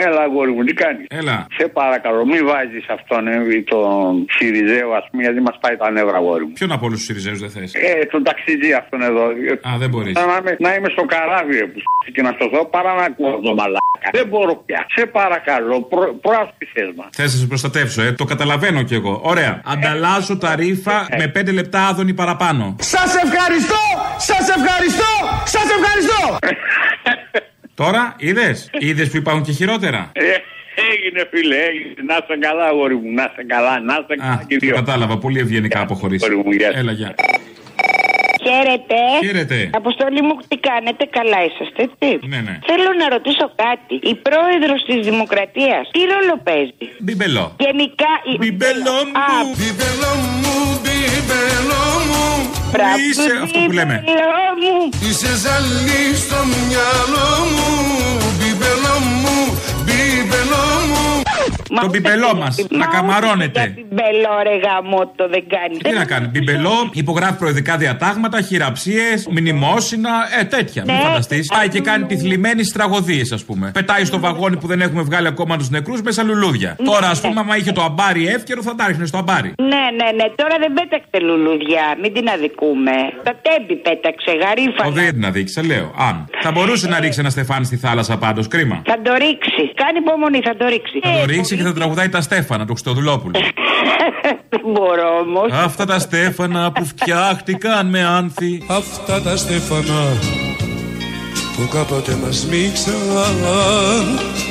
Έλα, 0.06 0.22
αγόρι 0.22 0.52
μου, 0.52 0.64
τι 0.64 0.74
κάνεις; 0.74 1.06
Έλα. 1.10 1.48
Σε 1.58 1.68
παρακαλώ, 1.68 2.26
μην 2.26 2.42
βάζεις 2.50 2.86
αυτόν 2.98 3.28
ε, 3.28 3.38
τον 3.74 4.26
Σιριζέο, 4.36 4.90
ας 5.00 5.06
πούμε, 5.10 5.22
γιατί 5.24 5.42
μας 5.48 5.58
πάει 5.62 5.76
τα 5.82 5.92
νεύρα, 5.92 6.18
αγόρι 6.18 6.46
μου. 6.46 6.54
Ποιον 6.60 6.72
από 6.72 6.86
όλους 6.86 6.98
τους 6.98 7.06
Σιριζέους 7.08 7.40
δεν 7.40 7.50
θες; 7.50 7.74
Ε, 7.74 8.06
τον 8.14 8.24
ταξιτζή 8.24 8.72
αυτόν 8.82 9.02
εδώ. 9.02 9.24
Α, 9.70 9.72
δεν 9.82 9.90
μπορείς. 9.90 10.14
Να, 10.14 10.22
είμαι, 10.40 10.56
να 10.60 10.70
είμαι 10.76 10.90
στο 10.96 11.04
καράβι 11.14 11.58
ε, 11.58 11.66
που 11.72 11.80
σ*** 11.80 11.86
και 12.16 12.22
να 12.22 12.32
σωθώ 12.40 12.66
παρά 12.66 12.94
να 13.00 13.04
ακούω 13.04 13.40
το 13.48 13.54
μαλάκα. 13.60 13.80
Δεν 14.12 14.28
μπορώ 14.28 14.54
πια. 14.66 14.86
Σε 14.96 15.06
παρακαλώ, 15.06 15.82
προ, 15.82 16.06
προάσπισες 16.22 16.90
μας. 16.98 17.08
Θες 17.12 17.34
να 17.34 17.40
σε 17.40 17.48
προστατεύσω, 17.48 18.02
ε. 18.02 18.12
Το 18.12 18.26
καταλαβαίνω 18.26 18.84
κι 18.84 18.94
εγώ. 18.94 19.22
Ωραία. 19.24 19.62
Ανταλλάσσω 19.66 20.38
τα 20.38 20.56
ρήφα 20.56 21.08
με 21.18 21.32
5 21.36 21.54
λεπτά 21.54 21.88
άδωνη 21.88 22.14
παραπάνω. 22.14 22.76
Σας 22.80 23.16
ευχαριστώ! 23.26 23.84
Σας 24.18 24.50
ευχαριστώ! 24.58 25.12
Σας 25.46 25.68
ευχαριστώ! 25.78 26.38
Τώρα 27.86 28.16
είδες; 28.18 28.70
Είδες 28.80 29.10
που 29.10 29.18
υπάρχουν 29.18 29.44
και 29.44 29.52
χειρότερα; 29.52 30.12
Ε, 30.14 30.22
έγινε 30.94 31.28
φίλε, 31.32 31.56
έγινε. 31.56 31.94
Να 32.08 32.16
είσαι 32.16 32.38
καλά, 32.40 32.66
αγόρι 32.66 32.96
μου. 32.96 33.12
Να 33.14 33.24
είσαι 33.24 33.44
καλά, 33.48 33.80
να 33.80 33.94
είσαι 33.94 34.16
καλά 34.18 34.32
Α, 34.32 34.38
και 34.48 34.54
οι 34.54 34.58
το 34.58 34.66
δύο. 34.66 34.76
κατάλαβα. 34.76 35.18
Πολύ 35.18 35.40
ευγενικά 35.40 35.80
αποχωρήσει. 35.82 36.26
αγόρι 36.30 36.44
μου, 36.48 36.52
γεια 36.52 36.72
σου. 36.72 36.78
Έλα, 36.80 36.92
γεια. 36.92 37.16
Χαίρετε. 38.46 38.96
Χαίρετε. 39.26 39.70
Αποστολή 39.74 40.22
μου, 40.22 40.34
τι 40.48 40.58
κάνετε, 40.70 41.04
καλά 41.18 41.40
είσαστε, 41.48 41.82
έτσι; 41.88 42.28
Ναι, 42.32 42.40
ναι. 42.48 42.60
Θέλω 42.70 42.90
να 43.02 43.06
ρωτήσω 43.16 43.46
κάτι. 43.66 43.94
Η 44.12 44.16
πρόεδρος 44.28 44.80
της 44.88 45.00
Δημοκρατίας 45.10 45.84
τι 45.94 46.00
ρόλο 46.14 46.36
παίζει; 46.48 46.86
Μπιμπελό. 47.06 47.46
Γενικά. 47.66 48.12
Η... 48.32 48.34
Μπιμπελό 48.42 48.98
μου. 49.12 49.46
Μπιμπελό 49.60 50.12
μου, 50.42 50.56
μπιμπελό 51.10 51.84
μου 52.10 52.26
Μπράβο, 52.72 52.96
Είσαι 53.10 53.32
αυτό 53.44 53.60
που 53.66 53.72
λέμε. 53.72 53.96
μπιμπελό 54.06 54.46
μου. 54.62 54.76
Είσαι 55.10 55.32
ζάλη 55.44 56.04
στο 56.24 56.40
μυαλό 56.52 57.30
μου 57.56 57.70
Το 61.82 61.88
μπιμπελό 61.90 62.36
μας. 62.36 62.66
Να 62.70 62.86
καμαρώνετε. 62.86 63.74
Μπιμπελό, 63.76 64.34
ρε 64.44 64.56
γαμώτο, 64.66 65.28
δεν 65.30 65.44
κάνει. 65.48 65.78
Τι 65.78 65.92
να 65.94 66.06
κάνει, 66.06 66.28
μπιμπελό, 66.28 66.90
υπογράφει 66.94 67.38
προεδρικά 67.38 67.78
διατάγματα, 67.78 68.42
χειραψίες, 68.42 69.28
μνημόσυνα, 69.30 70.10
ε, 70.40 70.44
τέτοια. 70.44 70.84
Μην 70.88 70.96
Ναι. 70.96 71.02
φανταστείς. 71.02 71.48
Πάει 71.48 71.68
και 71.70 71.80
κάνει 71.80 72.06
τη 72.06 72.18
θλιμμένη 72.18 72.64
στις 72.64 72.74
τραγωδίες, 72.74 73.24
ας 73.34 73.44
πούμε. 73.44 73.72
Πετάει 73.74 74.06
στο 74.06 74.20
βαγόνι 74.20 74.58
που 74.58 74.68
δεν 74.68 74.82
έχουμε 74.82 75.02
βγάλει 75.02 75.28
ακόμα 75.28 75.58
τους 75.58 75.70
νεκρούς 75.70 76.02
μέσα 76.02 76.24
λουλούδια. 76.24 76.76
Ναι. 76.80 76.86
Τώρα, 76.86 77.08
ας 77.10 77.22
πούμε, 77.22 77.40
άμα 77.40 77.58
είχε 77.58 77.72
το 77.72 77.82
αμπάρι 77.82 78.28
εύκαιρο, 78.28 78.62
θα 78.62 78.76
τα 78.76 78.88
ρίχνε 78.88 79.06
στο 79.06 79.18
αμπάρι. 79.18 79.54
Ναι, 79.62 79.68
ναι, 80.04 80.12
ναι. 80.16 80.26
Τώρα 80.36 80.56
δεν 80.60 80.74
πέταξε 80.74 81.20
λουλούδια. 81.28 81.84
Μην 82.02 82.14
την 82.14 82.30
αδικούμε. 82.30 82.92
Τα 83.24 83.34
τέμπη 83.42 83.76
πέταξε, 83.76 84.32
γαρίφα. 84.42 84.86
Ο 84.86 84.92
δεν 84.92 85.14
την 85.14 85.26
αδίκησε, 85.26 85.62
λέω. 85.62 85.94
Αν. 85.98 86.26
Θα 86.42 86.52
μπορούσε 86.52 86.88
να 86.88 87.00
ρίξει 87.00 87.20
ένα 87.20 87.30
στεφάνι 87.30 87.66
στη 87.66 87.78
θάλασσα 87.78 88.18
πάντως, 88.18 88.48
κρίμα. 88.48 88.82
Θα 88.86 88.98
το 89.02 89.12
ρίξει. 89.14 89.64
Κάνει 89.82 89.98
υπομονή, 89.98 90.40
θα 90.44 90.56
το 90.56 90.66
ρίξει. 90.68 91.00
Θα 91.04 91.12
το 91.20 91.26
ρίξει 91.26 91.56
και 91.62 91.68
θα 91.68 91.74
τραγουδάει 91.74 92.10
τα 92.10 92.22
Στέφανα 92.22 92.66
του 92.66 92.72
Χριστοδουλόπουλου. 92.72 93.34
Δεν 94.50 94.62
μπορώ 94.64 95.18
όμως. 95.20 95.52
Αυτά 95.52 95.86
τα 95.86 96.00
Στέφανα 96.00 96.72
που 96.72 96.86
φτιάχτηκαν 96.86 97.88
με 97.88 98.04
άνθη. 98.04 98.64
Αυτά 98.68 99.22
τα 99.22 99.38
στέφανα 99.38 100.18
που 101.56 101.68
κάποτε 101.74 102.18
μας 102.24 102.46
μίξαν 102.46 102.96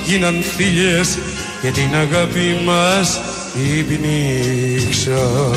γίναν 0.07 0.35
θηλιές 0.35 1.19
και 1.63 1.71
την 1.71 1.95
αγάπη 1.95 2.47
μας 2.65 3.21
υπνίξαν. 3.79 5.55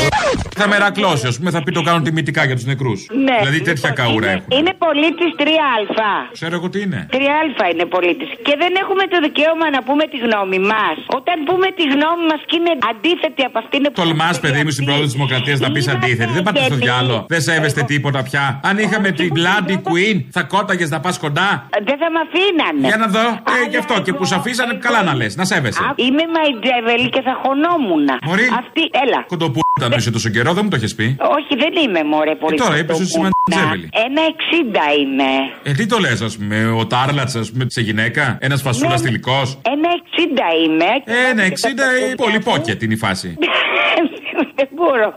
Θα 0.60 0.68
μερακλώσει, 0.68 1.28
ας 1.28 1.38
πούμε, 1.38 1.49
θα 1.51 1.64
πει 1.64 1.72
το 1.72 1.82
κάνουν 1.82 2.04
τιμητικά 2.04 2.45
για 2.45 2.56
τους 2.56 2.66
νεκρούς. 2.66 2.99
Ναι. 3.28 3.38
Δηλαδή 3.39 3.62
τέτοια 3.62 3.89
καούρα 3.89 4.28
είναι, 4.32 4.36
έχουν. 4.38 4.58
είναι 4.58 4.74
πολίτης 4.86 5.32
3Α. 5.41 6.12
Ξέρω 6.38 6.56
εγώ 6.56 6.70
τι 6.70 6.80
είναι. 6.82 7.08
3Α 7.12 7.64
είναι 7.74 7.86
πολίτης. 7.86 8.30
Και 8.45 8.54
δεν 8.62 8.72
έχουμε 8.82 9.04
το 9.14 9.18
δικαίωμα 9.26 9.66
να 9.76 9.82
πούμε 9.88 10.04
τη 10.14 10.18
γνώμη 10.26 10.60
μας. 10.72 10.95
Όταν 11.20 11.36
πούμε 11.47 11.68
τη 11.80 11.84
γνώμη 11.93 12.24
μας 12.32 12.41
και 12.49 12.56
είναι 12.60 12.74
αντίθετη 12.91 13.41
από 13.49 13.58
αυτήν 13.64 13.82
που. 13.84 13.91
Τολμάς, 14.01 14.36
παιδί 14.43 14.62
μου, 14.64 14.72
στην 14.76 14.86
πρόοδο 14.86 15.04
της 15.04 15.14
Δημοκρατίας 15.18 15.58
να 15.66 15.70
πεις 15.74 15.86
αντίθετη. 15.95 16.32
Δεν 16.38 16.43
πάτε 16.43 16.64
στο 16.70 16.76
διάλογο. 16.76 17.20
Δεν 17.34 17.41
σέβεστε 17.47 17.82
τίποτα 17.91 18.20
πια. 18.28 18.45
Αν 18.70 18.76
είχαμε 18.84 19.10
την 19.20 19.30
Bloody 19.38 19.78
Queen, 19.88 20.18
θα 20.36 20.41
κόταγες 20.54 20.89
να 20.89 20.99
πας 20.99 21.16
κοντά. 21.26 21.49
Δεν 21.89 21.97
θα 22.01 22.08
με 22.16 22.20
αφήνανε. 22.26 22.88
Για 22.89 22.97
να 23.04 23.08
δω. 23.16 23.26
Ε, 23.56 23.70
γι' 23.70 23.80
αυτό 23.84 23.95
και 24.06 24.14
που 24.18 24.24
σε 24.26 24.36
αφήσανε, 24.36 24.74
καλά 24.86 25.04
να 25.04 25.14
λες, 25.20 25.36
να 25.36 25.45
σέβεσαι. 25.45 25.82
Α, 25.94 26.04
Είμαι 26.06 26.24
μαϊτζέβελ 26.36 27.04
και 27.16 27.22
θα 27.28 27.34
χωνόμουν. 27.44 28.08
Μωρή. 28.28 28.46
Αυτή, 28.62 28.84
έλα. 29.04 29.20
Κοντοπού 29.34 29.60
ήταν 29.80 29.91
είσαι 29.98 30.12
τόσο 30.12 30.30
καιρό, 30.36 30.54
δεν 30.54 30.64
μου 30.64 30.70
το 30.70 30.76
έχεις 30.76 30.96
πει. 30.96 31.08
Όχι, 31.38 31.54
δεν 31.64 31.74
είμαι 31.84 32.04
μωρέ 32.04 32.36
πολύ. 32.36 32.58
τώρα 32.58 32.78
είπες 32.78 32.96
ότι 32.96 33.04
είσαι 33.06 33.20
μαϊτζέβελη. 33.26 33.89
Ένα 34.08 34.22
60 34.30 35.00
είμαι. 35.02 35.32
Ε, 35.64 35.72
τι 35.78 35.86
το 35.86 35.98
λες, 36.00 36.22
ας 36.22 36.38
πούμε, 36.38 36.58
ο 36.82 36.86
Τάρλατς, 36.88 37.36
ας 37.36 37.52
πούμε, 37.52 37.66
σε 37.70 37.82
γυναίκα, 37.82 38.38
ένας 38.41 38.62
φασούλας 38.62 39.02
Ναι. 39.02 39.08
τυλικό. 39.08 39.39
Ένα 39.74 39.89
60 39.98 40.48
είμαι. 40.66 40.89
Ένα 41.32 41.44
60 41.44 42.16
πολύ 42.16 42.39
πόκετ 42.39 42.82
είναι 42.84 42.94
η 42.94 42.98
φάση. 42.98 43.38
Δεν 44.56 44.68
μπορώ. 44.76 45.14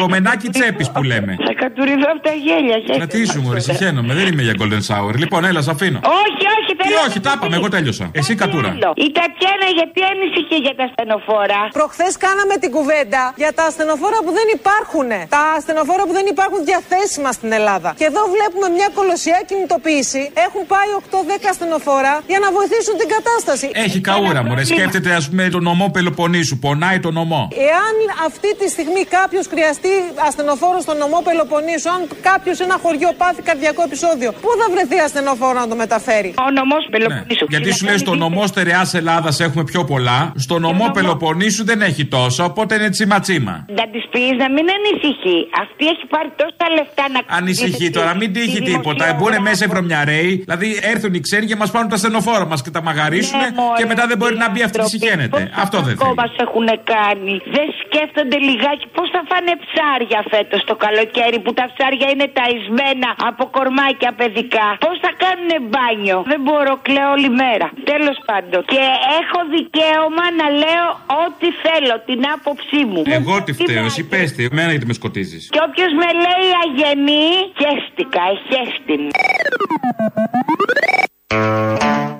Γομενάκι 0.00 0.48
τσέπης 0.48 0.90
που 0.90 1.02
λέμε. 1.02 1.36
Θα 1.46 1.52
κατουριδώ 1.54 2.06
από 2.14 2.22
τα 2.28 2.32
γέλια. 2.32 2.76
χαίρετε. 2.86 2.96
Κρατήσου 2.96 3.40
μου, 3.42 3.52
ρε, 3.52 3.60
συχαίνομαι, 3.60 4.14
δεν 4.14 4.26
είμαι 4.32 4.42
για 4.42 4.54
golden 4.60 4.82
shower. 4.88 5.14
Λοιπόν, 5.16 5.44
έλα, 5.44 5.60
σ' 5.62 5.68
αφήνω. 5.68 5.98
Όχι, 6.22 6.44
όχι, 6.58 6.67
Τι 6.80 6.88
θέλω. 6.88 7.00
όχι, 7.06 7.18
τα 7.26 7.32
είπαμε, 7.34 7.56
εγώ 7.60 7.68
τέλειωσα. 7.76 8.06
Εσύ 8.20 8.32
κατούρα. 8.42 8.70
Άλλο. 8.74 8.90
Η 9.06 9.08
Τατιάνα 9.16 9.68
γιατί 9.78 10.00
ανησυχεί 10.12 10.56
για 10.66 10.74
τα 10.80 10.86
στενοφόρα. 10.92 11.60
Προχθές 11.78 12.12
κάναμε 12.24 12.54
την 12.62 12.70
κουβέντα 12.76 13.22
για 13.42 13.50
τα 13.56 13.64
ασθενοφόρα 13.70 14.18
που 14.24 14.32
δεν 14.38 14.46
υπάρχουν. 14.58 15.08
Τα 15.36 15.42
ασθενοφόρα 15.58 16.02
που 16.06 16.14
δεν 16.18 16.26
υπάρχουν 16.34 16.60
διαθέσιμα 16.70 17.30
στην 17.38 17.50
Ελλάδα. 17.58 17.90
Και 18.00 18.06
εδώ 18.10 18.22
βλέπουμε 18.34 18.66
μια 18.78 18.88
κολοσσιά 18.98 19.38
κινητοποίηση. 19.50 20.22
Έχουν 20.46 20.62
πάει 20.72 20.88
8-10 21.00 21.46
ασθενοφόρα 21.52 22.14
για 22.32 22.38
να 22.44 22.48
βοηθήσουν 22.56 22.94
την 23.00 23.08
κατάσταση. 23.16 23.66
Έχει 23.86 23.98
καούρα 24.08 24.40
μου, 24.44 24.52
ρε. 24.58 24.64
Σκέφτεται, 24.72 25.10
ας 25.20 25.24
πούμε, 25.28 25.44
τον 25.56 25.62
νομό 25.70 25.86
Πελοποννήσου. 25.96 26.54
Πονάει 26.64 26.98
τον 27.06 27.12
νομό. 27.20 27.42
Εάν 27.70 27.94
αυτή 28.28 28.50
τη 28.60 28.66
στιγμή 28.74 29.02
κάποιος 29.18 29.46
χρειαστεί 29.52 29.94
ασθενοφόρο 30.28 30.78
στον 30.86 30.96
νομό 31.04 31.18
Πελοποννήσου, 31.28 31.88
αν 31.96 32.00
κάποιος 32.30 32.56
σε 32.56 32.64
ένα 32.68 32.76
χωριό 32.84 33.10
πάθει 33.22 33.42
καρδιακό 33.48 33.82
επεισόδιο, 33.88 34.28
πού 34.42 34.50
θα 34.60 34.66
βρεθεί 34.74 34.98
ασθενοφόρο 35.06 35.58
να 35.64 35.68
το 35.68 35.76
μεταφέρει; 35.84 36.30
Ο 36.46 36.50
νομός 36.68 36.84
Ναι. 37.08 37.46
Γιατί 37.48 37.72
σου 37.76 37.84
λέει 37.86 37.98
στο 37.98 38.14
νομός 38.14 38.48
Στερεά 38.48 38.90
Ελλάδας 38.92 39.40
έχουμε 39.40 39.64
πιο 39.64 39.84
πολλά. 39.84 40.32
Στο 40.36 40.58
νομό 40.58 40.90
Πελοποννήσου 40.94 41.64
δεν 41.64 41.80
έχει 41.80 42.04
τόσο, 42.04 42.44
οπότε 42.44 42.74
είναι 42.74 42.90
τσίμα 42.90 43.18
τσίμα. 43.20 43.54
Να 43.78 43.84
της 43.92 44.04
πεις 44.12 44.32
να 44.42 44.48
μην 44.54 44.66
ανησυχεί. 44.76 45.38
Αυτή 45.64 45.84
έχει 45.92 46.04
πάρει 46.14 46.30
τόσα 46.40 46.66
λεφτά 46.76 47.04
να 47.14 47.20
Ανησυχεί 47.38 47.90
τώρα, 47.90 48.10
μην 48.20 48.32
τύχει 48.32 48.60
τίποτα. 48.70 49.04
Μπουνε 49.18 49.38
μέσα 49.48 49.64
οι 49.64 49.68
βρωμιαρέοι, 49.74 50.32
δηλαδή 50.44 50.68
έρθουν 50.92 51.12
οι 51.14 51.20
ξένοι 51.26 51.46
και 51.50 51.56
μας 51.62 51.70
πάρουν 51.70 51.88
τα 51.94 51.98
στενοφόρα 52.02 52.46
μας 52.46 52.60
και 52.64 52.70
τα 52.76 52.82
μαγαρίσουν 52.88 53.38
Ναι, 53.38 53.50
μωρέ, 53.58 53.76
και 53.78 53.86
μετά 53.90 54.04
δεν 54.10 54.16
μπορεί 54.20 54.36
να 54.44 54.48
μπει 54.50 54.62
αυτή 54.68 54.78
τη 54.78 54.88
συγχαίνεται. 54.94 55.40
Αυτό 55.64 55.76
δεν 55.86 55.94
θέλει. 55.98 56.10
Ακόμα 56.10 56.26
σε 56.34 56.40
έχουν 56.46 56.68
κάνει. 56.94 57.34
Δεν 57.56 57.66
σκέφτονται 57.82 58.36
λιγάκι 58.48 58.86
πώς 58.96 59.06
θα 59.14 59.22
φάνε 59.30 59.52
ψάρια 59.64 60.20
φέτος 60.32 60.60
το 60.70 60.74
καλοκαίρι 60.84 61.38
που 61.44 61.52
τα 61.58 61.64
ψάρια 61.72 62.06
είναι 62.12 62.26
ταϊσμένα 62.38 63.08
από 63.28 63.42
κορμάκια 63.56 64.10
παιδικά. 64.20 64.66
Πώς 64.86 64.96
θα 65.04 65.12
κάνουν 65.24 65.50
μπάνιο. 65.70 66.18
Δεν 66.32 66.40
μπορώ, 66.44 66.57
κλαίω 66.86 67.10
όλη 67.16 67.30
μέρα. 67.42 67.66
Τέλος 67.92 68.18
πάντων. 68.28 68.60
Και 68.72 68.82
έχω 69.20 69.38
δικαίωμα 69.56 70.24
να 70.40 70.46
λέω 70.62 70.86
ό,τι 71.24 71.48
θέλω, 71.64 71.94
την 72.08 72.20
άποψή 72.34 72.80
μου. 72.90 73.02
Εγώ 73.18 73.42
τι 73.44 73.52
φταίω, 73.52 73.84
εσύ 73.84 74.02
πες 74.12 74.32
τι, 74.34 74.44
εμένα 74.50 74.70
γιατί 74.70 74.86
με 74.86 74.92
σκοτίζεις. 74.92 75.48
Και 75.54 75.60
όποιος 75.68 75.92
με 76.00 76.08
λέει 76.24 76.48
αγενή, 76.64 77.26
χέστηκα, 77.58 78.22
εχέστην. 78.34 79.02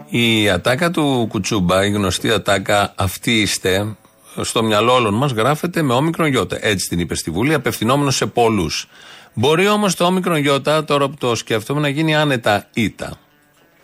Η 0.09 0.51
ατάκα 0.51 0.91
του 0.91 1.26
Κουτσούμπα, 1.28 1.84
η 1.84 1.91
γνωστή 1.91 2.30
ατάκα 2.30 2.95
αυτή 2.97 3.41
είστε, 3.41 3.97
στο 4.41 4.62
μυαλό 4.62 4.93
όλων 4.95 5.14
μας 5.14 5.32
γράφεται 5.32 5.82
με 5.82 5.95
όμικρον 5.95 6.28
γιώτα. 6.28 6.59
Έτσι 6.61 6.89
την 6.89 6.99
είπε 6.99 7.14
στη 7.14 7.30
Βουλή, 7.30 7.55
απευθυνόμενος 7.55 8.16
σε 8.16 8.26
πολλούς. 8.26 8.89
Μπορεί 9.34 9.68
όμως 9.68 9.95
το 9.95 10.05
όμικρον 10.05 10.36
γιώτα, 10.36 10.84
τώρα 10.84 11.09
που 11.09 11.14
το 11.18 11.34
σκέφτομαι, 11.34 11.80
να 11.80 11.89
γίνει 11.89 12.16
άνετα 12.16 12.66
ήττα. 12.74 13.18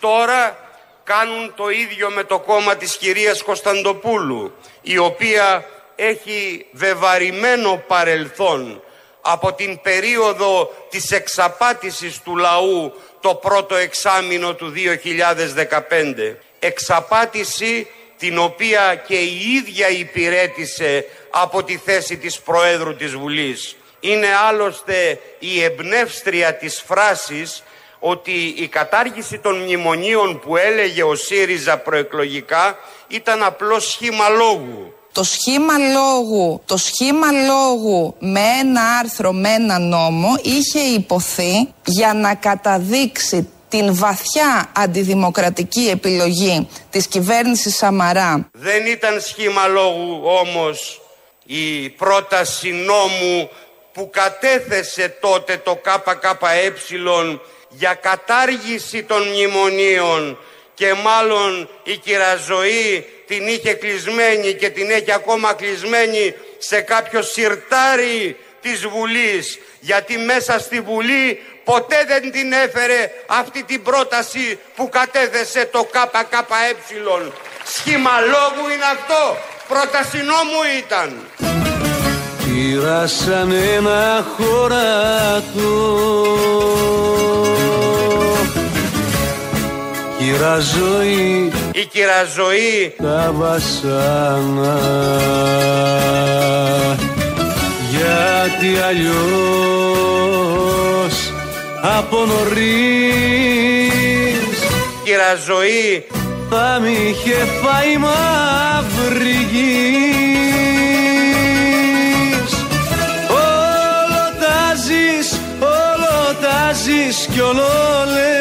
Τώρα 0.05 0.57
κάνουν 1.05 1.53
το 1.57 1.69
ίδιο 1.71 2.11
με 2.11 2.25
το 2.25 2.39
κόμμα 2.39 2.77
της 2.77 2.97
κυρίας 2.97 3.43
Κωνσταντοπούλου, 3.43 4.55
η 4.83 4.99
οποία 4.99 5.67
έχει 5.97 6.67
βεβαρημένο 6.73 7.83
παρελθόν 7.87 8.83
από 9.21 9.53
την 9.53 9.81
περίοδο 9.81 10.75
της 10.91 11.11
εξαπάτησης 11.11 12.21
του 12.23 12.37
λαού 12.37 12.93
το 13.21 13.35
πρώτο 13.35 13.75
εξάμηνο 13.75 14.55
του 14.55 14.73
2015. 14.73 16.37
Εξαπάτηση 16.59 17.87
την 18.19 18.39
οποία 18.39 19.03
και 19.07 19.17
η 19.17 19.41
ίδια 19.57 19.89
υπηρέτησε 19.89 21.07
από 21.31 21.63
τη 21.63 21.77
θέση 21.77 22.17
της 22.17 22.41
Προέδρου 22.41 22.97
της 22.97 23.15
Βουλής. 23.15 23.77
Είναι 24.01 24.29
άλλωστε 24.49 25.21
η 25.39 25.63
εμπνεύστρια 25.63 26.55
της 26.55 26.83
φράσης 26.87 27.63
ότι 28.07 28.55
η 28.57 28.69
κατάργηση 28.69 29.39
των 29.39 29.59
μνημονίων 29.59 30.41
που 30.41 30.57
έλεγε 30.57 31.03
ο 31.03 31.15
ΣΥΡΙΖΑ 31.15 31.79
προεκλογικά 31.79 32.79
ήταν 33.09 33.43
απλώς 33.43 33.91
σχήμα 33.91 34.29
λόγου. 34.29 34.95
Το 35.13 35.23
σχήμα 35.23 35.73
λόγου, 35.79 36.63
το 36.67 36.77
σχήμα 36.77 37.27
λόγου 37.33 38.15
με 38.19 38.41
ένα 38.61 38.81
άρθρο, 39.01 39.33
με 39.33 39.49
ένα 39.49 39.79
νόμο 39.79 40.29
είχε 40.43 40.79
υποθεί 40.79 41.73
για 41.85 42.15
να 42.15 42.35
καταδείξει 42.35 43.49
την 43.69 43.95
βαθιά 43.95 44.71
αντιδημοκρατική 44.77 45.89
επιλογή 45.93 46.69
της 46.91 47.07
κυβέρνησης 47.07 47.77
Σαμαρά. 47.77 48.49
Δεν 48.53 48.87
ήταν 48.87 49.21
σχήμα 49.21 49.67
λόγου 49.67 50.21
όμως 50.25 51.01
η 51.45 51.89
πρόταση 51.89 52.71
νόμου 52.71 53.49
που 53.93 54.11
κατέθεσε 54.13 55.17
τότε 55.21 55.57
το 55.65 55.77
ΚΚΕ 55.77 56.73
για 57.77 57.95
κατάργηση 57.95 59.03
των 59.03 59.29
μνημονίων 59.29 60.39
και 60.75 60.95
μάλλον 60.95 61.69
η 61.83 61.97
κυραζωή 61.97 63.07
την 63.27 63.49
είχε 63.49 63.73
κλεισμένη 63.73 64.55
και 64.55 64.71
την 64.71 64.91
έχει 64.91 65.13
ακόμα 65.13 65.55
κλεισμένη 65.55 66.35
σε 66.59 66.81
κάποιο 66.81 67.23
σιρτάρι 67.23 68.37
της 68.61 68.87
Βουλής 68.87 69.59
γιατί 69.81 70.19
μέσα 70.19 70.59
στη 70.59 70.81
Βουλή 70.81 71.41
ποτέ 71.65 72.05
δεν 72.07 72.33
την 72.33 72.53
έφερε 72.53 73.11
αυτή 73.27 73.63
την 73.63 73.83
πρόταση 73.83 74.59
που 74.77 74.89
κατέθεσε 74.89 75.69
το 75.73 75.85
ΚΚΕ. 75.85 76.77
Σχήμα 77.65 78.21
λόγου 78.21 78.69
είναι 78.69 78.85
αυτό. 78.85 79.37
Πρόταση 79.69 80.17
νόμου 80.17 80.61
ήταν. 80.79 81.74
Πήρα 82.55 83.07
σαν 83.07 83.51
ένα 83.77 84.25
χωρατό 84.37 85.73
Κύρα 90.19 90.59
ζωή. 90.59 91.53
Η 91.73 91.85
κυρία 91.93 92.25
Ζωή. 92.37 92.95
Τα 93.03 93.33
βασάνα. 93.37 94.81
Γιατί 97.91 98.79
αλλιώς 98.89 99.15
από 101.99 102.17
νωρίς 102.27 103.35
Κυρία 105.05 105.35
Ζωή. 105.47 106.05
θα 106.51 106.81
μ' 106.81 106.87
είχε 106.87 107.47
φάει 107.63 107.99
μαύρη 107.99 109.49
γης 109.53 110.84
όλο 116.65 116.73
τα 116.73 116.73
ζεις 116.73 117.27
κι 117.33 117.41
όλο 117.41 117.69
λες 118.13 118.35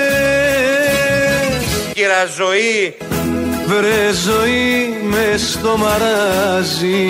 Κυρία 1.93 2.25
Ζωή. 2.37 2.95
Βρε 3.65 4.11
ζωή 4.25 4.97
μες 5.03 5.51
στο 5.51 5.77
μαράζι 5.77 7.09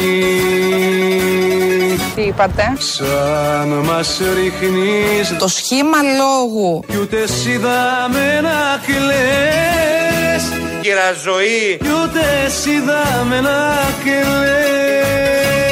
Τι 2.16 2.22
είπατε; 2.22 2.74
Σαν 2.78 3.68
μας 3.68 4.22
ρίχνεις 4.36 5.38
Το 5.40 5.48
σχήμα 5.48 5.98
λόγου. 6.18 6.84
Κι 6.88 6.98
ούτες 6.98 7.46
είδαμε 7.46 8.42
να 8.42 8.82
κλαις 8.86 10.44
Κυρία 10.82 11.14
Ζωή. 11.24 11.78
Κι 11.82 11.90
ούτες 12.04 12.66
είδαμε 12.66 13.42
να 13.42 13.80
κλαις 14.04 15.63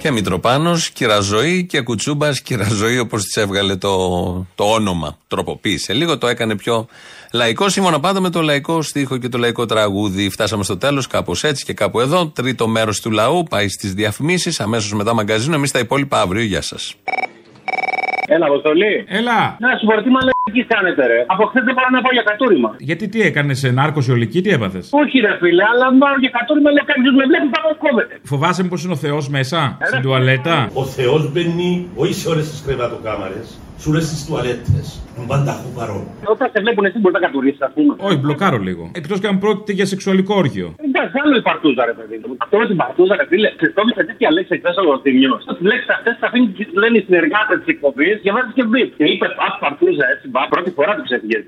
Και 0.00 0.10
Μητροπάνος, 0.10 0.90
Κυραζοή 0.90 1.64
και 1.64 1.80
Κουτσούμπας, 1.80 2.40
Κυραζοή 2.40 2.98
όπως 2.98 3.22
της 3.22 3.36
έβγαλε 3.36 3.76
το, 3.76 3.96
το 4.54 4.64
όνομα. 4.64 5.18
Τροποποίησε 5.28 5.92
λίγο, 5.92 6.18
το 6.18 6.26
έκανε 6.26 6.56
πιο 6.56 6.86
λαϊκό. 7.32 7.68
Σύμφωνα 7.68 8.00
πάντα 8.00 8.20
με 8.20 8.30
το 8.30 8.42
λαϊκό 8.42 8.82
στίχο 8.82 9.16
και 9.16 9.28
το 9.28 9.38
λαϊκό 9.38 9.66
τραγούδι. 9.66 10.30
Φτάσαμε 10.30 10.64
στο 10.64 10.76
τέλος, 10.76 11.06
κάπως 11.06 11.44
έτσι 11.44 11.64
και 11.64 11.72
κάπου 11.72 12.00
εδώ. 12.00 12.26
Τρίτο 12.26 12.68
μέρος 12.68 13.00
του 13.00 13.10
λαού 13.10 13.42
πάει 13.42 13.68
στις 13.68 13.94
διαφημίσεις. 13.94 14.60
Αμέσως 14.60 14.92
μετά 14.92 15.14
μαγκαζίνο. 15.14 15.54
Εμείς 15.54 15.70
τα 15.70 15.78
υπόλοιπα 15.78 16.20
αύριο. 16.20 16.42
Γεια 16.42 16.62
σας. 16.62 16.94
Έλα, 18.34 18.46
Αποστολή. 18.50 18.94
Έλα. 19.18 19.38
Να 19.64 19.68
σου 19.78 19.84
πω, 19.88 19.94
τι 20.04 20.10
μαλακή 20.16 20.62
κάνετε, 20.74 21.02
ρε. 21.12 21.18
Από 21.34 21.42
χθες 21.50 21.62
δεν 21.66 21.74
μπορώ 21.74 21.88
να 21.96 22.00
πάω 22.04 22.14
για 22.18 22.26
κατούριμα. 22.30 22.70
Γιατί 22.90 23.04
τι 23.12 23.18
έκανες, 23.28 23.58
σε 23.58 23.68
νάρκωση 23.70 24.10
ολική, 24.16 24.40
τι 24.44 24.50
έπαθες; 24.56 24.84
Όχι, 25.02 25.16
ρε 25.26 25.32
φίλε, 25.40 25.64
αλλά 25.72 25.84
αν 25.90 25.94
πάω 26.02 26.14
για 26.24 26.32
κατούριμα, 26.38 26.70
λέει 26.76 26.86
κάποιο 26.92 27.10
με 27.18 27.24
βλέπει, 27.30 27.46
θα 27.54 27.60
με 27.66 27.72
κόβεται. 27.84 28.14
Φοβάσαι 28.32 28.62
πως 28.70 28.80
είναι 28.84 28.92
ο 28.98 29.00
Θεός 29.06 29.24
μέσα, 29.36 29.58
στην 29.88 30.00
τουαλέτα; 30.04 30.56
Ο 30.82 30.84
Θεός 30.96 31.22
μπαίνει 31.32 31.70
όχι 32.02 32.14
σε 32.20 32.28
όλες 32.32 32.46
τις 32.50 32.60
κρεβατοκάμαρε, 32.66 33.40
σε 33.80 33.88
όλε 33.90 34.00
τι 34.10 34.16
τουαλέτες. 34.26 34.86
Τον 35.16 35.26
πάντα 35.30 35.50
έχω 35.58 35.70
παρόν. 35.78 36.02
Όταν 36.34 36.46
σε 36.52 36.58
βλέπουν, 36.64 36.84
εσύ 36.88 36.98
μπορείς 37.00 37.16
να 37.18 37.24
κατουρίσει, 37.26 37.60
ας 37.68 37.72
πούμε. 37.76 37.92
Όχι, 38.08 38.18
μπλοκάρω 38.22 38.58
λίγο. 38.68 38.82
Εκτό 39.00 39.14
και 39.22 39.28
αν 39.32 39.36
πρόκειται 39.44 39.72
για 39.78 39.86
σεξουαλικό 39.92 40.34
όργιο. 40.44 40.66
Εντάξει, 40.88 41.14
άλλο 41.22 41.34
η 41.42 41.42
παρτούζα, 41.48 41.82
ρε 41.90 41.94
παιδί 41.98 42.16
μου. 42.22 42.34
Αυτό 42.44 42.54
με 42.60 42.66
την 42.70 42.76
παρτούζα, 42.82 43.14
ρε 43.20 43.26
φίλε. 43.30 43.48
Χριστόβη 43.62 43.92
σε 43.98 44.04
τέτοια 44.08 44.28
λέξη 44.36 44.52
εκτό 44.58 44.70
από 44.80 44.90
το 44.94 44.98
τιμιό. 45.04 45.34
Τις 45.58 45.66
λέξεις 45.70 45.90
αυτές 45.96 46.14
θα 46.20 46.26
αφήνει 46.28 46.48
τι 46.56 46.64
λένε 46.82 46.96
οι 46.98 47.04
συνεργάτες 47.06 47.56
της 47.60 47.68
εκπομπής 47.74 48.16
και 48.22 48.30
βάζει 48.34 48.52
και 48.56 48.64
μπίπ. 48.70 48.90
Και 48.98 49.04
είπε 49.12 49.26
πα 49.38 49.46
παρτούζα 49.62 50.04
έτσι, 50.12 50.26
μπα, 50.32 50.40
πρώτη 50.52 50.70
φορά 50.76 50.92
του 50.96 51.04
ξεφυγέ. 51.08 51.38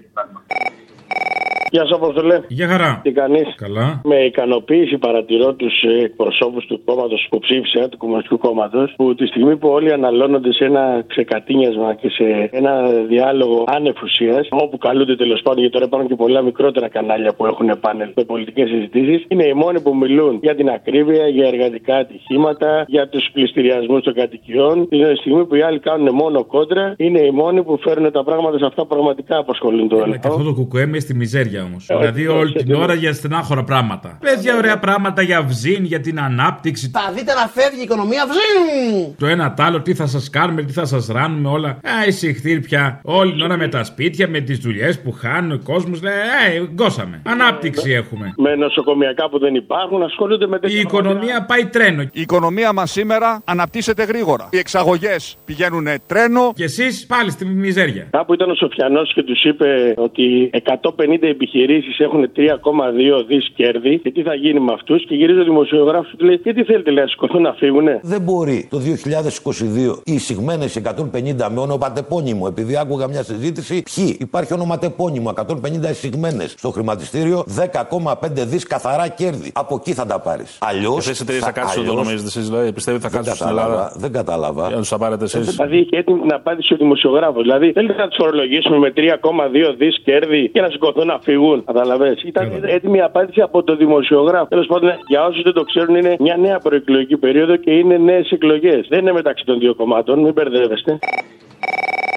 Γεια 1.75 1.83
σας, 1.87 1.93
Αποστολέ. 2.01 2.41
Για 2.49 2.68
χαρά. 2.68 3.01
Τι 3.03 3.12
κάνεις; 3.12 3.55
Καλά. 3.57 4.01
Με 4.05 4.16
ικανοποίηση 4.16 4.99
παρατηρώ 4.99 5.55
τους 5.55 5.83
εκπροσώπους 6.03 6.66
του 6.66 6.83
κόμματος 6.85 7.27
που 7.31 7.39
ψήφισα, 7.39 7.89
του 7.89 7.97
Κομμουνιστικού 7.97 8.39
Κόμματος, 8.39 8.95
που 8.97 9.14
τη 9.14 9.27
στιγμή 9.27 9.57
που 9.57 9.68
όλοι 9.68 9.93
αναλώνονται 9.93 10.53
σε 10.53 10.64
ένα 10.64 11.05
ξεκατίνιασμα 11.07 11.95
και 11.95 12.09
σε 12.09 12.49
ένα 12.53 12.73
διάλογο 13.09 13.64
άνευ 13.66 14.03
ουσίας, 14.03 14.49
όπου 14.51 14.79
καλούνται 14.79 15.16
τέλος 15.16 15.41
πάντων, 15.43 15.59
γιατί 15.59 15.73
τώρα 15.73 15.85
υπάρχουν 15.85 16.09
και 16.09 16.14
πολλά 16.14 16.41
μικρότερα 16.43 16.89
κανάλια 16.89 17.35
που 17.35 17.47
έχουν 17.47 17.81
πάνελ 17.81 18.11
με 18.14 18.25
πολιτικές 18.25 18.68
συζητήσεις, 18.68 19.25
είναι 19.29 19.47
οι 19.47 19.53
μόνοι 19.53 19.81
που 19.81 19.97
μιλούν 19.97 20.39
για 20.43 20.55
την 20.55 20.68
ακρίβεια, 20.68 21.27
για 21.29 21.47
εργατικά 21.47 21.97
ατυχήματα, 21.97 22.85
για 22.89 23.09
τους 23.09 23.31
πληστηριασμούς 23.33 24.03
των 24.03 24.14
κατοικιών. 24.14 24.89
Τη 24.89 24.97
στιγμή 25.20 25.47
που 25.47 25.55
οι 25.55 25.62
άλλοι 25.62 25.79
κάνουν 25.79 26.14
μόνο 26.14 26.45
κόντρα, 26.45 26.95
είναι 26.97 27.20
οι 27.20 27.31
μόνοι 27.31 27.62
που 27.62 27.79
φέρνουν 27.85 28.12
τα 28.12 28.25
πράγματα 28.25 28.59
σε 28.59 28.64
αυτά 28.64 28.83
που 28.83 28.89
πραγματικά 28.89 29.37
απασχολούν 29.37 29.89
το 29.89 30.03
Αλλά 30.03 30.16
και 30.16 30.29
αυτό 30.29 30.43
το 30.43 30.55
κουκουέ 30.55 31.01
στη 31.01 31.14
μιζέρια 31.14 31.62
όμως. 31.63 31.89
Ε, 31.89 31.97
δηλαδή 31.97 32.27
όχι, 32.27 32.39
όλη 32.39 32.55
όχι, 32.57 32.65
την 32.65 32.75
όχι. 32.75 32.83
ώρα 32.83 32.95
για 32.95 33.13
στενάχωρα 33.13 33.65
πράγματα. 33.65 34.19
Πες 34.21 34.41
για 34.41 34.57
ωραία 34.57 34.79
πράγματα 34.79 35.23
για 35.23 35.43
βζίν, 35.43 35.85
για 35.85 36.01
την 36.01 36.21
ανάπτυξη. 36.21 36.91
Θα 36.93 37.13
δείτε 37.15 37.33
να 37.35 37.47
φεύγει 37.47 37.81
η 37.81 37.83
οικονομία 37.83 38.25
βζιν! 38.27 39.15
Το 39.19 39.27
ένα 39.27 39.55
τ' 39.55 39.61
άλλο, 39.61 39.81
τι 39.81 39.95
θα 39.95 40.07
σας 40.07 40.31
κάνουμε, 40.31 40.63
τι 40.63 40.73
θα 40.73 40.85
σας 40.85 41.07
ράνουμε, 41.07 41.49
όλα. 41.49 41.69
Α, 41.69 42.05
εσύ 42.07 42.61
πια. 42.61 43.01
Όλη 43.05 43.33
την 43.33 43.41
ώρα 43.41 43.57
με 43.57 43.69
τα 43.69 43.85
σπίτια, 43.85 44.29
με 44.29 44.41
τις 44.41 44.59
δουλειές 44.59 45.01
που 45.01 45.13
χάνουν 45.13 45.53
ο 45.53 45.61
κόσμος. 45.65 46.03
Λέει, 46.03 46.13
ε, 46.57 46.67
γκώσαμε. 46.73 47.23
Ανάπτυξη 47.27 47.91
έχουμε. 47.91 48.33
Με 48.37 48.55
νοσοκομιακά 48.55 49.29
που 49.29 49.39
δεν 49.39 49.55
υπάρχουν, 49.55 50.03
ασχολούνται 50.03 50.47
με 50.47 50.59
τέτοια 50.59 50.77
Η 50.77 50.81
οικονομία 50.81 51.45
πάει 51.45 51.67
τρένο. 51.67 52.03
Η 52.03 52.21
οικονομία 52.21 52.73
μας 52.73 52.91
σήμερα 52.91 53.43
αναπτύσσεται 53.45 54.05
γρήγορα. 54.05 54.49
Οι 54.51 54.59
εξαγωγές 54.59 55.37
πηγαίνουν 55.45 55.87
τρένο. 56.07 56.53
Και 56.55 56.65
εσείς 56.65 57.07
πάλι 57.07 57.31
στη 57.31 57.45
μιζέρια. 57.45 58.07
Κάπου 58.11 58.35
ήταν 58.35 58.51
ο 58.51 58.55
Σοφιανός 58.55 59.13
και 59.15 59.23
τους 59.23 59.45
είπε 59.45 59.95
ότι 59.97 60.51
150 60.53 61.29
επιχειρήσει 61.29 61.51
έχουν 61.98 62.30
3,2 62.36 63.24
δις 63.26 63.50
κέρδη 63.55 63.98
και 63.98 64.11
τι 64.11 64.22
θα 64.22 64.34
γίνει 64.34 64.61
με 64.61 64.72
αυτούς. 64.72 65.07
Και 65.07 65.14
γυρίζει 65.14 65.40
ο 65.40 65.44
δημοσιογράφος 65.44 66.11
και 66.11 66.16
του 66.16 66.24
λέει: 66.24 66.38
Και 66.38 66.53
τι 66.53 66.64
θέλετε, 66.64 66.90
λέει, 66.90 67.05
να 67.05 67.11
σηκωθούν 67.11 67.42
να 67.42 67.53
φύγουνε; 67.53 68.00
Δεν 68.03 68.20
μπορεί 68.20 68.68
το 68.70 68.78
2022 68.78 70.00
οι 70.05 70.12
εισηγμένες 70.12 70.76
150 70.76 71.48
με 71.55 71.61
ονοματεπώνυμο, 71.61 72.46
επειδή 72.48 72.78
άκουγα 72.78 73.07
μια 73.09 73.22
συζήτηση, 73.22 73.82
ποιοι 73.94 74.16
υπάρχει 74.20 74.53
ονοματεπώνυμο 74.55 75.30
150 75.30 75.90
εισηγμένες 75.90 76.55
στο 76.59 76.70
χρηματιστήριο 76.70 77.44
10,5 77.46 78.46
δις 78.46 78.66
καθαρά 78.66 79.09
κέρδη. 79.09 79.50
Από 79.55 79.74
εκεί 79.80 79.92
θα 79.92 80.07
τα 80.07 80.20
πάρεις. 80.20 80.59
Αλλιώς. 80.61 80.96
Αυτέ 80.96 81.11
οι 81.11 81.16
εταιρείε 81.22 81.40
θα 81.40 81.53
κάτσουν, 81.53 81.86
το 81.86 81.94
νομίζετε 81.94 82.26
εσείς, 82.26 82.48
δηλαδή. 82.48 82.72
Πιστεύετε 82.72 83.09
θα 83.09 83.16
κάτσουν 83.16 83.34
στην 83.34 83.48
Ελλάδα; 83.48 83.92
Δεν 83.96 84.12
κατάλαβα. 84.12 84.66
Για 84.66 84.74
να 84.74 84.80
τους 84.80 84.88
τα 84.88 84.98
πάρετε 84.98 85.24
εσεί. 85.24 85.38
Δηλαδή 85.38 85.76
είχε 85.76 85.96
έτοιμη 85.96 86.18
την 86.20 86.32
απάντηση 86.34 86.74
ο 86.74 86.76
δημοσιογράφος. 86.76 87.42
Δηλαδή 87.42 87.72
θέλετε 87.72 87.94
να 88.03 88.09
τους 88.09 88.16
φορολογήσουμε 88.20 88.78
με 88.78 88.92
3,2 88.96 89.74
δις 89.78 90.00
κέρδη 90.05 90.50
και 90.53 90.61
να 90.61 90.68
σηκωθούν 90.70 91.07
να 91.07 91.18
φύγουν; 91.22 91.40
Καταλαβέ. 91.64 92.16
Ήταν 92.24 92.62
έτοιμη 92.62 92.99
η 92.99 93.01
απάντηση 93.01 93.40
από 93.40 93.62
το 93.62 93.76
δημοσιογράφο. 93.76 94.47
Τέλο 94.47 94.64
πάντων, 94.66 94.90
για 95.07 95.24
όσου 95.24 95.43
δεν 95.43 95.53
το 95.53 95.62
ξέρουν, 95.62 95.95
είναι 95.95 96.16
μια 96.18 96.36
νέα 96.36 96.59
προεκλογική 96.59 97.16
περίοδο 97.16 97.57
και 97.57 97.70
είναι 97.70 97.97
νέε 97.97 98.22
εκλογέ. 98.30 98.80
Δεν 98.88 98.99
είναι 99.01 99.12
μεταξύ 99.12 99.45
των 99.45 99.59
δύο 99.59 99.74
κομμάτων, 99.74 100.18
μην 100.18 100.32
μπερδεύεστε. 100.32 100.99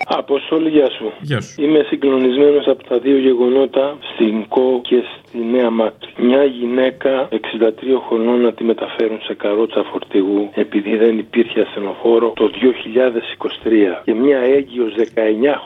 Αποστόλη, 0.07 0.69
γεια 0.69 0.89
σου. 0.89 1.11
Γεια 1.21 1.41
σου. 1.41 1.61
Είμαι 1.61 1.86
συγκλονισμένος 1.88 2.67
από 2.67 2.84
τα 2.84 2.99
δύο 2.99 3.17
γεγονότα 3.17 3.97
στην 4.13 4.47
ΚΟ 4.47 4.82
και 4.84 5.03
στη 5.36 5.43
Νέα 5.55 5.69
Μάκρη. 5.69 6.09
Μια 6.17 6.43
γυναίκα 6.43 7.27
63 7.31 7.38
χρονών 8.07 8.41
να 8.41 8.53
τη 8.53 8.63
μεταφέρουν 8.63 9.19
σε 9.27 9.33
καρότσα 9.33 9.83
φορτηγού 9.91 10.49
επειδή 10.53 10.95
δεν 10.97 11.17
υπήρχε 11.17 11.61
ασθενοφόρο 11.61 12.33
το 12.36 12.49
2023. 12.49 14.01
Και 14.03 14.13
μια 14.13 14.39
έγκυος 14.57 14.93
19 14.97 15.01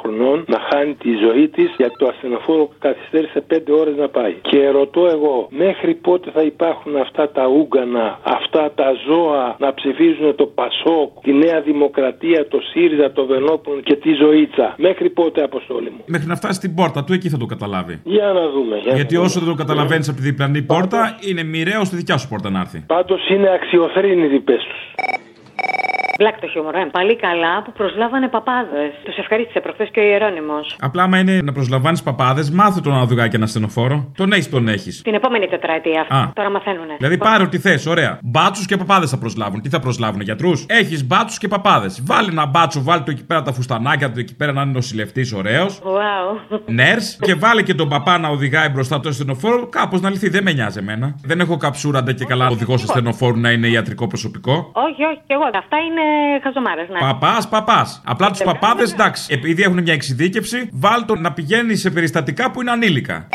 χρονών 0.01 0.43
να 0.47 0.59
χάνει 0.69 0.93
τη 0.93 1.11
ζωή 1.25 1.47
της 1.47 1.69
γιατί 1.77 1.95
το 1.97 2.07
ασθενοφόρο 2.07 2.69
καθυστέρησε 2.79 3.43
5 3.53 3.57
ώρες 3.81 3.95
να 3.97 4.07
πάει. 4.09 4.35
Και 4.41 4.69
ρωτώ 4.69 5.07
εγώ, 5.07 5.47
μέχρι 5.51 5.93
πότε 5.93 6.31
θα 6.31 6.41
υπάρχουν 6.41 6.95
αυτά 6.95 7.29
τα 7.29 7.47
ούγκανα, 7.47 8.19
αυτά 8.23 8.71
τα 8.75 8.87
ζώα 9.07 9.55
να 9.59 9.73
ψηφίζουν 9.73 10.35
το 10.35 10.45
Πασόκ, 10.45 11.09
τη 11.21 11.33
Νέα 11.33 11.61
Δημοκρατία, 11.61 12.47
το 12.47 12.59
ΣΥΡΙΖΑ, 12.71 13.11
το 13.11 13.25
Βενόπουλο 13.25 13.79
και 13.81 13.95
τη 13.95 14.13
Ζωήτσα; 14.13 14.75
Μέχρι 14.77 15.09
πότε, 15.09 15.43
Αποστόλη 15.43 15.89
μου; 15.89 16.03
Μέχρι 16.05 16.27
να 16.27 16.35
φτάσει 16.35 16.53
στην 16.53 16.75
πόρτα 16.75 17.03
του, 17.03 17.13
εκεί 17.13 17.29
θα 17.29 17.37
το 17.37 17.45
καταλάβει. 17.45 18.01
Για 18.03 18.27
να 18.33 18.49
δούμε. 18.49 18.75
Για 18.83 18.93
Γιατί 18.95 19.15
να 19.15 19.21
όσο 19.21 19.39
δούμε. 19.39 19.45
δεν 19.45 19.55
το 19.55 19.58
καταλαβαίνεις 19.63 20.07
από 20.09 20.17
τη 20.17 20.23
διπλανή 20.23 20.61
πόρτα, 20.61 21.01
είναι 21.29 21.43
μοιραίο 21.43 21.83
στη 21.89 21.95
δικιά 21.95 22.17
σου 22.17 22.27
πόρτα 22.27 22.49
να 22.49 22.59
έρθει. 22.59 22.79
Πάντως 22.95 23.29
είναι 23.29 23.49
αξιοθρύνητοι, 23.57 24.39
πες 24.39 24.61
τους. 24.69 24.81
Μπλακ 26.19 26.39
το 26.39 26.47
χιούμορ, 26.47 26.75
ε. 26.75 26.89
Πάλι 26.91 27.15
καλά 27.15 27.61
που 27.63 27.71
προσλάβανε 27.71 28.27
παπάδες. 28.27 28.91
Τους 29.03 29.17
ευχαρίστησε 29.17 29.59
προχθές 29.59 29.89
και 29.91 29.99
ο 29.99 30.03
Ιερόνιμος. 30.03 30.75
Απλά, 30.79 31.03
άμα 31.03 31.17
είναι 31.19 31.41
να 31.41 31.51
προσλαμβάνεις 31.51 32.03
παπάδες, 32.03 32.49
μάθε 32.51 32.81
τον 32.81 32.93
να 32.93 33.01
οδηγάει 33.01 33.29
και 33.29 33.35
ένα 33.35 33.45
στενοφόρο. 33.45 34.11
Τον 34.17 34.31
έχεις, 34.31 34.49
τον 34.49 34.67
έχεις. 34.67 35.01
Την 35.01 35.13
επόμενη 35.13 35.47
τετραετία. 35.47 36.05
Α. 36.09 36.31
Τώρα 36.33 36.49
μαθαίνουνε. 36.49 36.95
Δηλαδή 36.97 37.17
πάρε 37.17 37.43
ό,τι 37.43 37.59
θες, 37.59 37.85
ωραία. 37.85 38.19
Μπάτσους 38.23 38.65
και 38.65 38.77
παπάδες 38.77 39.09
θα 39.09 39.17
προσλάβουν. 39.17 39.61
Τι 39.61 39.69
θα 39.69 39.79
προσλάβουν, 39.79 40.21
γιατρούς; 40.21 40.65
Έχεις 40.69 41.07
μπάτσους 41.07 41.37
και 41.37 41.47
παπάδες. 41.47 42.03
Βάλει 42.05 42.27
ένα 42.31 42.45
μπάτσο, 42.45 42.83
βάλει 42.83 43.03
το 43.03 43.11
εκεί 43.11 43.25
πέρα 43.25 43.41
τα 43.41 43.53
φουστανάκια 43.53 44.11
του 44.11 44.19
εκεί 44.19 44.35
πέρα 44.35 44.51
να 44.51 44.61
είναι 44.61 44.71
νοσηλευτής 44.71 45.33
ωραίος. 45.33 45.81
Wow. 45.83 46.59
Νέρς 46.65 47.17
και 47.21 47.35
βάλε 47.35 47.61
και 47.61 47.73
τον 47.73 47.89
παπά 47.89 48.17
να 48.17 48.29
οδηγάει 48.29 48.69
μπροστά 48.69 48.99
το 48.99 49.09
ασθενοφόρο. 49.09 49.67
Κάπως 49.69 50.01
να 50.01 50.09
λυθεί. 50.09 50.29
Δεν 50.29 50.43
με 50.43 50.51
νοιάζει 50.51 50.79
εμένα. 50.79 51.15
Δεν 51.23 51.39
έχω 51.39 51.57
καψούρα 51.57 52.03
ντε 52.03 52.13
και 52.13 52.25
καλά 52.25 52.47
οδηγό 52.47 52.73
ασθενοφόρου 52.73 53.39
να 53.39 53.51
είναι 53.51 53.67
ιατρικό 53.67 54.07
προσωπικό. 54.07 54.71
Όχι, 54.73 55.03
όχι, 55.03 55.21
και 55.27 55.33
εγώ. 55.33 55.43
Αυτά 55.53 55.77
είναι 55.77 56.08
χαζομάρες. 56.43 56.89
Ναι. 56.89 56.99
Παπάς, 56.99 57.47
παπάς. 57.47 58.01
Απλά 58.05 58.29
τους 58.29 58.41
παπάδες, 58.43 58.93
εντάξει, 58.93 59.33
επειδή 59.33 59.61
έχουν 59.61 59.81
μια 59.81 59.93
εξειδίκευση, 59.93 60.69
βάλτο 60.71 61.15
να 61.15 61.33
πηγαίνει 61.33 61.75
σε 61.75 61.89
περιστατικά 61.89 62.51
που 62.51 62.61
είναι 62.61 62.71
ανήλικα. 62.71 63.27